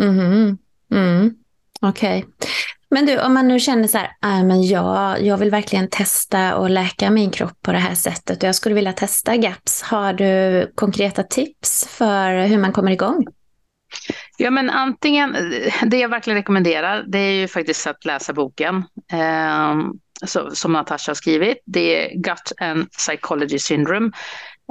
Mm. 0.00 0.58
Mm. 0.92 1.34
Okej. 1.80 2.18
Okay. 2.18 2.50
Men 2.90 3.06
du, 3.06 3.20
om 3.20 3.34
man 3.34 3.48
nu 3.48 3.60
känner 3.60 3.88
så 3.88 3.98
här, 3.98 4.10
äh, 4.24 4.44
men 4.44 4.62
jag, 4.62 5.22
jag 5.22 5.36
vill 5.36 5.50
verkligen 5.50 5.88
testa 5.88 6.56
och 6.56 6.70
läka 6.70 7.10
min 7.10 7.30
kropp 7.30 7.62
på 7.62 7.72
det 7.72 7.78
här 7.78 7.94
sättet 7.94 8.42
och 8.42 8.48
jag 8.48 8.54
skulle 8.54 8.74
vilja 8.74 8.92
testa 8.92 9.36
GAPS. 9.36 9.82
Har 9.82 10.12
du 10.12 10.72
konkreta 10.74 11.22
tips 11.22 11.86
för 11.88 12.46
hur 12.46 12.58
man 12.58 12.72
kommer 12.72 12.92
igång? 12.92 13.26
Ja, 14.36 14.50
men 14.50 14.70
antingen, 14.70 15.36
det 15.82 15.98
jag 15.98 16.08
verkligen 16.08 16.36
rekommenderar, 16.36 17.04
det 17.06 17.18
är 17.18 17.32
ju 17.32 17.48
faktiskt 17.48 17.86
att 17.86 18.04
läsa 18.04 18.32
boken 18.32 18.76
eh, 19.12 19.76
som 20.52 20.72
Natasha 20.72 21.10
har 21.10 21.14
skrivit. 21.14 21.62
Det 21.66 22.04
är 22.04 22.18
Gut 22.18 22.52
and 22.60 22.90
Psychology 22.90 23.58
Syndrome. 23.58 24.10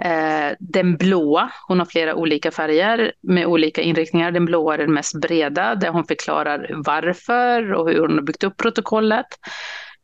Eh, 0.05 0.55
den 0.59 0.97
blåa, 0.97 1.51
hon 1.67 1.79
har 1.79 1.85
flera 1.85 2.15
olika 2.15 2.51
färger 2.51 3.13
med 3.21 3.45
olika 3.45 3.81
inriktningar. 3.81 4.31
Den 4.31 4.45
blåa 4.45 4.73
är 4.73 4.77
den 4.77 4.93
mest 4.93 5.21
breda, 5.21 5.75
där 5.75 5.89
hon 5.89 6.05
förklarar 6.05 6.71
varför 6.85 7.73
och 7.73 7.89
hur 7.89 7.99
hon 7.99 8.15
har 8.15 8.21
byggt 8.21 8.43
upp 8.43 8.57
protokollet. 8.57 9.27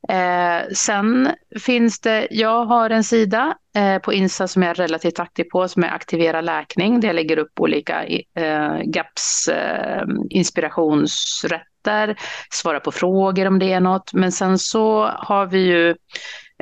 Eh, 0.10 0.62
sen 0.74 1.30
finns 1.60 2.00
det, 2.00 2.28
jag 2.32 2.66
har 2.66 2.89
en 2.89 3.04
sida 3.04 3.58
eh, 3.78 3.98
på 3.98 4.14
Insta 4.14 4.48
som 4.48 4.62
jag 4.64 4.70
är 4.70 4.76
relativt 4.76 5.20
aktiv 5.20 5.43
på 5.43 5.68
som 5.68 5.84
är 5.84 5.88
aktivera 5.88 6.41
läkning 6.41 7.00
där 7.00 7.08
jag 7.08 7.16
lägger 7.16 7.38
upp 7.38 7.60
olika 7.60 8.06
eh, 8.36 8.78
GAPS 8.84 9.48
eh, 9.48 10.04
inspirationsrätter, 10.30 12.16
svarar 12.52 12.80
på 12.80 12.91
frågor 12.91 13.48
om 13.48 13.60
det 13.60 13.74
är 13.74 13.80
något. 13.80 14.14
Men 14.14 14.32
sen 14.32 14.60
så 14.60 15.06
har 15.06 15.46
vi 15.46 15.60
ju 15.60 15.96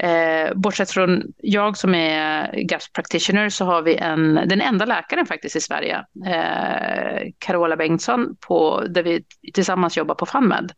Eh, 0.02 0.54
bortsett 0.56 0.91
från 0.91 1.24
jag 1.38 1.78
som 1.78 1.96
är 1.96 2.52
GAPS 2.64 2.91
practitioner 2.94 3.50
så 3.50 3.66
har 3.66 3.82
vi 3.82 3.96
en, 3.96 4.34
den 4.34 4.62
enda 4.62 4.86
läkaren 4.86 5.26
faktiskt 5.26 5.56
i 5.56 5.62
Sverige, 5.62 5.98
eh, 6.26 7.22
Carola 7.38 7.76
Bengtsson, 7.76 8.36
på, 8.48 8.84
där 8.89 9.04
vi 9.04 9.24
tillsammans 9.54 9.98
jobbar 9.98 10.16
på 10.16 10.26
FunMed, 10.26 10.72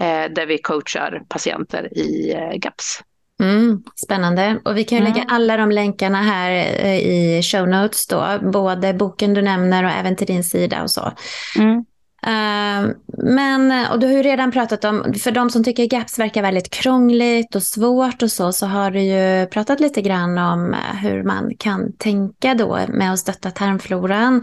eh, 0.00 0.32
där 0.34 0.46
vi 0.46 0.58
coachar 0.58 1.22
patienter 1.28 1.98
i 1.98 2.32
eh, 2.32 2.58
GAPS. 2.58 3.02
Mm, 3.40 3.82
spännande. 4.04 4.60
Och 4.64 4.76
vi 4.76 4.84
kan 4.84 4.98
ju 4.98 5.04
mm. 5.04 5.12
lägga 5.12 5.26
alla 5.28 5.56
de 5.56 5.70
länkarna 5.70 6.22
här 6.22 6.50
eh, 6.84 6.98
i 6.98 7.42
show 7.42 7.68
notes 7.68 8.06
då, 8.06 8.38
både 8.52 8.94
boken 8.94 9.34
du 9.34 9.42
nämner 9.42 9.84
och 9.84 9.90
även 9.90 10.16
till 10.16 10.26
din 10.26 10.44
sida 10.44 10.82
och 10.82 10.90
så. 10.90 11.12
Mm. 11.58 11.84
Eh, 12.26 12.90
men, 13.18 13.86
och 13.92 13.98
du 13.98 14.06
har 14.06 14.14
ju 14.14 14.22
redan 14.22 14.50
pratat 14.50 14.84
om, 14.84 15.14
för 15.22 15.30
de 15.30 15.50
som 15.50 15.64
tycker 15.64 15.86
GAPS 15.86 16.18
verkar 16.18 16.42
väldigt 16.42 16.70
krångligt 16.70 17.54
och 17.54 17.62
svårt 17.62 18.22
och 18.22 18.30
så, 18.30 18.52
så 18.52 18.66
har 18.66 18.90
du 18.90 19.00
ju 19.00 19.46
pratat 19.46 19.80
lite 19.80 20.02
grann 20.02 20.38
om 20.38 20.76
hur 21.02 21.22
man 21.22 21.52
kan 21.58 21.92
tänka 21.92 22.54
då 22.54 22.78
med 22.88 23.12
att 23.12 23.18
stötta 23.18 23.50
tarmfloran. 23.50 24.34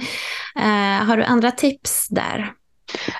Uh, 0.60 1.06
har 1.08 1.18
du 1.18 1.24
andra 1.24 1.52
tips 1.52 2.08
där? 2.10 2.54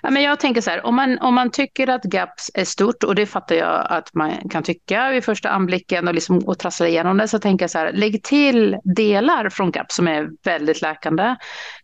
Ja, 0.02 0.10
men 0.10 0.24
jag 0.24 0.40
tänker 0.40 0.62
så 0.62 0.70
här, 0.70 0.86
om 0.86 0.96
man, 0.96 1.20
om 1.20 1.34
man 1.34 1.52
tycker 1.52 1.90
att 1.90 2.04
GAPS 2.04 2.52
är 2.54 2.66
stort, 2.66 3.04
och 3.04 3.16
det 3.16 3.26
fattar 3.26 3.56
jag 3.56 3.88
att 3.90 4.14
man 4.14 4.50
kan 4.50 4.64
tycka 4.64 5.10
vid 5.10 5.24
första 5.24 5.50
anblicken 5.50 6.08
och, 6.08 6.14
liksom, 6.14 6.38
och 6.38 6.60
trassla 6.60 6.88
igenom 6.88 7.18
det, 7.18 7.28
så 7.28 7.40
tänker 7.40 7.64
jag 7.64 7.70
så 7.70 7.78
här, 7.78 7.92
lägg 7.94 8.24
till 8.24 8.78
delar 8.96 9.50
från 9.50 9.72
GAPS 9.72 9.96
som 9.96 10.08
är 10.08 10.30
väldigt 10.44 10.82
läkande. 10.82 11.36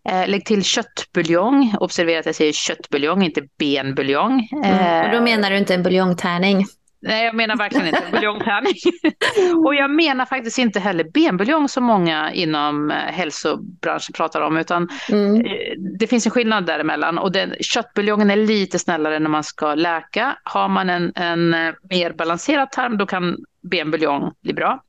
Eh, 0.10 0.28
lägg 0.28 0.46
till 0.46 0.64
köttbuljong, 0.64 1.76
observera 1.80 2.20
att 2.20 2.26
jag 2.26 2.36
säger 2.36 2.54
köttbuljong, 2.54 3.24
inte 3.24 3.42
benbuljong. 3.60 4.48
Mm, 4.52 5.06
och 5.06 5.12
då 5.12 5.22
menar 5.22 5.50
du 5.50 5.58
inte 5.58 5.74
en 5.74 5.84
buljongtärning? 5.84 6.66
Nej, 7.02 7.26
jag 7.26 7.36
menar 7.36 7.58
verkligen 7.58 7.88
inte 7.88 8.04
buljongtärning. 8.12 8.74
och 9.66 9.76
jag 9.76 9.92
menar 9.92 10.26
faktiskt 10.26 10.58
inte 10.58 10.80
heller 10.80 11.04
benbuljong 11.04 11.70
som 11.70 11.84
många 11.84 12.34
inom 12.34 12.92
eh, 12.92 12.98
hälsobranschen 12.98 14.14
pratar 14.14 14.42
om, 14.42 14.58
utan 14.58 14.90
mm. 15.12 15.46
Eh, 15.46 15.52
det 16.00 16.08
finns 16.08 16.26
en 16.26 16.32
skillnad 16.32 16.66
däremellan. 16.66 17.18
Och 17.18 17.32
den, 17.32 17.56
köttbuljongen 17.60 18.30
är 18.30 18.36
lite 18.36 18.80
snällare 18.80 19.20
när 19.20 19.30
man 19.30 19.44
ska 19.44 19.76
läka. 19.76 20.38
Har 20.44 20.68
man 20.68 20.90
en, 20.90 21.12
en 21.16 21.54
eh, 21.54 21.74
mer 21.90 22.14
balanserad 22.14 22.72
tarm, 22.72 22.98
då 22.98 23.06
kan 23.06 23.38
benbuljong 23.62 24.32
bli 24.42 24.54
bra. 24.54 24.82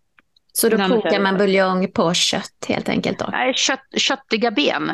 Så 0.52 0.68
då 0.68 0.76
kokar 0.76 1.20
man 1.20 1.36
buljong 1.36 1.92
på 1.92 2.14
kött 2.14 2.66
helt 2.68 2.88
enkelt? 2.88 3.18
Då? 3.18 3.28
Nej, 3.32 3.54
kött, 3.54 3.84
köttiga 3.96 4.50
ben. 4.50 4.92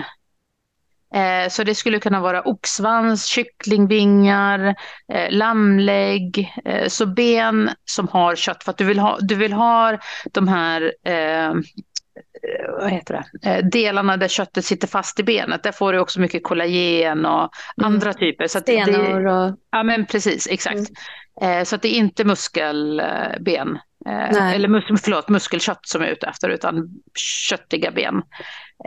Eh, 1.15 1.49
så 1.49 1.65
det 1.65 1.75
skulle 1.75 1.99
kunna 1.99 2.21
vara 2.21 2.43
oxsvans, 2.43 3.27
kycklingvingar, 3.27 4.75
eh, 5.13 5.31
lammlägg, 5.31 6.53
eh, 6.65 6.89
så 6.89 7.07
ben 7.07 7.71
som 7.85 8.09
har 8.09 8.37
kött. 8.37 8.65
För 8.65 8.71
att 8.71 8.79
du 8.79 8.85
vill 8.85 8.99
ha, 8.99 9.19
du 9.21 9.35
vill 9.35 9.53
ha 9.53 9.99
de 10.33 10.49
här 10.49 10.93
eh, 11.07 11.53
vad 12.81 12.91
heter 12.91 13.25
det? 13.43 13.51
Eh, 13.51 13.65
delarna 13.65 14.17
där 14.17 14.29
köttet 14.29 14.65
sitter 14.65 14.89
fast 14.89 15.21
i 15.21 15.23
benet. 15.23 15.63
Där 15.63 15.73
får 15.73 15.93
du 15.93 15.99
också 15.99 16.21
mycket 16.21 16.45
kollagen 16.45 17.27
och 17.27 17.41
mm. 17.79 17.87
andra 17.93 18.13
typer. 18.13 18.47
Så 18.47 18.61
Stenor 18.61 19.27
och... 19.27 19.57
Ja 19.71 19.83
men 19.83 20.07
precis, 20.07 20.49
exakt. 20.51 20.91
Mm. 21.41 21.61
Eh, 21.61 21.65
så 21.65 21.75
att 21.75 21.83
det 21.83 21.89
är 21.89 21.99
inte 21.99 22.25
muskelben. 22.25 23.79
Eller 24.07 24.69
mus 24.69 24.85
förlåt, 25.03 25.29
muskelkött 25.29 25.81
som 25.83 26.03
är 26.03 26.07
ute 26.07 26.27
efter, 26.27 26.49
utan 26.49 26.89
köttiga 27.49 27.91
ben. 27.91 28.23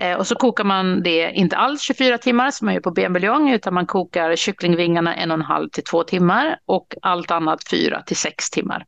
Eh, 0.01 0.17
och 0.17 0.27
så 0.27 0.35
kokar 0.35 0.63
man 0.63 1.03
det 1.03 1.31
inte 1.31 1.57
alls 1.57 1.81
24 1.81 2.17
timmar 2.17 2.51
som 2.51 2.65
man 2.65 2.73
gör 2.73 2.81
på 2.81 2.91
benbuljong 2.91 3.49
utan 3.49 3.73
man 3.73 3.85
kokar 3.85 4.35
kycklingvingarna 4.35 5.15
en 5.15 5.31
och 5.31 5.37
en 5.37 5.41
halv 5.41 5.69
till 5.69 5.83
två 5.83 6.03
timmar 6.03 6.59
och 6.65 6.95
allt 7.01 7.31
annat 7.31 7.69
fyra 7.69 8.01
till 8.01 8.17
sex 8.17 8.49
timmar. 8.49 8.85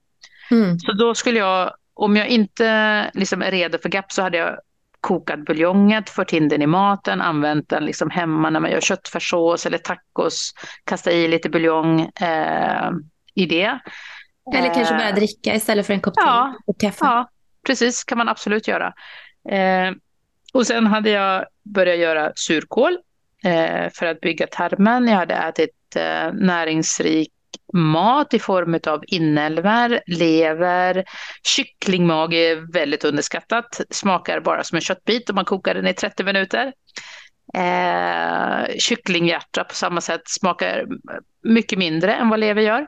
Mm. 0.52 0.80
Så 0.80 0.92
då 0.92 1.16
skulle 1.16 1.40
jag, 1.40 1.72
om 1.94 2.16
jag 2.16 2.28
inte 2.28 3.12
liksom 3.14 3.42
är 3.42 3.52
redo 3.52 3.78
för 3.78 3.90
GAP 3.90 4.12
så 4.12 4.22
hade 4.22 4.38
jag 4.38 4.58
kokat 5.02 5.46
buljonget, 5.46 6.10
fört 6.10 6.34
in 6.34 6.50
den 6.50 6.62
i 6.62 6.68
maten, 6.68 7.22
använt 7.22 7.70
den 7.70 7.86
liksom 7.86 8.10
hemma 8.10 8.50
när 8.50 8.60
man 8.60 8.72
gör 8.72 8.82
köttfärssås 8.82 9.66
eller 9.66 9.78
tacos, 9.78 10.54
kasta 10.84 11.12
i 11.12 11.28
lite 11.28 11.50
buljong 11.50 12.02
eh, 12.02 12.92
i 13.34 13.46
det. 13.46 13.80
Eller 14.56 14.74
kanske 14.74 14.94
bara 14.94 15.10
eh, 15.10 15.16
dricka 15.16 15.56
istället 15.56 15.86
för 15.86 15.94
en 15.94 16.02
kopp 16.02 16.16
te 16.16 16.22
ja, 16.26 16.56
och 16.68 16.80
kaffe. 16.80 17.06
Ja, 17.06 17.30
precis 17.68 18.04
kan 18.04 18.18
man 18.18 18.30
absolut 18.30 18.68
göra. 18.68 18.94
Eh, 19.50 19.92
och 20.54 20.68
sen 20.68 20.88
hade 20.88 21.10
jag 21.10 21.46
börjat 21.64 21.98
göra 21.98 22.32
surkål 22.36 22.98
eh, 23.44 23.90
för 23.94 24.06
att 24.06 24.22
bygga 24.22 24.48
tarmen. 24.48 25.08
Jag 25.08 25.16
hade 25.16 25.34
ätit 25.34 25.96
eh, 25.96 26.34
näringsrik 26.34 27.32
mat 27.74 28.34
i 28.34 28.40
form 28.40 28.80
av 28.88 29.04
inälvor, 29.08 30.00
lever, 30.08 31.04
kycklingmage 31.44 32.34
är 32.34 32.74
väldigt 32.74 33.04
underskattat. 33.04 33.82
Smakar 33.90 34.40
bara 34.40 34.64
som 34.64 34.76
en 34.76 34.82
köttbit 34.82 35.30
om 35.30 35.36
man 35.36 35.46
kokar 35.46 35.76
den 35.76 35.88
i 35.88 35.94
30 35.94 36.24
minuter. 36.24 36.74
Eh, 37.54 38.78
kycklinghjärta 38.78 39.64
på 39.64 39.76
samma 39.76 40.02
sätt 40.02 40.22
smakar 40.26 40.86
mycket 41.44 41.80
mindre 41.80 42.16
än 42.16 42.30
vad 42.30 42.40
lever 42.40 42.62
gör. 42.62 42.88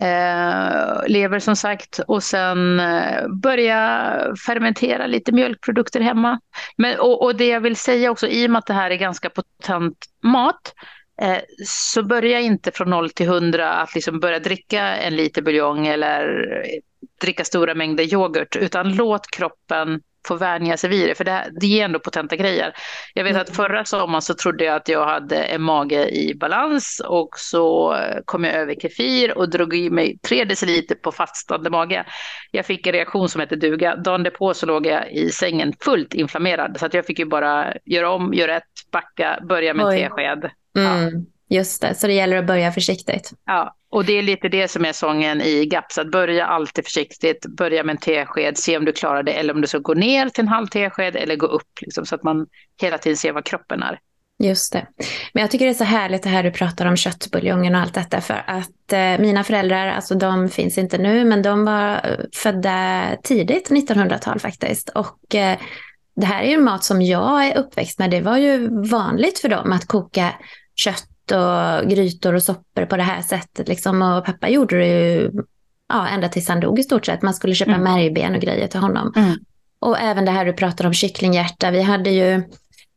Eh, 0.00 1.08
lever 1.08 1.38
som 1.38 1.56
sagt 1.56 2.00
och 2.08 2.22
sen 2.22 2.80
eh, 2.80 3.28
börja 3.28 4.16
fermentera 4.46 5.06
lite 5.06 5.32
mjölkprodukter 5.32 6.00
hemma. 6.00 6.40
Men, 6.76 7.00
och, 7.00 7.22
och, 7.22 7.36
det 7.36 7.46
jag 7.46 7.60
vill 7.60 7.76
säga 7.76 8.10
också, 8.10 8.26
i 8.26 8.46
och 8.46 8.50
med 8.50 8.58
att 8.58 8.66
det 8.66 8.74
här 8.74 8.90
är 8.90 8.96
ganska 8.96 9.30
potent 9.30 9.96
mat, 10.22 10.74
eh, 11.22 11.38
så 11.66 12.02
börja 12.02 12.40
inte 12.40 12.70
från 12.70 12.90
0 12.90 13.10
till 13.10 13.26
100 13.26 13.72
att 13.72 13.94
liksom 13.94 14.20
börja 14.20 14.38
dricka 14.38 14.82
en 14.96 15.16
liter 15.16 15.42
buljong 15.42 15.86
eller 15.86 16.52
eh, 16.64 16.80
dricka 17.20 17.44
stora 17.44 17.74
mängder 17.74 18.14
yoghurt, 18.14 18.56
utan 18.56 18.94
låt 18.96 19.26
kroppen 19.30 20.00
få 20.28 20.34
vänja 20.34 20.76
sig 20.76 20.90
vid 20.90 21.08
det, 21.08 21.14
för 21.14 21.24
det, 21.24 21.50
det 21.60 21.66
ger 21.66 21.84
ändå 21.84 21.98
potenta 21.98 22.36
grejer. 22.36 22.72
Jag 23.14 23.24
vet 23.24 23.30
mm. 23.30 23.42
att 23.42 23.56
förra 23.56 23.84
sommaren 23.84 24.22
så 24.22 24.34
trodde 24.34 24.64
jag 24.64 24.76
att 24.76 24.88
jag 24.88 25.06
hade 25.06 25.42
en 25.42 25.62
mage 25.62 26.08
i 26.08 26.34
balans 26.34 27.02
och 27.04 27.30
så 27.36 27.96
kom 28.24 28.44
jag 28.44 28.54
över 28.54 28.74
kefir 28.74 29.38
och 29.38 29.50
drog 29.50 29.74
i 29.74 29.90
mig 29.90 30.18
tre 30.18 30.44
deciliter 30.44 30.94
på 30.94 31.12
fastande 31.12 31.70
mage. 31.70 32.04
Jag 32.50 32.66
fick 32.66 32.86
en 32.86 32.92
reaktion 32.92 33.28
som 33.28 33.40
hette 33.40 33.56
duga. 33.56 33.96
Dagen 33.96 34.22
därpå 34.22 34.54
så 34.54 34.66
låg 34.66 34.86
jag 34.86 35.12
i 35.12 35.30
sängen 35.30 35.72
fullt 35.80 36.14
inflammerad 36.14 36.76
så 36.78 36.86
att 36.86 36.94
jag 36.94 37.06
fick 37.06 37.18
ju 37.18 37.24
bara 37.24 37.74
göra 37.84 38.10
om, 38.10 38.34
göra 38.34 38.56
ett, 38.56 38.64
backa, 38.92 39.38
börja 39.48 39.74
med 39.74 39.86
en 39.86 39.92
tesked. 39.92 40.50
Mm. 40.76 41.04
Ja. 41.04 41.20
Just 41.52 41.82
det, 41.82 41.94
så 41.94 42.06
det 42.06 42.12
gäller 42.12 42.36
att 42.36 42.46
börja 42.46 42.72
försiktigt. 42.72 43.30
Ja, 43.46 43.76
och 43.90 44.04
det 44.04 44.18
är 44.18 44.22
lite 44.22 44.48
det 44.48 44.68
som 44.68 44.84
är 44.84 44.92
sången 44.92 45.40
i 45.40 45.66
GAPS, 45.66 45.98
att 45.98 46.10
börja 46.10 46.46
alltid 46.46 46.84
försiktigt, 46.84 47.46
börja 47.46 47.84
med 47.84 47.92
en 47.92 48.00
tesked, 48.00 48.58
se 48.58 48.76
om 48.76 48.84
du 48.84 48.92
klarar 48.92 49.22
det, 49.22 49.32
eller 49.32 49.54
om 49.54 49.60
du 49.60 49.66
ska 49.66 49.78
gå 49.78 49.94
ner 49.94 50.28
till 50.28 50.42
en 50.42 50.48
halv 50.48 50.66
tesked 50.66 51.16
eller 51.16 51.36
gå 51.36 51.46
upp, 51.46 51.68
liksom, 51.80 52.06
så 52.06 52.14
att 52.14 52.22
man 52.22 52.46
hela 52.80 52.98
tiden 52.98 53.16
ser 53.16 53.32
vad 53.32 53.44
kroppen 53.44 53.82
är. 53.82 53.98
Just 54.42 54.72
det. 54.72 54.86
Men 55.32 55.40
jag 55.40 55.50
tycker 55.50 55.64
det 55.64 55.72
är 55.72 55.74
så 55.74 55.84
härligt 55.84 56.22
det 56.22 56.28
här 56.28 56.42
du 56.42 56.50
pratar 56.50 56.86
om 56.86 56.96
köttbuljongen 56.96 57.74
och 57.74 57.80
allt 57.80 57.94
detta, 57.94 58.20
för 58.20 58.44
att 58.46 58.92
eh, 58.92 59.18
mina 59.18 59.44
föräldrar, 59.44 59.86
alltså 59.86 60.14
de 60.14 60.48
finns 60.48 60.78
inte 60.78 60.98
nu, 60.98 61.24
men 61.24 61.42
de 61.42 61.64
var 61.64 61.94
eh, 61.94 62.24
födda 62.34 63.02
tidigt 63.22 63.70
1900-tal 63.70 64.38
faktiskt. 64.38 64.88
Och 64.88 65.34
eh, 65.34 65.58
det 66.16 66.26
här 66.26 66.42
är 66.42 66.50
ju 66.50 66.58
mat 66.58 66.84
som 66.84 67.02
jag 67.02 67.46
är 67.46 67.58
uppväxt 67.58 67.98
med. 67.98 68.10
Det 68.10 68.20
var 68.20 68.36
ju 68.36 68.68
vanligt 68.90 69.38
för 69.38 69.48
dem 69.48 69.72
att 69.72 69.86
koka 69.86 70.34
kött 70.74 71.09
och 71.32 71.90
grytor 71.90 72.34
och 72.34 72.42
soppor 72.42 72.86
på 72.86 72.96
det 72.96 73.02
här 73.02 73.22
sättet. 73.22 73.68
Liksom. 73.68 74.02
Och 74.02 74.24
pappa 74.24 74.48
gjorde 74.48 74.78
det 74.78 74.86
ju 74.86 75.30
ja, 75.88 76.08
ända 76.08 76.28
tills 76.28 76.48
han 76.48 76.60
dog 76.60 76.78
i 76.78 76.82
stort 76.82 77.06
sett. 77.06 77.22
Man 77.22 77.34
skulle 77.34 77.54
köpa 77.54 77.70
mm. 77.70 77.82
märgben 77.82 78.34
och 78.34 78.40
grejer 78.40 78.68
till 78.68 78.80
honom. 78.80 79.12
Mm. 79.16 79.36
Och 79.78 79.98
även 79.98 80.24
det 80.24 80.30
här 80.30 80.44
du 80.44 80.52
pratar 80.52 80.86
om 80.86 80.92
kycklinghjärta. 80.92 81.70
Vi 81.70 81.82
hade 81.82 82.10
ju, 82.10 82.42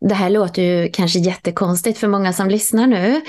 det 0.10 0.14
här 0.14 0.30
låter 0.30 0.62
ju 0.62 0.90
kanske 0.92 1.20
jättekonstigt 1.20 2.00
för 2.00 2.08
många 2.08 2.34
som 2.34 2.50
lyssnar 2.50 2.88
nu. 2.88 3.22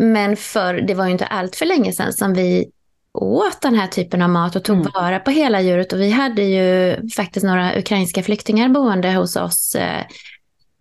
Men 0.00 0.36
för 0.36 0.74
det 0.74 0.94
var 0.94 1.04
ju 1.04 1.12
inte 1.12 1.26
allt 1.26 1.56
för 1.56 1.66
länge 1.66 1.92
sedan 1.92 2.12
som 2.12 2.34
vi 2.34 2.70
åt 3.12 3.62
den 3.62 3.74
här 3.74 3.86
typen 3.86 4.22
av 4.22 4.30
mat 4.30 4.56
och 4.56 4.64
tog 4.64 4.76
mm. 4.76 4.92
vara 4.94 5.18
på 5.18 5.30
hela 5.30 5.60
djuret. 5.60 5.92
Och 5.92 6.00
vi 6.00 6.10
hade 6.10 6.42
ju 6.42 6.96
faktiskt 7.08 7.46
några 7.46 7.78
ukrainska 7.78 8.22
flyktingar 8.22 8.68
boende 8.68 9.12
hos 9.12 9.36
oss 9.36 9.74
eh, 9.74 10.04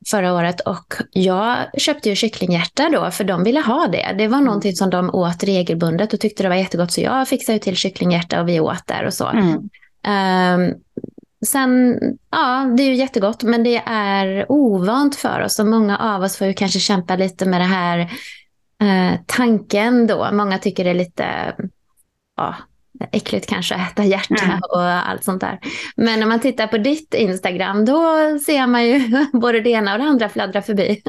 förra 0.09 0.33
året 0.33 0.59
och 0.61 0.93
jag 1.11 1.57
köpte 1.77 2.09
ju 2.09 2.15
kycklinghjärta 2.15 2.89
då 2.89 3.11
för 3.11 3.23
de 3.23 3.43
ville 3.43 3.59
ha 3.59 3.87
det. 3.87 4.15
Det 4.17 4.27
var 4.27 4.37
mm. 4.37 4.45
någonting 4.45 4.75
som 4.75 4.89
de 4.89 5.09
åt 5.09 5.43
regelbundet 5.43 6.13
och 6.13 6.19
tyckte 6.19 6.43
det 6.43 6.49
var 6.49 6.55
jättegott 6.55 6.91
så 6.91 7.01
jag 7.01 7.27
fixade 7.27 7.53
ju 7.53 7.59
till 7.59 7.75
kycklinghjärta 7.75 8.41
och 8.41 8.49
vi 8.49 8.59
åt 8.59 8.87
där 8.87 9.05
och 9.05 9.13
så. 9.13 9.27
Mm. 9.27 9.69
Um, 10.07 10.75
sen, 11.45 11.99
ja 12.31 12.73
det 12.77 12.83
är 12.83 12.87
ju 12.87 12.95
jättegott 12.95 13.43
men 13.43 13.63
det 13.63 13.83
är 13.85 14.51
ovant 14.51 15.15
för 15.15 15.41
oss 15.41 15.59
och 15.59 15.67
många 15.67 15.97
av 15.97 16.21
oss 16.21 16.37
får 16.37 16.47
ju 16.47 16.53
kanske 16.53 16.79
kämpa 16.79 17.15
lite 17.15 17.45
med 17.45 17.61
det 17.61 17.65
här 17.65 17.99
uh, 18.83 19.19
tanken 19.25 20.07
då. 20.07 20.29
Många 20.31 20.57
tycker 20.57 20.83
det 20.83 20.89
är 20.89 20.93
lite, 20.93 21.55
ja 22.37 22.55
äckligt 23.11 23.49
kanske 23.49 23.75
att 23.75 23.91
äta 23.91 24.03
hjärta 24.03 24.45
mm. 24.45 24.59
och 24.69 24.83
allt 24.83 25.23
sånt 25.23 25.41
där. 25.41 25.59
Men 25.95 26.19
när 26.19 26.27
man 26.27 26.39
tittar 26.39 26.67
på 26.67 26.77
ditt 26.77 27.13
Instagram 27.13 27.85
då 27.85 27.99
ser 28.45 28.67
man 28.67 28.85
ju 28.87 29.01
både 29.33 29.61
det 29.61 29.69
ena 29.69 29.93
och 29.93 29.99
det 29.99 30.05
andra 30.05 30.29
fladdra 30.29 30.61
förbi. 30.61 31.01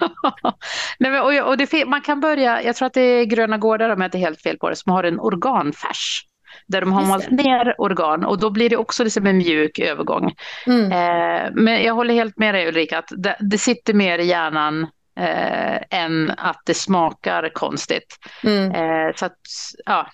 Nej, 0.98 1.10
men, 1.10 1.20
och, 1.20 1.48
och 1.48 1.56
det, 1.56 1.86
man 1.86 2.00
kan 2.00 2.20
börja, 2.20 2.62
jag 2.62 2.76
tror 2.76 2.86
att 2.86 2.94
det 2.94 3.00
är 3.00 3.24
Gröna 3.24 3.58
Gårdar 3.58 3.90
om 3.90 4.00
jag 4.00 4.06
inte 4.06 4.18
helt 4.18 4.42
fel 4.42 4.58
på 4.58 4.70
det, 4.70 4.76
som 4.76 4.92
har 4.92 5.04
en 5.04 5.20
organfärs. 5.20 6.24
Där 6.66 6.80
de 6.80 6.92
har 6.92 7.06
malt 7.06 7.30
ner 7.30 7.80
organ 7.80 8.24
och 8.24 8.40
då 8.40 8.50
blir 8.50 8.70
det 8.70 8.76
också 8.76 9.04
liksom 9.04 9.26
en 9.26 9.38
mjuk 9.38 9.78
övergång. 9.78 10.34
Mm. 10.66 10.92
Eh, 10.92 11.50
men 11.52 11.82
jag 11.82 11.94
håller 11.94 12.14
helt 12.14 12.38
med 12.38 12.54
dig 12.54 12.68
Ulrika, 12.68 12.98
att 12.98 13.08
det, 13.16 13.36
det 13.40 13.58
sitter 13.58 13.94
mer 13.94 14.18
i 14.18 14.26
hjärnan 14.26 14.82
eh, 15.20 16.00
än 16.00 16.32
att 16.36 16.60
det 16.66 16.74
smakar 16.74 17.50
konstigt. 17.54 18.16
Mm. 18.44 18.70
Eh, 18.70 19.14
så 19.14 19.26
att, 19.26 19.40
ja, 19.84 20.06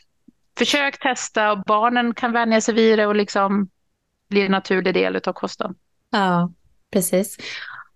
försök 0.60 0.98
testa 0.98 1.52
och 1.52 1.62
barnen 1.66 2.14
kan 2.14 2.32
vänja 2.32 2.60
sig 2.60 2.74
vid 2.74 2.98
det 2.98 3.06
och 3.06 3.16
liksom 3.16 3.68
bli 4.28 4.46
en 4.46 4.52
naturlig 4.52 4.94
del 4.94 5.16
av 5.16 5.32
kosten. 5.32 5.74
Ja, 6.10 6.52
precis. 6.92 7.38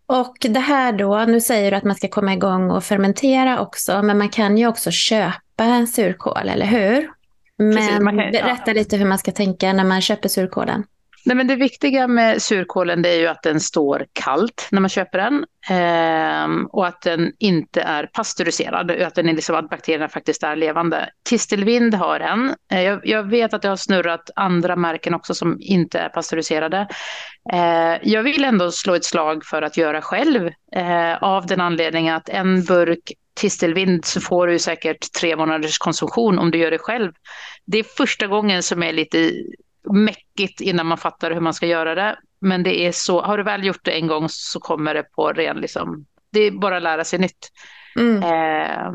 Och 0.07 0.37
det 0.41 0.61
här 0.61 0.93
då, 0.93 1.25
nu 1.29 1.41
säger 1.41 1.71
du 1.71 1.77
att 1.77 1.85
man 1.85 1.95
ska 1.95 2.09
komma 2.09 2.33
igång 2.33 2.71
och 2.71 2.85
fermentera 2.85 3.61
också, 3.61 4.03
men 4.03 4.19
man 4.19 4.29
kan 4.29 4.59
ju 4.59 4.67
också 4.67 4.91
köpa 4.91 5.87
surkål, 5.87 6.49
eller 6.49 6.67
hur? 6.67 7.11
Men 7.57 7.77
precis, 7.77 7.99
kan, 7.99 8.17
berätta 8.17 8.63
ja. 8.67 8.73
lite 8.73 8.97
hur 8.97 9.07
man 9.07 9.19
ska 9.19 9.33
tänka 9.33 9.73
när 9.73 9.85
man 9.85 10.01
köper 10.01 10.29
surkålen. 10.29 10.85
Nej, 11.27 11.37
men 11.37 11.47
det 11.47 11.57
viktiga 11.57 12.09
med 12.09 12.43
surkålen 12.43 13.03
det 13.03 13.09
är 13.09 13.19
ju 13.19 13.27
att 13.27 13.43
den 13.43 13.61
står 13.61 14.07
kallt 14.13 14.69
när 14.71 14.81
man 14.81 14.89
köper 14.89 15.19
den 15.19 15.45
eh, 15.71 16.67
och 16.71 16.87
att 16.87 17.03
den 17.03 17.33
inte 17.39 17.81
är 17.81 18.07
pasteuriserad, 18.07 18.91
att, 18.91 19.15
den 19.15 19.29
är 19.29 19.33
liksom, 19.33 19.57
att 19.57 19.71
bakterierna 19.71 20.09
faktiskt 20.09 20.43
är 20.43 20.57
levande. 20.57 21.11
Kistelvind 21.29 21.95
har 21.95 22.21
en. 22.21 22.55
Eh, 22.73 22.83
jag, 22.83 23.01
jag, 23.07 23.23
vet 23.23 23.55
att 23.55 23.63
det 23.63 23.69
har 23.69 23.77
snurrat 23.77 24.31
andra 24.37 24.77
märken 24.77 25.15
också 25.15 25.35
som 25.35 25.57
inte 25.61 25.99
är 25.99 26.09
pasteuriserade. 26.09 26.89
Eh, 27.53 27.97
jag 28.03 28.23
vill 28.23 28.45
ändå 28.45 28.71
slå 28.71 28.95
ett 28.95 29.05
slag 29.05 29.45
för 29.45 29.63
att 29.63 29.77
göra 29.77 30.03
själv 30.03 30.51
eh, 30.77 31.23
av 31.23 31.47
den 31.47 31.61
anledningen 31.61 32.15
att 32.15 32.29
en 32.29 32.65
burk 32.65 33.13
tistelvind 33.35 34.05
så 34.05 34.21
får 34.21 34.47
du 34.47 34.59
säkert 34.59 35.13
tre 35.13 35.37
månaders 35.37 35.79
konsumtion 35.79 36.39
om 36.39 36.51
du 36.51 36.59
gör 36.59 36.71
det 36.71 36.79
själv. 36.79 37.13
Det 37.67 37.79
är 37.79 37.85
första 37.97 38.27
gången 38.27 38.63
som 38.63 38.83
är 38.83 38.93
lite 38.93 39.33
mäckigt 39.93 40.61
innan 40.61 40.87
man 40.87 40.99
fattar 40.99 41.31
hur 41.31 41.41
man 41.41 41.55
ska 41.55 41.67
göra 41.67 41.95
det. 41.95 42.17
Men 42.41 42.63
det 42.63 42.87
är 42.87 42.93
så, 42.93 43.21
har 43.21 43.39
du 43.39 43.43
väl 43.43 43.65
gjort 43.65 43.85
det 43.85 43.91
en 43.91 44.07
gång 44.07 44.29
så 44.29 44.61
kommer 44.61 44.95
det 44.95 45.03
på 45.03 45.33
ren, 45.33 45.57
liksom, 45.57 46.07
det 46.33 46.41
är 46.41 46.51
bara 46.51 46.77
att 46.77 46.83
lära 46.83 47.05
sig 47.05 47.19
nytt. 47.19 47.51
Mm. 47.97 48.23
Eh, 48.23 48.93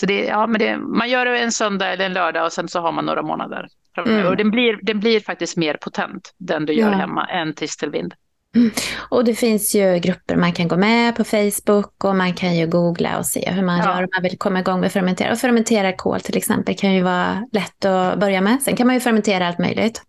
så 0.00 0.06
det, 0.06 0.24
ja, 0.24 0.46
men 0.46 0.58
det, 0.58 0.76
man 0.76 1.10
gör 1.10 1.24
det 1.24 1.38
en 1.38 1.52
söndag 1.52 1.92
eller 1.92 2.06
en 2.06 2.12
lördag 2.12 2.44
och 2.44 2.52
sen 2.52 2.68
så 2.68 2.80
har 2.80 2.92
man 2.92 3.06
några 3.06 3.22
månader. 3.22 3.68
Mm. 4.06 4.26
Och 4.26 4.36
den 4.36 4.50
blir, 4.50 4.78
den 4.82 5.00
blir 5.00 5.20
faktiskt 5.20 5.56
mer 5.56 5.74
potent, 5.74 6.34
den 6.38 6.66
du 6.66 6.72
gör 6.72 6.90
ja. 6.92 6.96
hemma, 6.96 7.26
än 7.26 7.54
tistelvind. 7.54 8.14
Mm. 8.56 8.70
Och 9.08 9.24
det 9.24 9.34
finns 9.34 9.74
ju 9.74 9.98
grupper 9.98 10.36
man 10.36 10.52
kan 10.52 10.68
gå 10.68 10.76
med 10.76 11.16
på 11.16 11.24
Facebook 11.24 12.04
och 12.04 12.16
man 12.16 12.34
kan 12.34 12.56
ju 12.56 12.66
googla 12.66 13.18
och 13.18 13.26
se 13.26 13.50
hur 13.50 13.62
man 13.62 13.78
ja. 13.78 13.84
gör 13.84 14.02
om 14.02 14.08
man 14.14 14.22
vill 14.22 14.38
komma 14.38 14.60
igång 14.60 14.80
med 14.80 14.92
fermentera. 14.92 15.32
Och 15.32 15.38
fermentera 15.38 15.92
kol 15.92 16.20
till 16.20 16.36
exempel 16.36 16.74
kan 16.74 16.94
ju 16.94 17.02
vara 17.02 17.46
lätt 17.52 17.84
att 17.84 18.18
börja 18.18 18.40
med. 18.40 18.62
Sen 18.62 18.76
kan 18.76 18.86
man 18.86 18.96
ju 18.96 19.00
fermentera 19.00 19.48
allt 19.48 19.58
möjligt. 19.58 20.02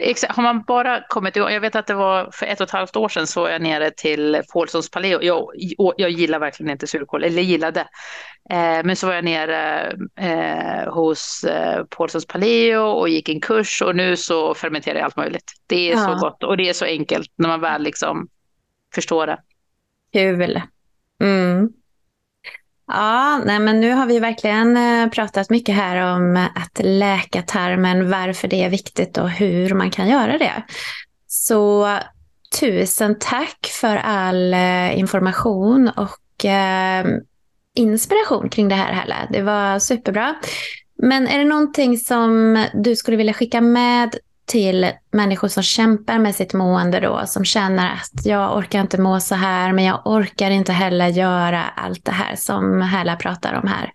Exakt, 0.00 0.36
har 0.36 0.42
man 0.42 0.62
bara 0.62 1.02
kommit 1.08 1.36
igång, 1.36 1.50
jag 1.50 1.60
vet 1.60 1.76
att 1.76 1.86
det 1.86 1.94
var 1.94 2.30
för 2.32 2.46
ett 2.46 2.60
och 2.60 2.66
ett 2.66 2.72
halvt 2.72 2.96
år 2.96 3.08
sedan 3.08 3.26
så 3.26 3.40
var 3.40 3.48
jag 3.48 3.62
nere 3.62 3.90
till 3.90 4.42
Paulssons 4.52 4.90
Paleo. 4.90 5.22
Jag, 5.22 5.50
jag 5.96 6.10
gillar 6.10 6.38
verkligen 6.38 6.72
inte 6.72 6.86
surkål, 6.86 7.24
eller 7.24 7.42
gillade. 7.42 7.80
Eh, 8.50 8.84
men 8.84 8.96
så 8.96 9.06
var 9.06 9.14
jag 9.14 9.24
nere 9.24 9.92
eh, 10.20 10.92
hos 10.92 11.44
eh, 11.44 11.84
Paulssons 11.84 12.26
Paleo 12.26 12.80
och 12.80 13.08
gick 13.08 13.28
en 13.28 13.40
kurs 13.40 13.82
och 13.82 13.96
nu 13.96 14.16
så 14.16 14.54
fermenterar 14.54 14.96
jag 14.96 15.04
allt 15.04 15.16
möjligt. 15.16 15.52
Det 15.66 15.90
är 15.90 15.96
ja. 15.96 16.04
så 16.04 16.14
gott 16.14 16.44
och 16.44 16.56
det 16.56 16.68
är 16.68 16.72
så 16.72 16.84
enkelt 16.84 17.32
när 17.36 17.48
man 17.48 17.60
väl 17.60 17.82
liksom 17.82 18.28
förstår 18.94 19.26
det. 19.26 19.38
Kul. 20.12 20.60
Mm. 21.22 21.68
Ja, 22.88 23.42
nej, 23.44 23.58
men 23.58 23.80
nu 23.80 23.92
har 23.92 24.06
vi 24.06 24.18
verkligen 24.18 24.76
eh, 24.76 25.08
pratat 25.08 25.50
mycket 25.50 25.74
här 25.74 26.16
om 26.16 26.48
att 26.54 26.80
läka 26.84 27.42
tarmen, 27.42 28.10
varför 28.10 28.48
det 28.48 28.64
är 28.64 28.70
viktigt 28.70 29.18
och 29.18 29.30
hur 29.30 29.74
man 29.74 29.90
kan 29.90 30.08
göra 30.08 30.38
det. 30.38 30.62
Så 31.26 31.88
tusen 32.60 33.16
tack 33.20 33.70
för 33.80 33.96
all 33.96 34.54
eh, 34.54 34.98
information 34.98 35.88
och 35.88 36.44
eh, 36.44 37.06
inspiration 37.74 38.48
kring 38.48 38.68
det 38.68 38.74
här 38.74 38.92
Helle. 38.92 39.28
Det 39.32 39.42
var 39.42 39.78
superbra. 39.78 40.34
Men 41.02 41.28
är 41.28 41.38
det 41.38 41.44
någonting 41.44 41.98
som 41.98 42.64
du 42.74 42.96
skulle 42.96 43.16
vilja 43.16 43.32
skicka 43.32 43.60
med 43.60 44.16
till 44.48 44.92
människor 45.12 45.48
som 45.48 45.62
kämpar 45.62 46.18
med 46.18 46.34
sitt 46.34 46.54
mående 46.54 47.00
då, 47.00 47.22
som 47.26 47.44
känner 47.44 47.92
att 47.92 48.26
jag 48.26 48.56
orkar 48.56 48.80
inte 48.80 49.00
må 49.00 49.20
så 49.20 49.34
här, 49.34 49.72
men 49.72 49.84
jag 49.84 50.00
orkar 50.04 50.50
inte 50.50 50.72
heller 50.72 51.08
göra 51.08 51.62
allt 51.62 52.04
det 52.04 52.12
här 52.12 52.36
som 52.36 52.80
Härla 52.80 53.16
pratar 53.16 53.54
om 53.54 53.68
här. 53.68 53.90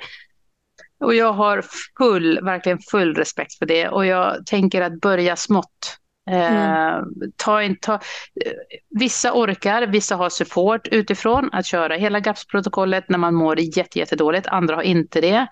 Och 1.04 1.16
jag 1.16 1.34
har 1.34 1.64
full, 1.98 2.40
verkligen 2.44 2.80
full 2.92 3.16
respekt 3.16 3.58
för 3.58 3.66
det 3.66 3.90
och 3.90 4.06
jag 4.06 4.46
tänker 4.46 4.82
att 4.82 5.02
börja 5.02 5.36
smått. 5.36 5.98
Mm. 6.32 6.54
Eh, 6.54 7.02
ta 7.36 7.64
in, 7.64 7.78
ta, 7.82 8.00
vissa 9.00 9.34
orkar, 9.34 9.88
vissa 9.88 10.16
har 10.16 10.30
support 10.30 10.88
utifrån 10.88 11.50
att 11.52 11.66
köra 11.66 11.96
hela 11.96 12.20
GAPS-protokollet 12.20 13.10
när 13.10 13.18
man 13.18 13.36
mår 13.36 13.60
jättedåligt, 13.60 14.48
andra 14.48 14.76
har 14.76 14.84
inte 14.84 15.22
det. 15.22 15.48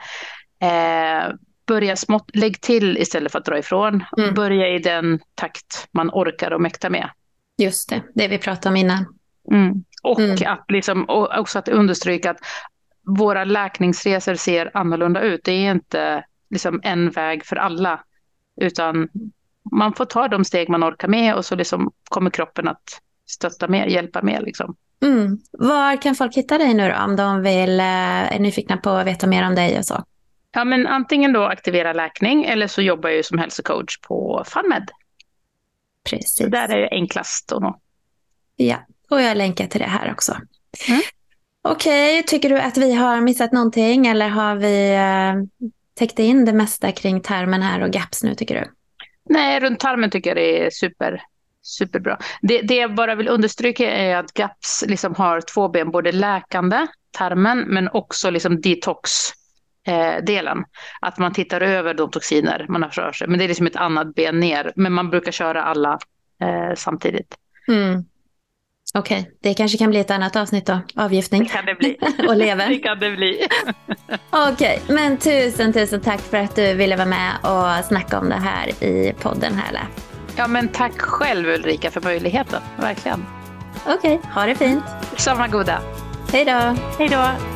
Eh, 0.62 1.34
börja 1.66 1.96
smått, 1.96 2.30
lägg 2.34 2.62
till 2.62 2.98
istället 2.98 3.32
för 3.32 3.40
att 3.40 3.46
dra 3.46 3.58
ifrån. 3.58 4.04
Mm. 4.18 4.34
Börja 4.34 4.68
i 4.68 4.80
den 4.80 5.20
takt 5.36 5.88
man 5.92 6.10
orkar 6.10 6.52
och 6.52 6.62
mäktar 6.62 6.90
med. 6.90 7.10
Just 7.58 7.90
det, 7.90 8.02
det 8.16 8.28
vi 8.28 8.38
pratade 8.38 8.70
om 8.70 8.76
innan. 8.76 9.06
Mm. 9.52 9.84
Och 10.04 10.20
mm. 10.20 10.38
att 10.46 10.72
liksom, 10.72 11.04
och 11.04 11.40
också 11.40 11.60
att 11.60 11.68
understryka 11.68 12.32
att 12.32 12.40
våra 13.18 13.44
läkningsresor 13.44 14.36
ser 14.36 14.72
annorlunda 14.74 15.22
ut. 15.22 15.44
Det 15.44 15.52
är 15.52 15.72
inte 15.72 16.24
liksom 16.50 16.80
en 16.84 17.10
väg 17.10 17.46
för 17.46 17.56
alla, 17.56 18.00
utan 18.62 19.10
man 19.72 19.94
får 19.94 20.06
ta 20.06 20.28
de 20.28 20.46
steg 20.46 20.70
man 20.70 20.84
orkar 20.84 21.08
med 21.08 21.36
och 21.36 21.46
så 21.46 21.56
liksom 21.56 21.92
kommer 22.10 22.30
kroppen 22.30 22.68
att 22.68 23.02
stötta 23.26 23.68
mer, 23.68 23.86
hjälpa 23.86 24.22
mer. 24.22 24.42
Liksom. 24.42 24.76
Mm. 25.04 25.38
Var 25.52 26.02
kan 26.02 26.16
folk 26.16 26.36
hitta 26.36 26.58
dig 26.58 26.74
nu 26.74 26.90
då, 26.90 27.04
om 27.04 27.16
de 27.16 27.42
vill, 27.42 27.80
eh, 27.80 28.36
är 28.36 28.40
nyfikna 28.40 28.78
på 28.78 28.90
att 28.90 29.08
veta 29.08 29.28
mer 29.28 29.48
om 29.48 29.56
dig 29.56 29.78
och 29.78 29.86
så? 29.86 30.04
Ja, 30.54 30.64
men 30.64 30.88
antingen 30.88 31.34
då 31.34 31.44
aktivera 31.44 31.94
läkning 31.94 32.46
eller 32.46 32.68
så 32.68 32.82
jobbar 32.82 33.10
jag 33.10 33.18
ju 33.18 33.24
som 33.24 33.38
hälsocoach 33.38 33.98
på 33.98 34.44
FunMed. 34.48 34.92
Precis. 36.10 36.36
Så 36.36 36.48
där 36.48 36.70
är 36.70 36.82
det 36.82 36.90
enklast 36.92 37.52
att 37.52 37.62
nå. 37.62 37.80
Ja, 38.56 38.78
och 39.10 39.22
jag 39.22 39.38
länkar 39.38 39.68
till 39.68 39.82
det 39.82 39.88
här 39.88 40.12
också. 40.12 40.38
Mm. 40.88 41.02
Okej, 41.62 42.20
okay, 42.20 42.28
tycker 42.28 42.50
du 42.50 42.60
att 42.60 42.78
vi 42.78 42.94
har 42.94 43.22
missat 43.22 43.52
någonting 43.52 44.08
eller 44.08 44.30
har 44.30 44.56
vi 44.56 44.92
uh, 44.96 45.70
täckt 45.94 46.20
in 46.20 46.46
det 46.46 46.54
mesta 46.54 46.92
kring 46.92 47.22
tarmen 47.22 47.62
här 47.62 47.82
och 47.82 47.92
GAPS 47.92 48.24
nu 48.24 48.36
tycker 48.36 48.56
du? 48.56 48.72
Nej, 49.30 49.60
runt 49.60 49.80
tarmen 49.80 50.10
tycker 50.10 50.30
jag 50.30 50.38
det 50.38 50.66
är 50.66 50.70
super, 50.70 51.22
superbra. 51.62 52.20
Det, 52.42 52.62
det 52.62 52.76
jag 52.76 52.96
bara 52.96 53.16
vill 53.16 53.28
understryka 53.28 53.92
är 53.92 54.16
att 54.16 54.34
GAPS 54.34 54.84
liksom 54.88 55.16
har 55.16 55.42
två 55.42 55.70
ben, 55.70 55.92
både 55.92 56.12
läkande, 56.12 56.88
tarmen, 57.12 57.60
men 57.60 57.90
också 57.90 58.30
liksom 58.30 58.62
detox 58.62 59.32
eh, 59.88 60.24
delen. 60.24 60.64
Att 61.02 61.18
man 61.18 61.34
tittar 61.34 61.62
över 61.62 61.94
de 61.94 62.12
toxiner 62.12 62.66
man 62.70 62.84
har 62.84 62.90
för 62.90 63.12
sig. 63.12 63.28
Men 63.28 63.40
det 63.40 63.46
är 63.46 63.48
liksom 63.48 63.68
ett 63.68 63.76
annat 63.76 64.16
ben 64.16 64.40
ner. 64.40 64.74
Men 64.76 64.94
man 64.94 65.10
brukar 65.10 65.32
köra 65.32 65.64
alla 65.64 66.00
eh, 66.42 66.76
samtidigt. 66.76 67.36
Mm. 67.68 68.06
Okej, 68.94 69.20
okay. 69.20 69.32
det 69.42 69.54
kanske 69.54 69.78
kan 69.78 69.90
bli 69.90 70.00
ett 70.00 70.12
annat 70.12 70.36
avsnitt 70.36 70.66
då. 70.66 70.80
Avgiftning. 70.96 71.44
Det 71.44 71.50
kan 71.50 71.66
det 71.66 71.76
bli. 71.76 71.98
och 72.28 72.36
lever. 72.36 72.70
det 72.70 72.78
kan 72.78 73.00
det 73.00 73.12
bli. 73.12 73.48
Okej, 74.30 74.82
okay. 74.84 74.96
men 74.96 75.18
tusen, 75.18 75.74
tusen 75.74 76.02
tack 76.02 76.22
för 76.22 76.38
att 76.38 76.56
du 76.56 76.74
ville 76.74 76.96
vara 76.96 77.08
med 77.08 77.32
och 77.42 77.86
snacka 77.86 78.20
om 78.20 78.30
det 78.30 78.36
här 78.36 78.84
i 78.84 79.14
podden 79.22 79.54
Härla. 79.54 79.88
Ja, 80.36 80.48
men 80.48 80.68
tack 80.68 81.00
själv 81.02 81.50
Ulrika 81.50 81.92
för 81.92 82.02
möjligheten. 82.02 82.62
Verkligen. 82.78 83.26
Okej, 83.86 84.16
okay. 84.16 84.32
ha 84.34 84.46
det 84.46 84.56
fint. 84.56 84.84
Samma 85.18 85.48
goda. 85.48 85.82
Hej 86.32 86.46
då. 86.46 86.76
Hej 86.98 87.10
då. 87.10 87.51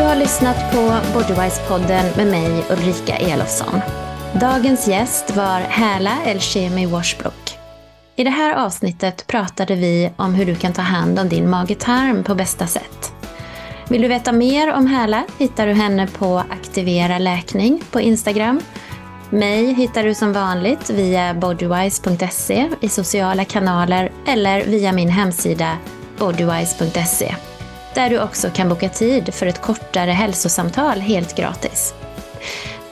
Du 0.00 0.04
har 0.04 0.16
lyssnat 0.16 0.72
på 0.72 0.78
Bodywise-podden 1.14 2.16
med 2.16 2.26
mig 2.26 2.64
Ulrika 2.70 3.16
Elofsson. 3.16 3.80
Dagens 4.40 4.88
gäst 4.88 5.36
var 5.36 5.60
Häla 5.60 6.18
Elshemi 6.26 6.86
Washbrook. 6.86 7.58
I 8.16 8.24
det 8.24 8.30
här 8.30 8.66
avsnittet 8.66 9.26
pratade 9.26 9.74
vi 9.74 10.12
om 10.16 10.34
hur 10.34 10.46
du 10.46 10.54
kan 10.54 10.72
ta 10.72 10.82
hand 10.82 11.18
om 11.18 11.28
din 11.28 11.50
mage-tarm 11.50 12.24
på 12.24 12.34
bästa 12.34 12.66
sätt. 12.66 13.12
Vill 13.88 14.02
du 14.02 14.08
veta 14.08 14.32
mer 14.32 14.72
om 14.72 14.86
Häla 14.86 15.24
hittar 15.38 15.66
du 15.66 15.72
henne 15.72 16.06
på 16.06 16.38
Aktivera 16.38 17.18
läkning 17.18 17.82
på 17.90 18.00
Instagram. 18.00 18.60
Mig 19.30 19.74
hittar 19.74 20.04
du 20.04 20.14
som 20.14 20.32
vanligt 20.32 20.90
via 20.90 21.34
bodywise.se 21.34 22.68
i 22.80 22.88
sociala 22.88 23.44
kanaler 23.44 24.12
eller 24.26 24.64
via 24.64 24.92
min 24.92 25.08
hemsida 25.08 25.76
bodywise.se 26.18 27.34
där 27.94 28.10
du 28.10 28.20
också 28.20 28.50
kan 28.50 28.68
boka 28.68 28.88
tid 28.88 29.34
för 29.34 29.46
ett 29.46 29.62
kortare 29.62 30.10
hälsosamtal 30.10 31.00
helt 31.00 31.36
gratis. 31.36 31.94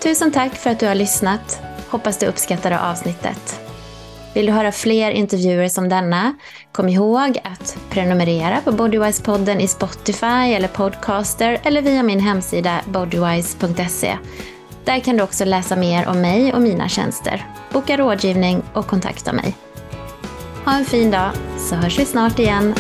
Tusen 0.03 0.33
tack 0.33 0.55
för 0.55 0.71
att 0.71 0.81
du 0.81 0.87
har 0.87 0.95
lyssnat. 0.95 1.61
Hoppas 1.89 2.19
du 2.19 2.27
uppskattade 2.27 2.81
avsnittet. 2.81 3.61
Vill 4.35 4.47
du 4.47 4.53
höra 4.53 4.73
fler 4.73 5.11
intervjuer 5.11 5.69
som 5.69 5.89
denna? 5.89 6.35
Kom 6.73 6.89
ihåg 6.89 7.39
att 7.45 7.77
prenumerera 7.91 8.61
på 8.65 8.71
Bodywise-podden 8.71 9.61
i 9.61 9.69
Spotify 9.69 10.27
eller 10.55 10.69
Podcaster 10.69 11.59
eller 11.63 11.83
via 11.83 12.03
min 12.03 12.21
hemsida 12.21 12.81
bodywise.se. 12.87 14.19
Där 14.85 15.01
kan 15.01 15.17
du 15.17 15.23
också 15.23 15.45
läsa 15.45 15.77
mer 15.77 16.09
om 16.09 16.21
mig 16.21 16.55
och 16.55 16.61
mina 16.61 16.89
tjänster, 16.89 17.47
boka 17.73 17.97
rådgivning 17.97 18.63
och 18.73 18.87
kontakta 18.87 19.33
mig. 19.33 19.57
Ha 20.65 20.79
en 20.79 20.85
fin 20.85 21.11
dag, 21.11 21.31
så 21.59 21.75
hörs 21.75 21.99
vi 21.99 22.05
snart 22.05 22.39
igen. 22.39 22.75